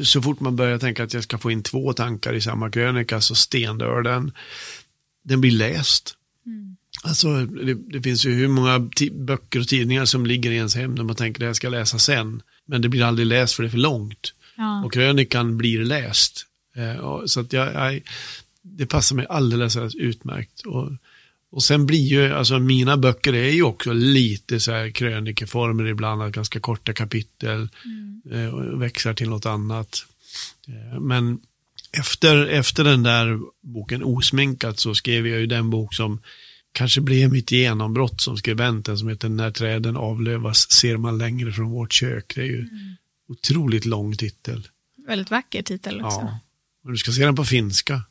så 0.02 0.22
fort 0.22 0.40
man 0.40 0.56
börjar 0.56 0.78
tänka 0.78 1.04
att 1.04 1.14
jag 1.14 1.22
ska 1.22 1.38
få 1.38 1.50
in 1.50 1.62
två 1.62 1.92
tankar 1.92 2.32
i 2.32 2.40
samma 2.40 2.70
krönika 2.70 3.20
så 3.20 3.34
stendör 3.34 4.02
den. 4.02 4.32
Den 5.24 5.40
blir 5.40 5.50
läst. 5.50 6.16
Alltså, 7.04 7.46
det, 7.46 7.74
det, 7.74 8.02
finns 8.02 8.26
ju 8.26 8.34
hur 8.34 8.48
många 8.48 8.90
böcker 9.12 9.60
och 9.60 9.68
tidningar 9.68 10.04
som 10.04 10.26
ligger 10.26 10.50
i 10.50 10.56
ens 10.56 10.74
hem 10.74 10.94
när 10.94 11.04
man 11.04 11.16
tänker 11.16 11.42
att 11.42 11.46
jag 11.46 11.56
ska 11.56 11.68
läsa 11.68 11.98
sen. 11.98 12.42
Men 12.66 12.82
det 12.82 12.88
blir 12.88 13.04
aldrig 13.04 13.26
läst 13.26 13.54
för 13.54 13.62
det 13.62 13.68
är 13.68 13.70
för 13.70 13.78
långt. 13.78 14.34
Ja. 14.56 14.84
Och 14.84 14.92
krönikan 14.92 15.56
blir 15.56 15.84
läst. 15.84 16.46
Eh, 16.76 17.24
så 17.26 17.40
att 17.40 17.52
jag, 17.52 17.74
jag, 17.74 18.02
det 18.62 18.86
passar 18.86 19.16
mig 19.16 19.26
alldeles 19.28 19.76
utmärkt. 19.94 20.60
Och, 20.60 20.92
och 21.50 21.62
sen 21.62 21.86
blir 21.86 22.06
ju, 22.06 22.32
alltså 22.32 22.58
mina 22.58 22.96
böcker 22.96 23.32
är 23.32 23.50
ju 23.50 23.62
också 23.62 23.92
lite 23.92 24.60
så 24.60 24.72
här 24.72 24.90
krönikeformer 24.90 25.86
ibland, 25.86 26.32
ganska 26.32 26.60
korta 26.60 26.92
kapitel, 26.92 27.68
mm. 27.84 28.22
eh, 28.32 28.54
och 28.54 28.82
växlar 28.82 29.14
till 29.14 29.28
något 29.28 29.46
annat. 29.46 30.06
Eh, 30.68 31.00
men 31.00 31.40
efter, 32.00 32.46
efter 32.46 32.84
den 32.84 33.02
där 33.02 33.38
boken 33.62 34.02
Osminkat 34.04 34.78
så 34.78 34.94
skrev 34.94 35.26
jag 35.26 35.40
ju 35.40 35.46
den 35.46 35.70
bok 35.70 35.94
som 35.94 36.20
kanske 36.72 37.00
blev 37.00 37.32
mitt 37.32 37.50
genombrott 37.50 38.20
som 38.20 38.36
skribenten 38.36 38.98
som 38.98 39.08
heter 39.08 39.28
När 39.28 39.50
träden 39.50 39.96
avlövas 39.96 40.70
ser 40.70 40.96
man 40.96 41.18
längre 41.18 41.52
från 41.52 41.70
vårt 41.70 41.92
kök. 41.92 42.32
Det 42.34 42.40
är 42.40 42.46
ju 42.46 42.58
mm. 42.58 42.96
otroligt 43.28 43.84
lång 43.84 44.16
titel. 44.16 44.68
Väldigt 45.06 45.30
vacker 45.30 45.62
titel 45.62 46.04
också. 46.04 46.20
Ja, 46.20 46.38
men 46.84 46.92
du 46.92 46.98
ska 46.98 47.12
se 47.12 47.24
den 47.24 47.36
på 47.36 47.44
finska. 47.44 48.02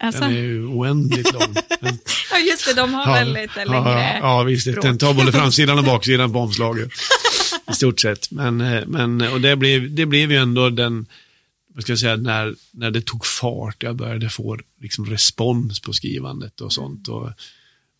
Alltså. 0.00 0.20
Den 0.20 0.30
är 0.30 0.40
ju 0.40 0.66
oändligt 0.66 1.32
lång. 1.32 1.54
ja, 2.30 2.38
just 2.38 2.66
det, 2.66 2.74
de 2.74 2.94
har 2.94 3.06
ja, 3.06 3.12
väldigt 3.12 3.56
längre 3.56 3.72
Ja, 3.72 4.18
ja 4.18 4.42
visst. 4.42 4.82
Den 4.82 4.98
tar 4.98 5.14
både 5.14 5.32
framsidan 5.32 5.78
och 5.78 5.84
baksidan 5.84 6.32
på 6.32 6.38
omslaget. 6.38 6.90
I 7.70 7.74
stort 7.74 8.00
sett. 8.00 8.30
Men, 8.30 8.60
eh, 8.60 8.86
men 8.86 9.20
och 9.20 9.40
det 9.40 9.56
blev, 9.56 9.94
det 9.94 10.06
blev 10.06 10.32
ju 10.32 10.36
ändå 10.36 10.70
den, 10.70 11.06
vad 11.78 11.82
ska 11.82 11.92
jag 11.92 11.98
säga, 11.98 12.16
när, 12.16 12.54
när 12.70 12.90
det 12.90 13.02
tog 13.02 13.26
fart, 13.26 13.82
jag 13.82 13.96
började 13.96 14.28
få 14.28 14.58
liksom 14.80 15.06
respons 15.06 15.80
på 15.80 15.92
skrivandet 15.92 16.60
och 16.60 16.72
sånt. 16.72 17.08
Och, 17.08 17.30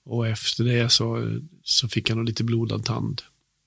och 0.04 0.28
efter 0.28 0.64
det 0.64 0.88
så, 0.88 1.38
så 1.64 1.88
fick 1.88 2.10
jag 2.10 2.16
nog 2.16 2.26
lite 2.26 2.44
blodad 2.44 2.84
tand. 2.84 3.22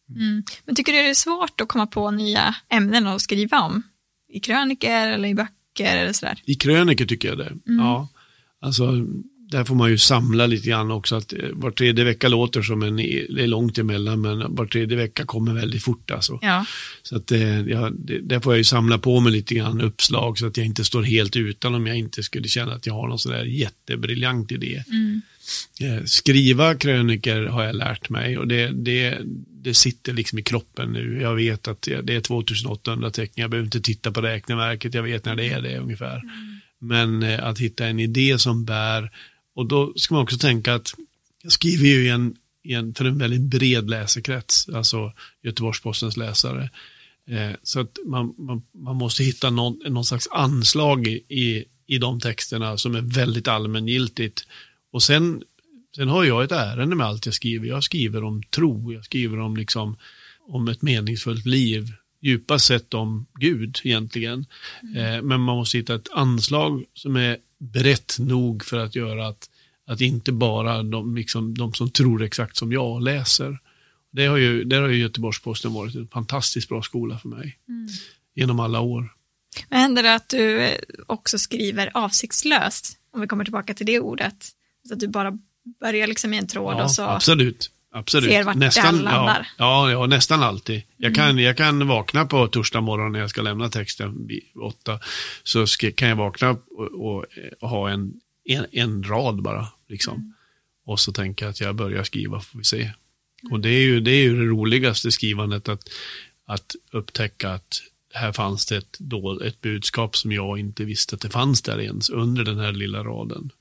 Mm. 0.09 0.43
Men 0.65 0.75
tycker 0.75 0.91
du 0.93 0.97
det 0.97 1.09
är 1.09 1.13
svårt 1.13 1.61
att 1.61 1.67
komma 1.67 1.87
på 1.87 2.11
nya 2.11 2.55
ämnen 2.69 3.07
att 3.07 3.21
skriva 3.21 3.61
om? 3.61 3.83
I 4.27 4.39
kröniker 4.39 5.07
eller 5.07 5.29
i 5.29 5.35
böcker 5.35 5.97
eller 5.97 6.13
sådär? 6.13 6.41
I 6.45 6.55
kröniker 6.55 7.05
tycker 7.05 7.27
jag 7.27 7.37
det, 7.37 7.57
mm. 7.67 7.79
ja. 7.85 8.07
Alltså, 8.61 9.05
där 9.51 9.63
får 9.63 9.75
man 9.75 9.89
ju 9.89 9.97
samla 9.97 10.47
lite 10.47 10.69
grann 10.69 10.91
också. 10.91 11.15
Att 11.15 11.33
eh, 11.33 11.39
var 11.53 11.71
tredje 11.71 12.05
vecka 12.05 12.27
låter 12.27 12.61
som 12.61 12.83
en, 12.83 12.95
det 12.95 13.43
är 13.43 13.47
långt 13.47 13.77
emellan, 13.77 14.21
men 14.21 14.55
var 14.55 14.65
tredje 14.65 14.97
vecka 14.97 15.25
kommer 15.25 15.53
väldigt 15.53 15.83
fort 15.83 16.11
alltså. 16.11 16.39
Ja. 16.41 16.65
Så 17.03 17.15
att 17.15 17.31
eh, 17.31 17.61
ja, 17.61 17.89
det, 17.93 18.19
där 18.19 18.39
får 18.39 18.53
jag 18.53 18.57
ju 18.57 18.63
samla 18.63 18.97
på 18.97 19.19
mig 19.19 19.31
lite 19.31 19.55
grann 19.55 19.81
uppslag 19.81 20.37
så 20.37 20.47
att 20.47 20.57
jag 20.57 20.65
inte 20.65 20.83
står 20.83 21.03
helt 21.03 21.35
utan 21.35 21.75
om 21.75 21.87
jag 21.87 21.97
inte 21.97 22.23
skulle 22.23 22.47
känna 22.47 22.73
att 22.73 22.85
jag 22.85 22.93
har 22.93 23.07
någon 23.07 23.19
sådär 23.19 23.45
jättebriljant 23.45 24.51
idé. 24.51 24.83
Mm. 24.87 25.21
Eh, 25.81 26.03
skriva 26.05 26.75
kröniker 26.75 27.45
har 27.45 27.63
jag 27.63 27.75
lärt 27.75 28.09
mig 28.09 28.37
och 28.37 28.47
det, 28.47 28.67
det, 28.67 29.17
det 29.63 29.73
sitter 29.73 30.13
liksom 30.13 30.39
i 30.39 30.43
kroppen 30.43 30.93
nu. 30.93 31.21
Jag 31.21 31.35
vet 31.35 31.67
att 31.67 31.87
det 32.03 32.15
är 32.15 32.21
2800 32.21 33.11
tecken, 33.11 33.41
jag 33.41 33.49
behöver 33.49 33.65
inte 33.65 33.81
titta 33.81 34.11
på 34.11 34.21
räkneverket, 34.21 34.93
jag 34.93 35.03
vet 35.03 35.25
när 35.25 35.35
det 35.35 35.49
är 35.49 35.61
det 35.61 35.77
ungefär. 35.77 36.17
Mm. 36.17 36.59
Men 36.83 37.23
att 37.39 37.59
hitta 37.59 37.87
en 37.87 37.99
idé 37.99 38.39
som 38.39 38.65
bär, 38.65 39.11
och 39.61 39.67
då 39.67 39.93
ska 39.95 40.13
man 40.13 40.23
också 40.23 40.37
tänka 40.37 40.73
att 40.73 40.93
jag 41.43 41.51
skriver 41.51 41.85
ju 41.85 42.05
i 42.05 42.09
en, 42.09 42.35
i 42.63 42.73
en, 42.73 42.93
för 42.93 43.05
en 43.05 43.17
väldigt 43.17 43.41
bred 43.41 43.89
läsekrets, 43.89 44.69
alltså 44.69 45.13
Göteborgs-Postens 45.43 46.17
läsare. 46.17 46.69
Eh, 47.27 47.51
så 47.63 47.79
att 47.79 47.97
man, 48.05 48.35
man, 48.37 48.61
man, 48.71 48.95
måste 48.95 49.23
hitta 49.23 49.49
någon, 49.49 49.79
någon 49.85 50.05
slags 50.05 50.27
anslag 50.31 51.07
i, 51.07 51.65
i 51.87 51.97
de 51.97 52.19
texterna 52.19 52.77
som 52.77 52.95
är 52.95 53.01
väldigt 53.01 53.47
allmängiltigt 53.47 54.47
och 54.91 55.03
sen, 55.03 55.43
sen 55.95 56.07
har 56.07 56.23
jag 56.23 56.43
ett 56.43 56.51
ärende 56.51 56.95
med 56.95 57.07
allt 57.07 57.25
jag 57.25 57.35
skriver. 57.35 57.67
Jag 57.67 57.83
skriver 57.83 58.23
om 58.23 58.43
tro, 58.43 58.93
jag 58.93 59.05
skriver 59.05 59.39
om, 59.39 59.57
liksom, 59.57 59.97
om 60.47 60.67
ett 60.67 60.81
meningsfullt 60.81 61.45
liv. 61.45 61.93
Djupast 62.21 62.65
sett 62.65 62.93
om 62.93 63.25
Gud 63.39 63.79
egentligen. 63.83 64.45
Mm. 64.83 64.95
Eh, 64.97 65.21
men 65.21 65.41
man 65.41 65.57
måste 65.57 65.77
hitta 65.77 65.95
ett 65.95 66.11
anslag 66.11 66.83
som 66.93 67.15
är 67.15 67.37
brett 67.61 68.17
nog 68.19 68.65
för 68.65 68.79
att 68.79 68.95
göra 68.95 69.27
att, 69.27 69.49
att 69.91 70.01
inte 70.01 70.31
bara 70.31 70.83
de, 70.83 71.15
liksom, 71.15 71.57
de 71.57 71.73
som 71.73 71.89
tror 71.89 72.23
exakt 72.23 72.57
som 72.57 72.71
jag 72.71 73.01
läser. 73.01 73.59
Det 74.11 74.25
har 74.25 74.37
ju, 74.37 74.63
där 74.63 74.81
har 74.81 74.87
ju 74.89 74.97
Göteborgs-Posten 74.97 75.73
varit 75.73 75.95
en 75.95 76.07
fantastiskt 76.07 76.69
bra 76.69 76.81
skola 76.81 77.17
för 77.19 77.29
mig. 77.29 77.57
Mm. 77.69 77.87
genom 78.35 78.59
alla 78.59 78.79
år. 78.79 79.13
Men 79.69 79.79
händer 79.79 80.03
det 80.03 80.15
att 80.15 80.29
du 80.29 80.77
också 81.07 81.37
skriver 81.37 81.91
avsiktslöst? 81.93 82.97
Om 83.13 83.21
vi 83.21 83.27
kommer 83.27 83.43
tillbaka 83.43 83.73
till 83.73 83.85
det 83.85 83.99
ordet. 83.99 84.49
Så 84.87 84.93
att 84.93 84.99
du 84.99 85.07
bara 85.07 85.37
börjar 85.79 86.07
liksom 86.07 86.33
i 86.33 86.37
en 86.37 86.47
tråd 86.47 86.75
ja, 86.77 86.83
och 86.83 86.91
så 86.91 87.03
absolut. 87.03 87.71
Absolut. 87.93 88.29
ser 88.29 88.43
vart 88.43 88.55
nästan, 88.55 88.97
det 88.97 89.03
landar. 89.03 89.47
Ja, 89.57 89.91
ja, 89.91 89.91
ja, 89.91 90.05
nästan 90.05 90.43
alltid. 90.43 90.81
Jag 90.97 91.15
kan, 91.15 91.37
jag 91.37 91.57
kan 91.57 91.87
vakna 91.87 92.25
på 92.25 92.47
torsdag 92.47 92.81
morgon 92.81 93.11
när 93.11 93.19
jag 93.19 93.29
ska 93.29 93.41
lämna 93.41 93.69
texten 93.69 94.27
vid 94.27 94.43
åtta. 94.61 94.99
Så 95.43 95.67
ska, 95.67 95.91
kan 95.91 96.09
jag 96.09 96.15
vakna 96.15 96.49
och, 96.49 96.59
och, 96.79 97.25
och 97.61 97.69
ha 97.69 97.89
en, 97.89 98.13
en, 98.45 98.65
en, 98.71 99.03
rad 99.03 99.41
bara. 99.41 99.67
Liksom. 99.91 100.15
Mm. 100.15 100.33
Och 100.85 100.99
så 100.99 101.11
tänker 101.11 101.45
jag 101.45 101.49
att 101.49 101.61
jag 101.61 101.75
börjar 101.75 102.03
skriva, 102.03 102.39
får 102.39 102.57
vi 102.57 102.63
se. 102.63 102.91
Och 103.51 103.59
det 103.59 103.69
är 103.69 103.81
ju 103.81 103.99
det, 103.99 104.11
är 104.11 104.23
ju 104.23 104.37
det 104.37 104.45
roligaste 104.45 105.11
skrivandet, 105.11 105.69
att, 105.69 105.89
att 106.45 106.75
upptäcka 106.91 107.49
att 107.49 107.81
här 108.13 108.31
fanns 108.31 108.65
det 108.65 108.77
ett, 108.77 108.97
då, 108.99 109.39
ett 109.39 109.61
budskap 109.61 110.17
som 110.17 110.31
jag 110.31 110.59
inte 110.59 110.85
visste 110.85 111.15
att 111.15 111.21
det 111.21 111.29
fanns 111.29 111.61
där 111.61 111.79
ens 111.79 112.09
under 112.09 112.43
den 112.43 112.59
här 112.59 112.71
lilla 112.71 113.03
raden. 113.03 113.51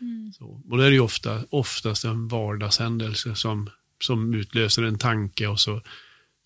Mm. 0.00 0.32
Så, 0.32 0.62
och 0.70 0.78
det 0.78 0.84
är 0.84 0.90
ju 0.90 1.00
ofta, 1.00 1.44
oftast 1.50 2.04
en 2.04 2.28
vardagshändelse 2.28 3.34
som, 3.34 3.70
som 4.00 4.34
utlöser 4.34 4.82
en 4.82 4.98
tanke 4.98 5.46
och 5.46 5.60
så, 5.60 5.80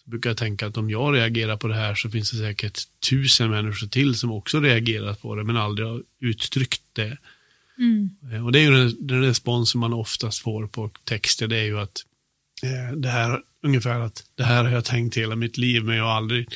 så 0.04 0.10
brukar 0.10 0.30
jag 0.30 0.36
tänka 0.36 0.66
att 0.66 0.76
om 0.76 0.90
jag 0.90 1.14
reagerar 1.14 1.56
på 1.56 1.68
det 1.68 1.74
här 1.74 1.94
så 1.94 2.10
finns 2.10 2.30
det 2.30 2.36
säkert 2.38 2.80
tusen 3.10 3.50
människor 3.50 3.86
till 3.86 4.14
som 4.14 4.32
också 4.32 4.60
reagerat 4.60 5.22
på 5.22 5.34
det 5.34 5.44
men 5.44 5.56
aldrig 5.56 5.88
har 5.88 6.02
uttryckt 6.20 6.82
det. 6.92 7.18
Mm. 7.82 8.10
Eh, 8.32 8.44
Och 8.46 8.52
det 8.52 8.58
är 8.58 8.62
ju 8.62 8.70
den, 8.70 9.06
den 9.06 9.20
respons 9.22 9.70
som 9.70 9.80
man 9.80 9.92
oftast 9.92 10.38
får 10.38 10.66
på 10.66 10.90
texter, 11.04 11.48
det 11.48 11.56
är 11.58 11.64
ju 11.64 11.78
att 11.80 12.04
eh, 12.62 12.96
det 12.96 13.08
här, 13.08 13.40
ungefär 13.62 14.00
att 14.00 14.24
det 14.34 14.44
här 14.44 14.64
har 14.64 14.70
jag 14.70 14.84
tänkt 14.84 15.16
hela 15.16 15.36
mitt 15.36 15.58
liv 15.58 15.84
men 15.84 15.96
jag 15.96 16.04
har 16.04 16.12
aldrig, 16.12 16.48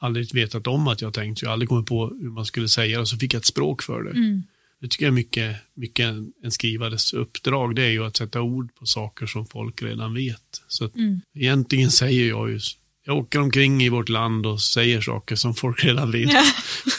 aldrig 0.00 0.34
vetat 0.34 0.66
om 0.66 0.88
att 0.88 1.00
jag 1.00 1.08
har 1.08 1.12
tänkt, 1.12 1.42
jag 1.42 1.48
har 1.48 1.52
aldrig 1.52 1.68
kommit 1.68 1.86
på 1.86 2.06
hur 2.20 2.30
man 2.30 2.46
skulle 2.46 2.68
säga 2.68 2.96
det 2.96 3.00
och 3.02 3.08
så 3.08 3.16
fick 3.18 3.34
jag 3.34 3.38
ett 3.40 3.46
språk 3.46 3.82
för 3.82 4.02
det. 4.02 4.10
Mm. 4.10 4.42
Det 4.80 4.88
tycker 4.88 5.04
jag 5.04 5.10
är 5.10 5.14
mycket, 5.14 5.56
mycket 5.74 6.06
en, 6.06 6.32
en 6.42 6.50
skrivares 6.50 7.12
uppdrag, 7.12 7.74
det 7.76 7.82
är 7.82 7.90
ju 7.90 8.04
att 8.04 8.16
sätta 8.16 8.40
ord 8.40 8.74
på 8.74 8.86
saker 8.86 9.26
som 9.26 9.46
folk 9.46 9.82
redan 9.82 10.14
vet. 10.14 10.62
Så 10.68 10.84
att 10.84 10.94
Mm. 10.96 11.20
egentligen 11.34 11.90
säger 11.90 12.28
jag 12.28 12.50
ju, 12.50 12.60
jag 13.06 13.16
åker 13.16 13.38
omkring 13.40 13.82
i 13.82 13.88
vårt 13.88 14.08
land 14.08 14.46
och 14.46 14.60
säger 14.62 15.00
saker 15.00 15.36
som 15.36 15.54
folk 15.54 15.84
redan 15.84 16.10
vet. 16.10 16.32
Ja. 16.32 16.44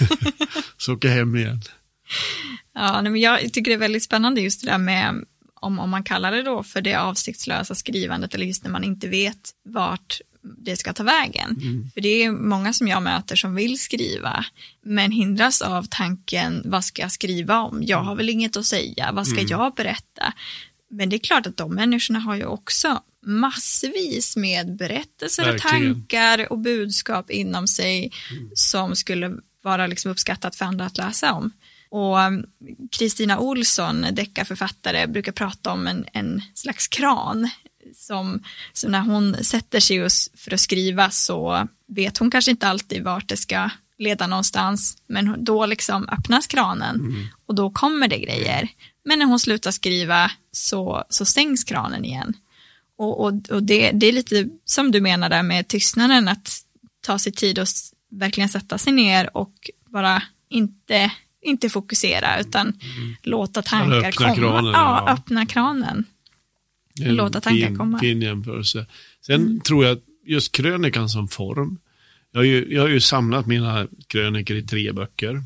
så 0.78 0.93
åker 0.93 1.07
jag 1.07 1.15
hem 1.15 1.36
igen. 1.36 1.61
Ja, 2.78 3.02
men 3.02 3.16
jag 3.16 3.54
tycker 3.54 3.72
det 3.72 3.74
är 3.76 3.78
väldigt 3.78 4.04
spännande 4.04 4.42
just 4.42 4.62
det 4.62 4.72
där 4.72 4.78
med 4.78 5.26
om, 5.56 5.80
om 5.80 5.90
man 5.90 6.04
kallar 6.04 6.32
det 6.32 6.44
då 6.44 6.64
för 6.64 6.82
det 6.82 6.96
avsiktslösa 6.96 7.76
skrivandet 7.76 8.36
eller 8.36 8.46
just 8.46 8.64
när 8.64 8.72
man 8.72 8.84
inte 8.84 9.08
vet 9.08 9.52
vart 9.66 10.22
det 10.58 10.78
ska 10.78 10.94
ta 10.94 11.04
vägen. 11.04 11.58
Mm. 11.62 11.90
För 11.94 12.02
det 12.02 12.10
är 12.24 12.32
många 12.32 12.74
som 12.74 12.88
jag 12.88 13.04
möter 13.04 13.36
som 13.36 13.56
vill 13.56 13.80
skriva 13.80 14.46
men 14.86 15.12
hindras 15.12 15.62
av 15.62 15.88
tanken 15.90 16.62
vad 16.66 16.84
ska 16.84 17.02
jag 17.02 17.12
skriva 17.12 17.60
om? 17.60 17.84
Jag 17.84 17.98
har 18.04 18.16
väl 18.16 18.30
inget 18.30 18.58
att 18.58 18.66
säga, 18.66 19.12
vad 19.14 19.28
ska 19.28 19.40
Mm. 19.40 19.50
jag 19.50 19.74
berätta? 19.76 20.34
Men 20.90 21.10
det 21.10 21.16
är 21.16 21.20
klart 21.20 21.48
att 21.48 21.58
de 21.58 21.76
människorna 21.76 22.20
har 22.20 22.36
ju 22.36 22.46
också 22.46 23.02
massvis 23.26 24.36
med 24.36 24.76
berättelser 24.76 25.44
och 25.48 25.54
Verkligen. 25.54 25.86
Mm. 25.86 25.94
tankar 25.94 26.52
och 26.52 26.60
budskap 26.60 27.32
inom 27.32 27.68
sig 27.68 28.12
som 28.54 28.96
skulle 28.96 29.32
vara 29.62 29.88
liksom 29.88 30.12
uppskattat 30.12 30.56
för 30.56 30.66
andra 30.66 30.86
att 30.86 30.98
läsa 30.98 31.34
om. 31.34 31.52
Och 31.90 32.18
um, 32.18 32.46
Kristina 32.92 33.40
Olsson, 33.40 34.06
deckarförfattare, 34.12 35.08
brukar 35.08 35.32
prata 35.32 35.72
om 35.72 35.88
en, 35.88 36.06
en 36.14 36.42
slags 36.54 36.88
kran. 36.88 37.50
Som, 37.96 38.44
så 38.74 38.90
när 38.90 39.00
hon 39.00 39.44
sätter 39.44 39.80
sig 39.80 40.08
för 40.38 40.54
att 40.54 40.60
skriva 40.60 41.10
så 41.10 41.68
vet 41.88 42.18
hon 42.18 42.32
kanske 42.32 42.52
inte 42.52 42.68
alltid 42.68 43.04
vart 43.04 43.28
det 43.28 43.38
ska 43.38 43.70
leda 43.98 44.28
någonstans. 44.28 44.98
Men 45.08 45.44
då 45.44 45.66
liksom 45.66 46.10
öppnas 46.10 46.48
kranen 46.48 47.30
och 47.46 47.56
då 47.56 47.70
kommer 47.70 48.08
det 48.08 48.18
grejer. 48.18 48.70
Men 49.06 49.20
när 49.20 49.26
hon 49.26 49.40
slutar 49.40 49.72
skriva 49.72 50.32
så, 50.52 51.04
så 51.10 51.26
stängs 51.26 51.64
kranen 51.64 52.06
igen. 52.06 52.34
Och, 52.98 53.20
och, 53.20 53.50
och 53.50 53.64
det, 53.64 53.92
det 53.92 54.08
är 54.08 54.12
lite 54.12 54.50
som 54.66 54.92
du 54.92 55.02
menar 55.02 55.30
där 55.30 55.44
med 55.44 55.68
tystnaden, 55.68 56.28
att 56.28 56.64
ta 57.02 57.20
sig 57.20 57.32
tid 57.32 57.60
och 57.60 57.68
verkligen 58.12 58.50
sätta 58.50 58.78
sig 58.78 58.94
ner 58.94 59.38
och 59.38 59.54
bara 59.86 60.24
inte, 60.50 61.12
inte 61.48 61.70
fokusera 61.70 62.39
utan 62.39 62.74
låta 63.24 63.62
tankar 63.62 63.98
Mm. 63.98 64.06
öppna 64.10 64.26
komma. 64.26 64.36
kranen, 64.36 64.72
ja, 64.74 65.04
ja. 65.08 65.14
öppna 65.14 65.45
kranen. 65.45 66.06
En 67.02 67.16
Låta 67.16 67.41
tankar 67.41 67.68
fin, 67.68 67.78
komma. 67.78 68.00
Fin 68.00 68.22
jämförelse. 68.22 68.86
Sen 69.26 69.60
tror 69.60 69.86
jag 69.86 69.98
att 69.98 70.04
just 70.26 70.52
krönikan 70.52 71.10
som 71.10 71.28
form. 71.28 71.78
Jag 72.32 72.39
har 72.39 72.45
ju, 72.45 72.68
jag 72.74 72.82
har 72.82 72.89
ju 72.89 73.02
samlat 73.02 73.45
mina 73.48 73.88
krönikor 74.08 74.58
i 74.58 74.62
tre 74.64 74.91
böcker. 74.91 75.43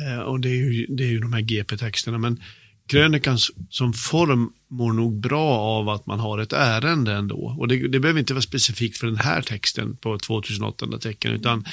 Eh, 0.00 0.18
och 0.18 0.40
det 0.40 0.48
är, 0.48 0.72
ju, 0.72 0.86
det 0.86 1.04
är 1.04 1.08
ju 1.08 1.18
de 1.18 1.32
här 1.32 1.40
GP-texterna. 1.40 2.18
Men 2.18 2.42
krönikan 2.86 3.38
som 3.70 3.92
form 3.92 4.52
mår 4.68 4.92
nog 4.92 5.20
bra 5.20 5.58
av 5.58 5.88
att 5.88 6.06
man 6.06 6.20
har 6.20 6.38
ett 6.38 6.52
ärende 6.52 7.12
ändå. 7.12 7.56
Och 7.58 7.68
det, 7.68 7.88
det 7.88 8.00
behöver 8.00 8.20
inte 8.20 8.34
vara 8.34 8.42
specifikt 8.42 8.98
för 8.98 9.06
den 9.06 9.16
här 9.16 9.42
texten 9.42 9.96
på 9.96 10.18
2800 10.18 10.98
tecken. 10.98 11.32
Utan 11.32 11.64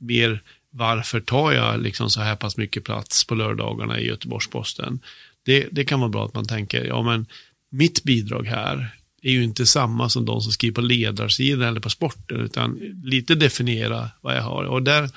mer 0.00 0.42
varför 0.76 1.20
tar 1.20 1.52
jag 1.52 1.82
liksom 1.82 2.10
så 2.10 2.20
här 2.20 2.36
pass 2.36 2.56
mycket 2.56 2.84
plats 2.84 3.24
på 3.24 3.34
lördagarna 3.34 4.00
i 4.00 4.06
Göteborgs-Posten. 4.06 5.00
Det, 5.44 5.68
det 5.72 5.84
kan 5.84 6.00
vara 6.00 6.10
bra 6.10 6.24
att 6.24 6.34
man 6.34 6.46
tänker, 6.46 6.84
ja 6.84 7.02
men 7.02 7.26
mitt 7.70 8.02
bidrag 8.02 8.46
här 8.46 8.88
är 9.22 9.30
ju 9.32 9.44
inte 9.44 9.66
samma 9.66 10.08
som 10.08 10.24
de 10.24 10.40
som 10.40 10.52
skriver 10.52 10.74
på 10.74 10.80
ledarsidan 10.80 11.68
eller 11.68 11.80
på 11.80 11.90
sporten, 11.90 12.40
utan 12.40 12.80
lite 13.04 13.34
definiera 13.34 14.10
vad 14.20 14.36
jag 14.36 14.42
har. 14.42 14.64
Och 14.64 14.82
där, 14.82 15.10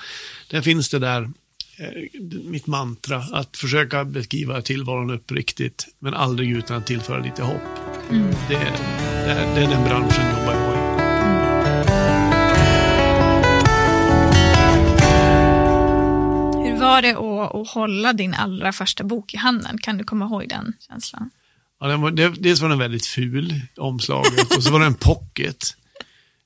där 0.50 0.62
finns 0.62 0.88
det 0.88 0.98
där, 0.98 1.22
eh, 1.78 2.20
mitt 2.44 2.66
mantra, 2.66 3.16
att 3.18 3.56
försöka 3.56 4.04
beskriva 4.04 4.62
tillvaron 4.62 5.10
uppriktigt, 5.10 5.86
men 5.98 6.14
aldrig 6.14 6.50
utan 6.50 6.76
att 6.76 6.86
tillföra 6.86 7.18
lite 7.24 7.42
hopp. 7.42 7.62
Mm. 8.10 8.30
Det, 8.48 8.54
är- 8.54 8.72
det, 9.26 9.34
det 9.54 9.60
är 9.64 9.68
den 9.70 9.84
branschen 9.84 10.26
jag 10.26 10.38
jobbar 10.40 10.54
var 16.88 17.02
det 17.02 17.10
att, 17.10 17.54
att 17.54 17.68
hålla 17.68 18.12
din 18.12 18.34
allra 18.34 18.72
första 18.72 19.04
bok 19.04 19.34
i 19.34 19.36
handen? 19.36 19.78
Kan 19.78 19.98
du 19.98 20.04
komma 20.04 20.24
ihåg 20.24 20.48
den 20.48 20.72
känslan? 20.88 21.30
Ja, 21.80 21.86
den 21.86 22.00
var, 22.00 22.10
det, 22.10 22.28
dels 22.28 22.60
var 22.60 22.68
den 22.68 22.78
väldigt 22.78 23.06
ful, 23.06 23.60
omslaget, 23.76 24.56
och 24.56 24.62
så 24.62 24.72
var 24.72 24.80
den 24.80 24.94
pocket. 24.94 25.64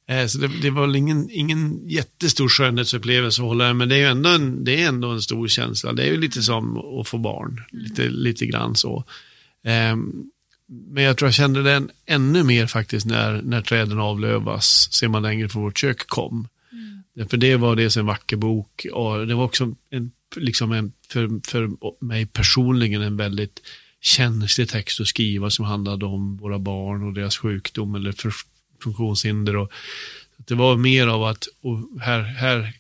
Eh, 0.09 0.26
så 0.26 0.38
det, 0.38 0.49
det 0.62 0.70
var 0.70 0.97
ingen, 0.97 1.30
ingen 1.30 1.88
jättestor 1.88 2.49
skönhetsupplevelse 2.49 3.43
att 3.43 3.49
hålla 3.49 3.64
den, 3.64 3.76
men 3.76 3.88
det 3.88 3.95
är 3.95 3.99
ju 3.99 4.07
ändå 4.07 4.30
en, 4.30 4.64
det 4.64 4.82
är 4.82 4.88
ändå 4.88 5.11
en 5.11 5.22
stor 5.22 5.49
känsla. 5.49 5.93
Det 5.93 6.03
är 6.03 6.07
ju 6.07 6.20
lite 6.20 6.43
som 6.43 6.78
att 7.01 7.09
få 7.09 7.18
barn, 7.18 7.62
lite, 7.70 8.09
lite 8.09 8.47
grann 8.47 8.76
så. 8.76 9.05
Ehm, 9.64 10.30
men 10.66 11.05
jag 11.05 11.16
tror 11.16 11.26
jag 11.26 11.34
kände 11.34 11.62
den 11.62 11.90
ännu 12.07 12.43
mer 12.43 12.66
faktiskt 12.66 13.07
när, 13.07 13.43
när 13.43 13.62
träden 13.62 13.99
avlövas, 13.99 14.93
ser 14.93 15.09
man 15.09 15.22
längre 15.22 15.49
från 15.49 15.62
vårt 15.62 15.78
kök 15.78 16.07
kom. 16.07 16.49
För 17.28 17.36
det 17.36 17.57
var 17.57 17.76
dels 17.76 17.97
en 17.97 18.07
vacker 18.07 18.36
bok 18.36 18.86
och 18.93 19.26
det 19.26 19.34
var 19.34 19.45
också 19.45 19.74
en, 19.90 20.11
liksom 20.37 20.72
en, 20.72 20.93
för, 21.09 21.51
för 21.51 21.70
mig 22.05 22.26
personligen 22.26 23.03
en 23.03 23.16
väldigt 23.16 23.61
känslig 24.01 24.68
text 24.68 25.01
att 25.01 25.07
skriva 25.07 25.51
som 25.51 25.64
handlade 25.64 26.07
om 26.07 26.37
våra 26.37 26.59
barn 26.59 27.03
och 27.03 27.12
deras 27.12 27.37
sjukdom 27.37 27.95
eller 27.95 28.12
för, 28.12 28.33
funktionshinder. 28.83 29.57
Och, 29.57 29.72
det 30.37 30.55
var 30.55 30.76
mer 30.76 31.07
av 31.07 31.24
att, 31.24 31.49
här, 32.01 32.22
här, 32.22 32.72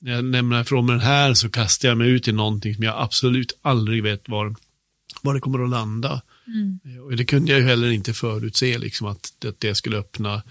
när 0.00 0.12
jag 0.12 0.24
lämnar 0.24 0.60
ifrån 0.60 0.86
mig 0.86 0.92
den 0.92 1.06
här 1.06 1.34
så 1.34 1.50
kastar 1.50 1.88
jag 1.88 1.98
mig 1.98 2.08
ut 2.08 2.28
i 2.28 2.32
någonting 2.32 2.74
som 2.74 2.84
jag 2.84 2.94
absolut 2.98 3.58
aldrig 3.62 4.02
vet 4.02 4.28
var, 4.28 4.54
var 5.22 5.34
det 5.34 5.40
kommer 5.40 5.64
att 5.64 5.70
landa. 5.70 6.22
Och 7.04 7.16
det 7.16 7.24
kunde 7.24 7.52
jag 7.52 7.60
ju 7.60 7.66
heller 7.66 7.90
inte 7.90 8.14
förutse, 8.14 8.78
liksom, 8.78 9.06
att, 9.06 9.44
att 9.44 9.60
det 9.60 9.74
skulle 9.74 9.96
öppna. 9.96 10.42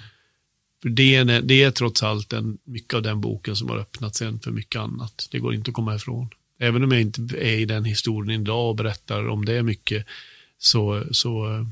För 0.82 0.90
det 0.90 1.16
är, 1.16 1.42
det 1.42 1.64
är 1.64 1.72
trots 1.72 2.04
allt 2.04 2.34
en, 2.34 2.58
mycket 2.64 2.94
av 2.94 3.02
den 3.02 3.22
boken 3.22 3.56
som 3.56 3.70
har 3.70 3.78
öppnat 3.78 4.16
sen 4.16 4.40
för 4.40 4.52
mycket 4.52 4.82
annat. 4.82 5.28
Det 5.32 5.40
går 5.40 5.54
inte 5.54 5.72
att 5.72 5.76
komma 5.76 5.96
ifrån. 5.96 6.30
Även 6.60 6.84
om 6.84 6.92
jag 6.92 7.02
inte 7.02 7.22
är 7.22 7.58
i 7.60 7.66
den 7.66 7.86
historien 7.86 8.42
idag 8.42 8.70
och 8.70 8.76
berättar 8.76 9.30
om 9.30 9.46
det 9.46 9.64
mycket, 9.64 10.06
så, 10.58 11.04
så, 11.12 11.66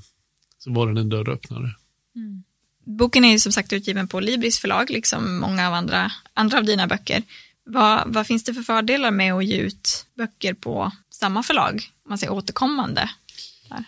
så 0.60 0.72
var 0.72 0.88
den 0.88 0.98
en 0.98 1.10
dörröppnare. 1.10 1.72
Boken 2.84 3.26
är 3.26 3.32
ju 3.32 3.40
som 3.40 3.52
sagt 3.52 3.74
utgiven 3.74 4.08
på 4.08 4.20
Libris 4.20 4.60
förlag, 4.60 4.90
liksom 4.90 5.40
många 5.40 5.68
av 5.68 5.74
andra, 5.74 6.12
andra 6.34 6.58
av 6.58 6.66
dina 6.66 6.88
böcker. 6.88 7.24
Vad, 7.64 8.14
vad 8.14 8.28
finns 8.28 8.44
det 8.44 8.54
för 8.54 8.62
fördelar 8.62 9.12
med 9.12 9.34
att 9.34 9.46
ge 9.46 9.58
ut 9.58 10.06
böcker 10.18 10.54
på 10.54 10.92
samma 11.10 11.44
förlag? 11.44 11.74
Om 12.04 12.10
man 12.10 12.18
säger 12.18 12.34
återkommande. 12.34 13.10
Där. 13.70 13.84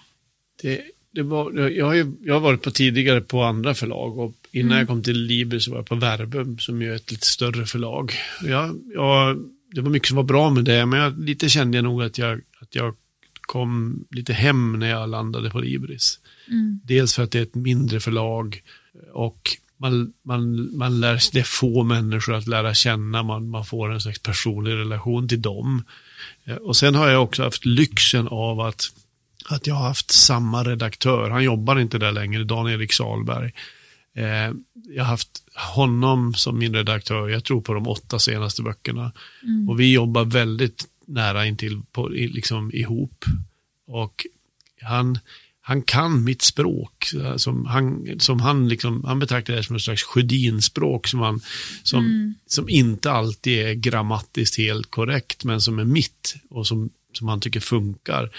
Det, 0.62 0.82
det 1.12 1.24
var, 1.24 1.70
jag, 1.70 1.86
har 1.86 1.94
ju, 1.94 2.14
jag 2.22 2.34
har 2.34 2.42
varit 2.42 2.62
på 2.62 2.72
tidigare 2.72 3.22
på 3.22 3.44
andra 3.44 3.74
förlag 3.74 4.20
och 4.20 4.36
innan 4.52 4.78
jag 4.78 4.88
kom 4.88 5.04
till 5.04 5.22
Libri 5.22 5.60
så 5.60 5.72
var 5.72 5.78
jag 5.78 5.88
på 5.88 5.96
Verbum 5.96 6.60
som 6.60 6.82
ju 6.82 6.92
är 6.92 6.96
ett 6.96 7.12
lite 7.12 7.28
större 7.28 7.66
förlag. 7.66 8.14
Jag, 8.44 8.80
jag, 8.94 9.38
det 9.72 9.82
var 9.82 9.90
mycket 9.90 10.08
som 10.08 10.18
var 10.18 10.24
bra 10.24 10.50
med 10.50 10.66
det, 10.66 10.86
men 10.86 11.00
jag, 11.00 11.20
lite 11.20 11.50
kände 11.50 11.78
jag 11.78 11.84
nog 11.84 12.04
att 12.04 12.18
jag, 12.18 12.42
att 12.62 12.76
jag 12.76 12.96
kom 13.42 14.04
lite 14.12 14.34
hem 14.34 14.80
när 14.80 14.90
jag 14.90 15.10
landade 15.10 15.50
på 15.50 15.60
Libris. 15.60 16.20
Dels 16.84 17.16
för 17.16 17.24
att 17.24 17.32
det 17.32 17.40
är 17.40 17.44
ett 17.44 17.56
mindre 17.56 18.00
förlag 18.00 18.62
och 19.14 19.58
man, 19.80 20.14
man, 20.24 20.78
man 20.78 21.00
lär 21.00 21.18
sig, 21.18 21.30
det 21.34 21.40
är 21.40 21.44
få 21.44 21.84
människor 21.84 22.36
att 22.36 22.48
lära 22.48 22.74
känna, 22.74 23.24
man, 23.24 23.50
man 23.50 23.66
får 23.66 23.92
en 23.94 24.02
slags 24.02 24.20
personlig 24.20 24.72
relation 24.72 25.28
till 25.28 25.42
dem. 25.42 25.84
Eh, 26.46 26.56
och 26.56 26.76
sen 26.76 26.96
har 26.96 27.10
jag 27.10 27.24
också 27.24 27.44
haft 27.44 27.66
lyxen 27.66 28.28
av 28.28 28.60
att, 28.60 28.84
att 29.46 29.68
jag 29.68 29.76
har 29.76 29.88
haft 29.88 30.12
samma 30.12 30.64
redaktör, 30.64 31.30
han 31.30 31.44
jobbar 31.44 31.80
inte 31.80 31.98
där 31.98 32.12
längre, 32.12 32.44
Dan-Erik 32.44 32.94
Salberg. 32.94 33.52
Eh, 34.20 34.54
jag 34.90 35.04
har 35.04 35.10
haft 35.10 35.44
honom 35.76 36.34
som 36.34 36.58
min 36.58 36.76
redaktör, 36.76 37.30
jag 37.30 37.44
tror 37.44 37.62
på 37.62 37.74
de 37.74 37.88
åtta 37.88 38.20
senaste 38.20 38.62
böckerna. 38.62 39.12
Mm. 39.44 39.70
Och 39.70 39.80
vi 39.80 39.94
jobbar 39.94 40.26
väldigt 40.26 40.88
nära 41.06 41.46
intill 41.46 41.82
på, 41.92 42.08
liksom 42.08 42.72
ihop. 42.74 43.26
Och 43.88 44.26
han, 44.82 45.20
han 45.62 45.82
kan 45.82 46.24
mitt 46.24 46.42
språk. 46.42 47.12
Som 47.38 47.66
han, 47.66 48.08
som 48.20 48.40
han, 48.40 48.70
liksom, 48.70 49.04
han 49.04 49.20
betraktar 49.20 49.54
det 49.54 49.64
som 49.64 49.76
ett 49.76 49.82
slags 49.82 50.04
Sjödinspråk 50.04 51.08
som, 51.08 51.20
han, 51.20 51.42
som, 51.84 52.06
mm. 52.06 52.36
som 52.48 52.70
inte 52.70 53.12
alltid 53.12 53.60
är 53.60 53.74
grammatiskt 53.74 54.58
helt 54.58 54.92
korrekt 54.92 55.44
men 55.44 55.62
som 55.62 55.80
är 55.80 55.86
mitt 55.86 56.36
och 56.50 56.68
som, 56.68 56.90
som 57.14 57.28
han 57.28 57.40
tycker 57.40 57.60
funkar. 57.60 58.30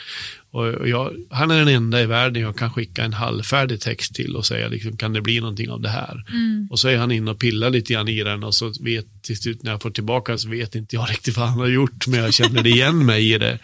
Och 0.51 0.89
jag, 0.89 1.17
han 1.31 1.51
är 1.51 1.59
den 1.59 1.69
enda 1.69 2.03
i 2.03 2.07
världen 2.07 2.43
jag 2.43 2.57
kan 2.57 2.71
skicka 2.71 3.05
en 3.05 3.13
halvfärdig 3.13 3.81
text 3.81 4.15
till 4.15 4.37
och 4.37 4.47
säga 4.47 4.69
liksom, 4.69 4.97
kan 4.97 5.13
det 5.13 5.21
bli 5.21 5.41
någonting 5.41 5.71
av 5.71 5.81
det 5.81 5.89
här? 5.89 6.25
Mm. 6.29 6.69
Och 6.71 6.79
så 6.79 6.89
är 6.89 6.97
han 6.97 7.13
inne 7.13 7.31
och 7.31 7.39
pillar 7.39 7.71
lite 7.71 7.93
grann 7.93 8.09
i 8.09 8.23
den 8.23 8.45
och 8.45 8.55
så 8.55 8.73
vet 8.81 9.23
till 9.23 9.37
slut 9.37 9.63
när 9.63 9.71
jag 9.71 9.83
får 9.83 9.91
tillbaka 9.91 10.39
så 10.39 10.49
vet 10.49 10.75
inte 10.75 10.97
jag 10.97 11.11
riktigt 11.11 11.37
vad 11.37 11.49
han 11.49 11.59
har 11.59 11.69
gjort 11.69 12.07
men 12.07 12.21
jag 12.21 12.35
känner 12.35 12.67
igen 12.67 13.07
mig 13.07 13.33
i 13.35 13.39
det. 13.39 13.59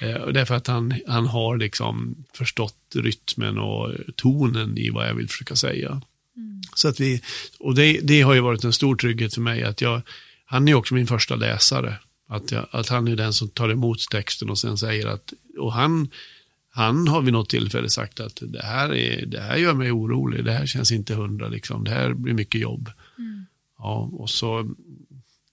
Eh, 0.00 0.14
och 0.14 0.32
det 0.32 0.40
är 0.40 0.44
för 0.44 0.54
att 0.54 0.66
han, 0.66 0.94
han 1.08 1.26
har 1.26 1.56
liksom 1.56 2.24
förstått 2.34 2.76
rytmen 2.94 3.58
och 3.58 3.92
tonen 4.16 4.78
i 4.78 4.90
vad 4.90 5.08
jag 5.08 5.14
vill 5.14 5.28
försöka 5.28 5.56
säga. 5.56 5.88
Mm. 6.36 6.62
Så 6.74 6.88
att 6.88 7.00
vi, 7.00 7.20
och 7.58 7.74
det, 7.74 8.00
det 8.02 8.22
har 8.22 8.34
ju 8.34 8.40
varit 8.40 8.64
en 8.64 8.72
stor 8.72 8.96
trygghet 8.96 9.34
för 9.34 9.40
mig 9.40 9.62
att 9.62 9.80
jag, 9.80 10.02
han 10.46 10.68
är 10.68 10.74
också 10.74 10.94
min 10.94 11.06
första 11.06 11.36
läsare. 11.36 11.94
Att, 12.26 12.52
jag, 12.52 12.66
att 12.70 12.88
han 12.88 13.08
är 13.08 13.16
den 13.16 13.32
som 13.32 13.48
tar 13.48 13.68
emot 13.68 14.10
texten 14.10 14.50
och 14.50 14.58
sen 14.58 14.78
säger 14.78 15.06
att, 15.06 15.32
och 15.58 15.72
han, 15.72 16.08
han 16.70 17.08
har 17.08 17.22
vid 17.22 17.32
något 17.32 17.50
tillfälle 17.50 17.90
sagt 17.90 18.20
att 18.20 18.42
det 18.42 18.62
här, 18.62 18.94
är, 18.94 19.26
det 19.26 19.40
här 19.40 19.56
gör 19.56 19.74
mig 19.74 19.92
orolig, 19.92 20.44
det 20.44 20.52
här 20.52 20.66
känns 20.66 20.92
inte 20.92 21.14
hundra, 21.14 21.48
liksom. 21.48 21.84
det 21.84 21.90
här 21.90 22.14
blir 22.14 22.34
mycket 22.34 22.60
jobb. 22.60 22.90
Mm. 23.18 23.46
Ja, 23.78 24.10
och, 24.12 24.30
så, 24.30 24.74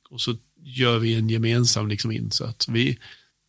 och 0.09 0.21
så 0.21 0.35
gör 0.63 0.99
vi 0.99 1.15
en 1.15 1.29
gemensam 1.29 1.87
liksom, 1.87 2.11
insats. 2.11 2.69
Vi, 2.69 2.97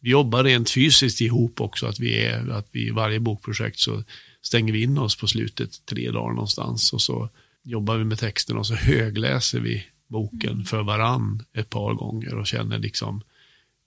vi 0.01 0.11
jobbar 0.11 0.45
rent 0.45 0.71
fysiskt 0.71 1.21
ihop 1.21 1.61
också, 1.61 1.87
att 1.87 2.01
vi 2.01 2.19
är, 2.19 2.49
att 2.49 2.69
vi 2.71 2.87
i 2.87 2.91
varje 2.91 3.21
bokprojekt 3.21 3.79
så 3.79 4.05
stänger 4.43 4.73
vi 4.73 4.83
in 4.83 4.99
oss 4.99 5.17
på 5.17 5.27
slutet 5.27 5.87
tre 5.87 6.11
dagar 6.11 6.35
någonstans 6.35 6.93
och 6.93 7.03
så 7.03 7.29
jobbar 7.63 7.97
vi 7.97 8.05
med 8.05 8.19
texten 8.19 8.57
och 8.57 8.67
så 8.67 8.75
högläser 8.75 9.61
vi 9.61 9.87
boken 10.13 10.53
mm. 10.53 10.65
för 10.65 10.83
varann 10.83 11.45
ett 11.53 11.71
par 11.71 11.95
gånger 11.95 12.35
och 12.35 12.47
känner 12.47 12.79
liksom 12.79 13.23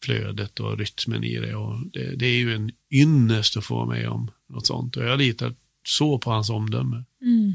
flödet 0.04 0.60
och 0.60 0.78
rytmen 0.78 1.24
i 1.24 1.40
det. 1.40 1.56
Och 1.56 1.88
det, 1.94 2.16
det 2.16 2.26
är 2.26 2.38
ju 2.38 2.56
en 2.56 2.72
ynnest 2.92 3.58
att 3.58 3.66
få 3.66 3.76
vara 3.76 3.86
med 3.86 4.10
om 4.10 4.32
något 4.48 4.68
sånt 4.68 4.98
och 4.98 5.04
jag 5.04 5.20
litar 5.20 5.56
så 5.88 6.20
på 6.20 6.32
hans 6.32 6.50
omdöme. 6.50 7.04
Mm. 7.22 7.54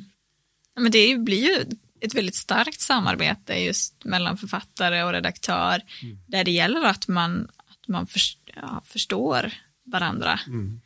Men 0.77 0.93
det 0.93 1.18
blir 1.18 1.43
ju 1.43 1.64
ett 2.01 2.14
väldigt 2.14 2.35
starkt 2.35 2.81
samarbete 2.81 3.55
just 3.55 4.05
mellan 4.05 4.37
författare 4.37 5.03
och 5.03 5.12
redaktör 5.12 5.83
mm. 6.03 6.18
där 6.27 6.45
det 6.45 6.51
gäller 6.51 6.85
att 6.85 7.09
man, 7.09 7.49
att 7.57 7.89
man 7.89 8.07
först, 8.07 8.39
ja, 8.55 8.83
förstår 8.85 9.53
varandra. 9.85 10.41
Mm. 10.47 10.81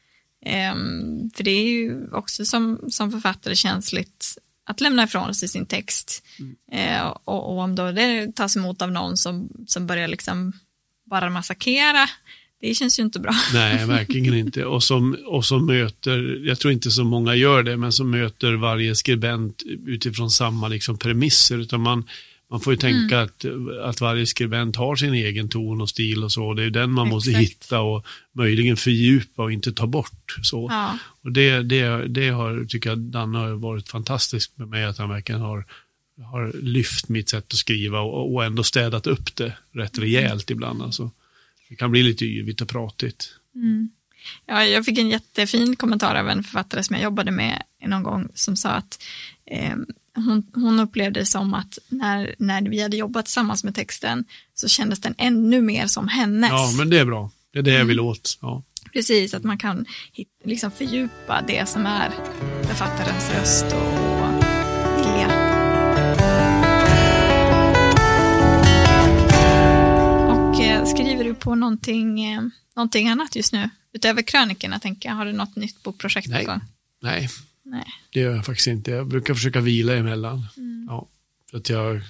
Um, 0.46 1.30
för 1.34 1.44
det 1.44 1.50
är 1.50 1.68
ju 1.68 2.10
också 2.12 2.44
som, 2.44 2.80
som 2.88 3.12
författare 3.12 3.54
känsligt 3.54 4.38
att 4.66 4.80
lämna 4.80 5.04
ifrån 5.04 5.34
sig 5.34 5.48
sin 5.48 5.66
text. 5.66 6.22
Mm. 6.38 6.56
Eh, 6.72 7.06
och, 7.06 7.52
och, 7.52 7.58
om 7.58 7.74
då 7.74 7.92
det 7.92 8.32
tas 8.36 8.56
emot 8.56 8.82
av 8.82 8.92
någon 8.92 9.16
som, 9.16 9.48
som 9.66 9.86
börjar 9.86 10.08
liksom 10.08 10.52
bara 11.10 11.30
massakera, 11.30 12.08
det 12.60 12.74
känns 12.74 12.98
ju 12.98 13.02
inte 13.02 13.20
bra. 13.20 13.34
Nej, 13.54 13.86
verkligen 13.86 14.34
inte. 14.34 14.64
Och 14.64 14.82
som, 14.82 15.16
och 15.26 15.44
som 15.44 15.66
möter, 15.66 16.46
jag 16.46 16.58
tror 16.58 16.72
inte 16.72 16.90
så 16.90 17.04
många 17.04 17.34
gör 17.34 17.62
det, 17.62 17.76
men 17.76 17.92
som 17.92 18.10
möter 18.10 18.52
varje 18.52 18.94
skribent 18.94 19.62
utifrån 19.86 20.30
samma 20.30 20.68
liksom 20.68 20.98
premisser, 20.98 21.58
utan 21.58 21.80
man, 21.80 22.04
man 22.54 22.60
får 22.60 22.72
ju 22.72 22.76
tänka 22.76 23.16
mm. 23.16 23.24
att, 23.24 23.44
att 23.78 24.00
varje 24.00 24.26
skribent 24.26 24.76
har 24.76 24.96
sin 24.96 25.14
egen 25.14 25.48
ton 25.48 25.80
och 25.80 25.88
stil 25.88 26.24
och 26.24 26.32
så. 26.32 26.54
Det 26.54 26.64
är 26.64 26.70
den 26.70 26.90
man 26.90 27.06
Exakt. 27.06 27.14
måste 27.14 27.30
hitta 27.30 27.80
och 27.80 28.06
möjligen 28.32 28.76
fördjupa 28.76 29.42
och 29.42 29.52
inte 29.52 29.72
ta 29.72 29.86
bort. 29.86 30.36
Så. 30.42 30.68
Ja. 30.70 30.98
Och 31.22 31.32
det, 31.32 31.62
det, 31.62 32.08
det 32.08 32.28
har, 32.28 32.64
tycker 32.64 32.90
jag, 32.90 32.98
Danne 32.98 33.38
har 33.38 33.50
varit 33.50 33.88
fantastiskt 33.88 34.58
med 34.58 34.68
mig, 34.68 34.84
att 34.84 34.98
han 34.98 35.08
verkligen 35.08 35.40
har, 35.40 35.64
har 36.22 36.52
lyft 36.62 37.08
mitt 37.08 37.28
sätt 37.28 37.44
att 37.52 37.58
skriva 37.58 38.00
och, 38.00 38.34
och 38.34 38.44
ändå 38.44 38.62
städat 38.62 39.06
upp 39.06 39.36
det 39.36 39.56
rätt 39.72 39.96
mm. 39.96 40.08
rejält 40.08 40.50
mm. 40.50 40.56
ibland. 40.56 40.82
Alltså. 40.82 41.10
Det 41.68 41.76
kan 41.76 41.90
bli 41.90 42.02
lite 42.02 42.24
yvigt 42.24 42.60
och 42.60 42.68
pratigt. 42.68 43.34
Mm. 43.54 43.90
Ja, 44.46 44.64
jag 44.64 44.84
fick 44.84 44.98
en 44.98 45.08
jättefin 45.08 45.76
kommentar 45.76 46.14
av 46.14 46.28
en 46.28 46.42
författare 46.42 46.82
som 46.82 46.96
jag 46.96 47.02
jobbade 47.02 47.30
med 47.30 47.62
någon 47.86 48.02
gång 48.02 48.28
som 48.34 48.56
sa 48.56 48.70
att 48.70 49.02
eh, 49.46 49.76
hon, 50.14 50.46
hon 50.54 50.80
upplevde 50.80 51.20
det 51.20 51.26
som 51.26 51.54
att 51.54 51.78
när, 51.88 52.34
när 52.38 52.62
vi 52.62 52.82
hade 52.82 52.96
jobbat 52.96 53.24
tillsammans 53.24 53.64
med 53.64 53.74
texten 53.74 54.24
så 54.54 54.68
kändes 54.68 55.00
den 55.00 55.14
ännu 55.18 55.60
mer 55.60 55.86
som 55.86 56.08
hennes. 56.08 56.50
Ja, 56.50 56.72
men 56.78 56.90
det 56.90 56.98
är 56.98 57.04
bra. 57.04 57.30
Det 57.52 57.58
är 57.58 57.62
det 57.62 57.72
jag 57.72 57.84
vill 57.84 57.98
mm. 57.98 58.10
åt. 58.10 58.38
Ja. 58.40 58.62
Precis, 58.92 59.34
att 59.34 59.44
man 59.44 59.58
kan 59.58 59.86
liksom 60.44 60.70
fördjupa 60.70 61.42
det 61.46 61.68
som 61.68 61.86
är 61.86 62.10
författarens 62.62 63.30
röst 63.30 63.64
och 63.64 64.44
vilja. 64.98 65.26
Och 70.28 70.60
eh, 70.60 70.84
skriver 70.84 71.24
du 71.24 71.34
på 71.34 71.54
någonting, 71.54 72.24
eh, 72.24 72.42
någonting 72.76 73.08
annat 73.08 73.36
just 73.36 73.52
nu? 73.52 73.70
Utöver 73.92 74.22
krönikorna, 74.22 74.78
tänker 74.78 75.08
jag. 75.08 75.16
Har 75.16 75.24
du 75.26 75.32
något 75.32 75.56
nytt 75.56 75.82
bokprojekt 75.82 76.32
på 76.32 76.46
gång? 76.46 76.60
Nej, 77.02 77.28
Nej. 77.64 77.84
Det 78.12 78.20
gör 78.20 78.34
jag 78.36 78.46
faktiskt 78.46 78.66
inte. 78.66 78.90
Jag 78.90 79.06
brukar 79.06 79.34
försöka 79.34 79.60
vila 79.60 79.94
emellan. 79.94 80.46
Mm. 80.56 80.86
Ja, 80.88 81.08
för 81.50 81.58
att 81.58 81.68
jag, 81.68 82.00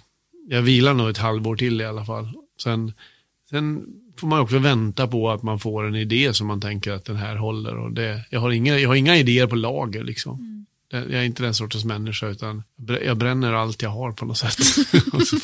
jag 0.48 0.62
vilar 0.62 0.94
nog 0.94 1.11
ett 1.11 1.18
halvår 1.18 1.57
till 1.57 1.80
i 1.80 1.84
alla 1.84 2.05
fall. 2.05 2.32
Sen, 2.62 2.92
sen 3.50 3.86
får 4.16 4.28
man 4.28 4.40
också 4.40 4.59
vänta 4.59 5.09
på 5.09 5.30
att 5.30 5.42
man 5.42 5.61
får 5.61 5.86
en 5.86 5.94
idé 5.94 6.34
som 6.34 6.46
man 6.46 6.61
tänker 6.61 6.92
att 6.92 7.05
den 7.05 7.16
här 7.16 7.36
håller. 7.36 7.76
Och 7.76 7.92
det, 7.92 8.20
jag, 8.30 8.40
har 8.40 8.50
inga, 8.50 8.78
jag 8.78 8.88
har 8.88 8.96
inga 8.96 9.16
idéer 9.16 9.46
på 9.46 9.57
lager 9.57 10.05
liksom. 10.05 10.38
Mm. 10.38 10.66
Jag 10.90 11.20
är 11.20 11.22
inte 11.22 11.42
den 11.42 11.55
sortens 11.55 11.84
människa 11.84 12.26
utan 12.26 12.62
jag 13.05 13.16
bränner 13.16 13.52
allt 13.52 13.82
jag 13.82 13.90
har 13.90 14.12
på 14.12 14.24
något 14.24 14.38
sätt. 14.38 14.59
och, 15.12 15.26
så, 15.26 15.36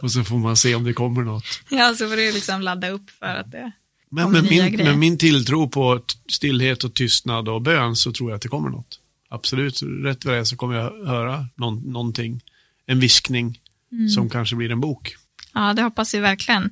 och, 0.00 0.12
så, 0.12 0.24
får 0.24 0.38
man 0.38 0.56
se 0.56 0.74
om 0.74 0.84
det 0.84 0.92
kommer 0.92 1.22
något. 1.22 1.44
Ja, 1.68 1.94
så 1.94 2.08
får 2.08 2.16
du 2.16 2.32
liksom 2.32 2.60
ladda 2.60 2.90
upp 2.90 3.10
för 3.10 3.26
att 3.26 3.50
det 3.50 3.72
men 4.10 4.32
med 4.32 4.44
min, 4.50 4.76
med 4.76 4.98
min 4.98 5.18
tilltro 5.18 5.68
på 5.68 6.00
stillhet 6.28 6.84
och 6.84 6.94
tystnad 6.94 7.48
och 7.48 7.62
bön 7.62 7.96
så 7.96 8.12
tror 8.12 8.30
jag 8.30 8.36
att 8.36 8.42
det 8.42 8.48
kommer 8.48 8.70
något 8.70 9.00
absolut, 9.28 9.82
rätt 9.82 10.24
vad 10.24 10.34
det 10.34 10.40
är 10.40 10.44
så 10.44 10.56
kommer 10.56 10.74
jag 10.74 11.06
höra 11.06 11.46
någon, 11.54 11.92
någonting, 11.92 12.40
en 12.86 13.00
viskning 13.00 13.60
mm. 13.92 14.08
som 14.08 14.30
kanske 14.30 14.56
blir 14.56 14.70
en 14.70 14.80
bok. 14.80 15.14
Ja, 15.54 15.74
det 15.74 15.82
hoppas 15.82 16.14
vi 16.14 16.18
verkligen. 16.18 16.70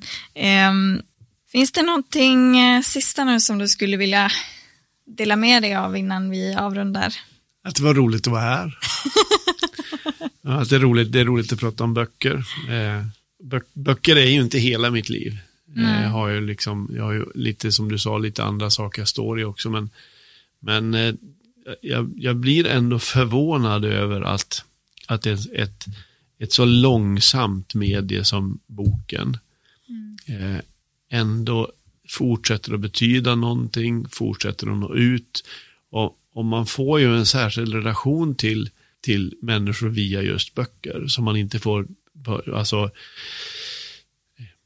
Um, 0.69 1.01
finns 1.51 1.71
det 1.71 1.81
någonting 1.81 2.61
uh, 2.61 2.81
sista 2.81 3.23
nu 3.23 3.39
som 3.39 3.57
du 3.57 3.67
skulle 3.67 3.97
vilja 3.97 4.31
dela 5.05 5.35
med 5.35 5.63
dig 5.63 5.75
av 5.75 5.97
innan 5.97 6.29
vi 6.29 6.55
avrundar? 6.55 7.13
Att 7.63 7.75
det 7.75 7.83
var 7.83 7.93
roligt 7.93 8.27
att 8.27 8.33
vara 8.33 8.41
här. 8.41 8.77
ja, 10.41 10.61
att 10.61 10.69
det, 10.69 10.75
är 10.75 10.79
roligt, 10.79 11.11
det 11.11 11.19
är 11.19 11.25
roligt 11.25 11.53
att 11.53 11.59
prata 11.59 11.83
om 11.83 11.93
böcker. 11.93 12.43
Eh, 12.69 13.05
böcker 13.73 14.15
är 14.15 14.25
ju 14.25 14.41
inte 14.41 14.57
hela 14.57 14.91
mitt 14.91 15.09
liv. 15.09 15.37
Eh, 15.77 16.03
jag 16.03 16.09
har 16.09 16.29
ju 16.29 16.41
liksom, 16.41 16.91
jag 16.95 17.03
har 17.03 17.13
ju 17.13 17.25
lite 17.35 17.71
som 17.71 17.91
du 17.91 17.99
sa, 17.99 18.17
lite 18.17 18.43
andra 18.43 18.69
saker 18.69 19.01
jag 19.01 19.07
står 19.07 19.39
i 19.39 19.43
också, 19.43 19.69
men, 19.69 19.89
men 20.59 20.93
eh, 20.93 21.13
jag, 21.81 22.13
jag 22.17 22.35
blir 22.35 22.67
ändå 22.67 22.99
förvånad 22.99 23.85
över 23.85 24.21
att, 24.21 24.63
att 25.07 25.25
ett, 25.25 25.51
ett, 25.53 25.85
ett 26.39 26.53
så 26.53 26.65
långsamt 26.65 27.73
medie 27.73 28.23
som 28.23 28.59
boken 28.67 29.37
mm. 29.89 30.55
eh, 30.55 30.61
ändå 31.09 31.71
fortsätter 32.09 32.73
att 32.73 32.79
betyda 32.79 33.35
någonting, 33.35 34.07
fortsätter 34.09 34.71
att 34.71 34.77
nå 34.77 34.95
ut. 34.95 35.43
Och, 35.89 36.19
och 36.33 36.45
man 36.45 36.65
får 36.65 36.99
ju 36.99 37.17
en 37.17 37.25
särskild 37.25 37.73
relation 37.73 38.35
till, 38.35 38.69
till 39.01 39.33
människor 39.41 39.89
via 39.89 40.21
just 40.21 40.55
böcker 40.55 41.07
som 41.07 41.23
man 41.23 41.37
inte 41.37 41.59
får, 41.59 41.87
alltså 42.53 42.91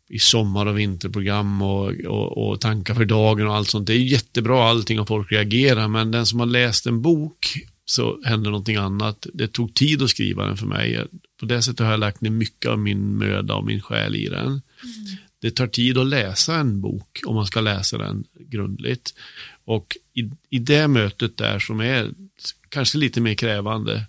i 0.10 0.20
sommar 0.20 0.66
och 0.66 0.80
vinterprogram 0.80 1.62
och, 1.62 1.92
och, 1.92 2.50
och, 2.50 2.62
tankar 2.62 2.96
för 2.96 3.06
dagen 3.06 3.48
och 3.48 3.56
allt 3.56 3.70
sånt. 3.70 3.88
Det 3.88 3.94
är 3.94 3.98
jättebra 3.98 4.70
allting 4.70 5.00
och 5.00 5.08
folk 5.08 5.32
reagerar, 5.32 5.88
men 5.88 6.12
den 6.12 6.26
som 6.26 6.40
har 6.40 6.48
läst 6.48 6.86
en 6.86 7.02
bok 7.02 7.48
så 7.86 8.22
händer 8.24 8.52
någonting 8.52 8.76
annat. 8.76 9.28
Det 9.34 9.48
tog 9.48 9.74
tid 9.74 10.02
att 10.02 10.10
skriva 10.10 10.46
den 10.46 10.58
för 10.58 10.66
mig. 10.66 11.06
På 11.40 11.46
det 11.46 11.62
sättet 11.62 11.80
har 11.80 11.92
jag 11.92 12.00
lagt 12.00 12.22
ner 12.22 12.30
mycket 12.30 12.72
av 12.72 12.80
min 12.80 13.18
möda 13.18 13.56
och 13.56 13.66
min 13.66 13.82
själ 13.82 14.16
i 14.16 14.30
den. 14.30 14.48
Mm. 14.48 14.62
Det 15.42 15.52
tar 15.52 15.68
tid 15.68 15.98
att 15.98 16.08
läsa 16.08 16.56
en 16.56 16.82
bok 16.82 17.20
om 17.26 17.36
man 17.36 17.46
ska 17.46 17.62
läsa 17.62 17.98
den 17.98 18.24
grundligt. 18.38 19.14
Och 19.66 19.98
i, 20.14 20.30
i 20.50 20.60
det 20.60 20.88
mötet 20.88 21.38
där 21.38 21.60
som 21.60 21.80
är 21.80 22.12
kanske 22.70 22.98
lite 22.98 23.22
mer 23.22 23.34
krävande 23.34 24.06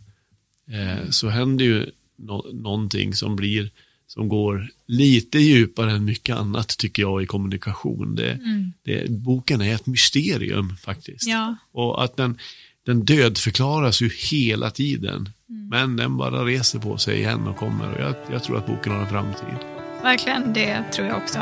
eh, 0.70 1.10
så 1.10 1.28
händer 1.28 1.64
ju 1.64 1.86
no 2.16 2.52
någonting 2.52 3.14
som 3.14 3.36
blir 3.36 3.70
som 4.14 4.28
går 4.28 4.68
lite 4.86 5.38
djupare 5.38 5.92
än 5.92 6.04
mycket 6.04 6.36
annat 6.36 6.68
tycker 6.68 7.02
jag 7.02 7.22
i 7.22 7.26
kommunikation. 7.26 8.14
Det, 8.14 8.32
mm. 8.32 8.72
det, 8.84 9.10
boken 9.10 9.60
är 9.60 9.74
ett 9.74 9.86
mysterium 9.86 10.76
faktiskt. 10.76 11.28
Ja. 11.28 11.56
Och 11.72 12.04
att 12.04 12.16
den, 12.16 12.38
den 12.86 13.04
dödförklaras 13.04 14.02
ju 14.02 14.10
hela 14.30 14.70
tiden. 14.70 15.28
Mm. 15.48 15.68
Men 15.68 15.96
den 15.96 16.16
bara 16.16 16.44
reser 16.44 16.78
på 16.78 16.98
sig 16.98 17.18
igen 17.18 17.46
och 17.46 17.56
kommer. 17.56 17.92
Och 17.92 18.00
jag, 18.00 18.14
jag 18.32 18.44
tror 18.44 18.58
att 18.58 18.66
boken 18.66 18.92
har 18.92 19.00
en 19.00 19.08
framtid. 19.08 19.58
Verkligen, 20.02 20.52
det 20.52 20.82
tror 20.92 21.08
jag 21.08 21.16
också. 21.16 21.38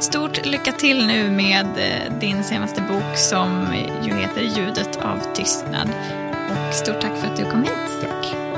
Stort 0.00 0.46
lycka 0.46 0.72
till 0.72 1.06
nu 1.06 1.30
med 1.30 1.66
eh, 1.66 2.18
din 2.20 2.44
senaste 2.44 2.80
bok 2.80 3.16
som 3.16 3.74
ju 4.04 4.14
heter 4.14 4.42
Ljudet 4.42 4.96
av 4.96 5.34
tystnad. 5.34 5.90
Och 6.50 6.74
stort 6.74 7.00
tack 7.00 7.20
för 7.20 7.26
att 7.26 7.36
du 7.36 7.44
kom 7.44 7.62
hit. 7.62 8.00
Tack. 8.00 8.49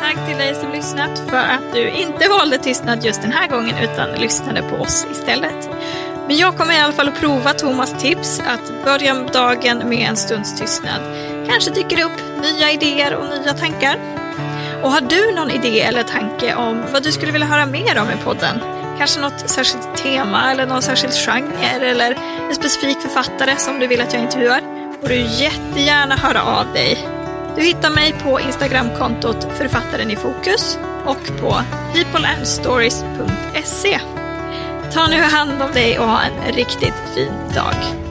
Tack 0.00 0.26
till 0.28 0.38
dig 0.38 0.54
som 0.54 0.72
lyssnat 0.72 1.18
för 1.28 1.36
att 1.36 1.72
du 1.72 1.90
inte 1.90 2.28
valde 2.28 2.58
tystnad 2.58 3.04
just 3.04 3.22
den 3.22 3.32
här 3.32 3.48
gången 3.48 3.74
utan 3.78 4.10
lyssnade 4.10 4.62
på 4.62 4.76
oss 4.76 5.06
istället. 5.12 5.70
Men 6.26 6.36
jag 6.36 6.56
kommer 6.56 6.74
i 6.74 6.80
alla 6.80 6.92
fall 6.92 7.08
att 7.08 7.20
prova 7.20 7.52
Thomas 7.52 8.02
tips 8.02 8.40
att 8.40 8.84
börja 8.84 9.14
dagen 9.14 9.88
med 9.88 10.08
en 10.08 10.16
stunds 10.16 10.60
tystnad. 10.60 11.00
Kanske 11.48 11.70
dyker 11.70 11.96
det 11.96 12.04
upp 12.04 12.42
nya 12.42 12.72
idéer 12.72 13.14
och 13.14 13.28
nya 13.28 13.54
tankar. 13.54 13.98
Och 14.82 14.90
har 14.90 15.00
du 15.00 15.34
någon 15.34 15.50
idé 15.50 15.80
eller 15.80 16.02
tanke 16.02 16.54
om 16.54 16.82
vad 16.92 17.02
du 17.02 17.12
skulle 17.12 17.32
vilja 17.32 17.46
höra 17.46 17.66
mer 17.66 17.98
om 17.98 18.10
i 18.10 18.24
podden? 18.24 18.60
Kanske 18.98 19.20
något 19.20 19.50
särskilt 19.50 19.96
tema 19.96 20.50
eller 20.52 20.66
någon 20.66 20.82
särskild 20.82 21.14
genre 21.14 21.90
eller 21.90 22.16
en 22.48 22.54
specifik 22.54 23.00
författare 23.00 23.56
som 23.56 23.78
du 23.78 23.86
vill 23.86 24.00
att 24.00 24.12
jag 24.12 24.22
intervjuar? 24.22 24.76
får 25.06 25.08
du 25.08 25.20
jättegärna 25.20 26.16
höra 26.16 26.42
av 26.42 26.72
dig. 26.72 27.08
Du 27.56 27.62
hittar 27.62 27.90
mig 27.90 28.14
på 28.22 28.40
Instagramkontot 28.40 29.46
Författaren 29.58 30.10
i 30.10 30.16
fokus 30.16 30.78
och 31.04 31.40
på 31.40 31.62
peopleandstories.se. 31.94 34.00
Ta 34.92 35.06
nu 35.06 35.20
hand 35.20 35.62
om 35.62 35.72
dig 35.72 35.98
och 35.98 36.06
ha 36.06 36.22
en 36.22 36.52
riktigt 36.52 36.94
fin 37.14 37.32
dag. 37.54 38.05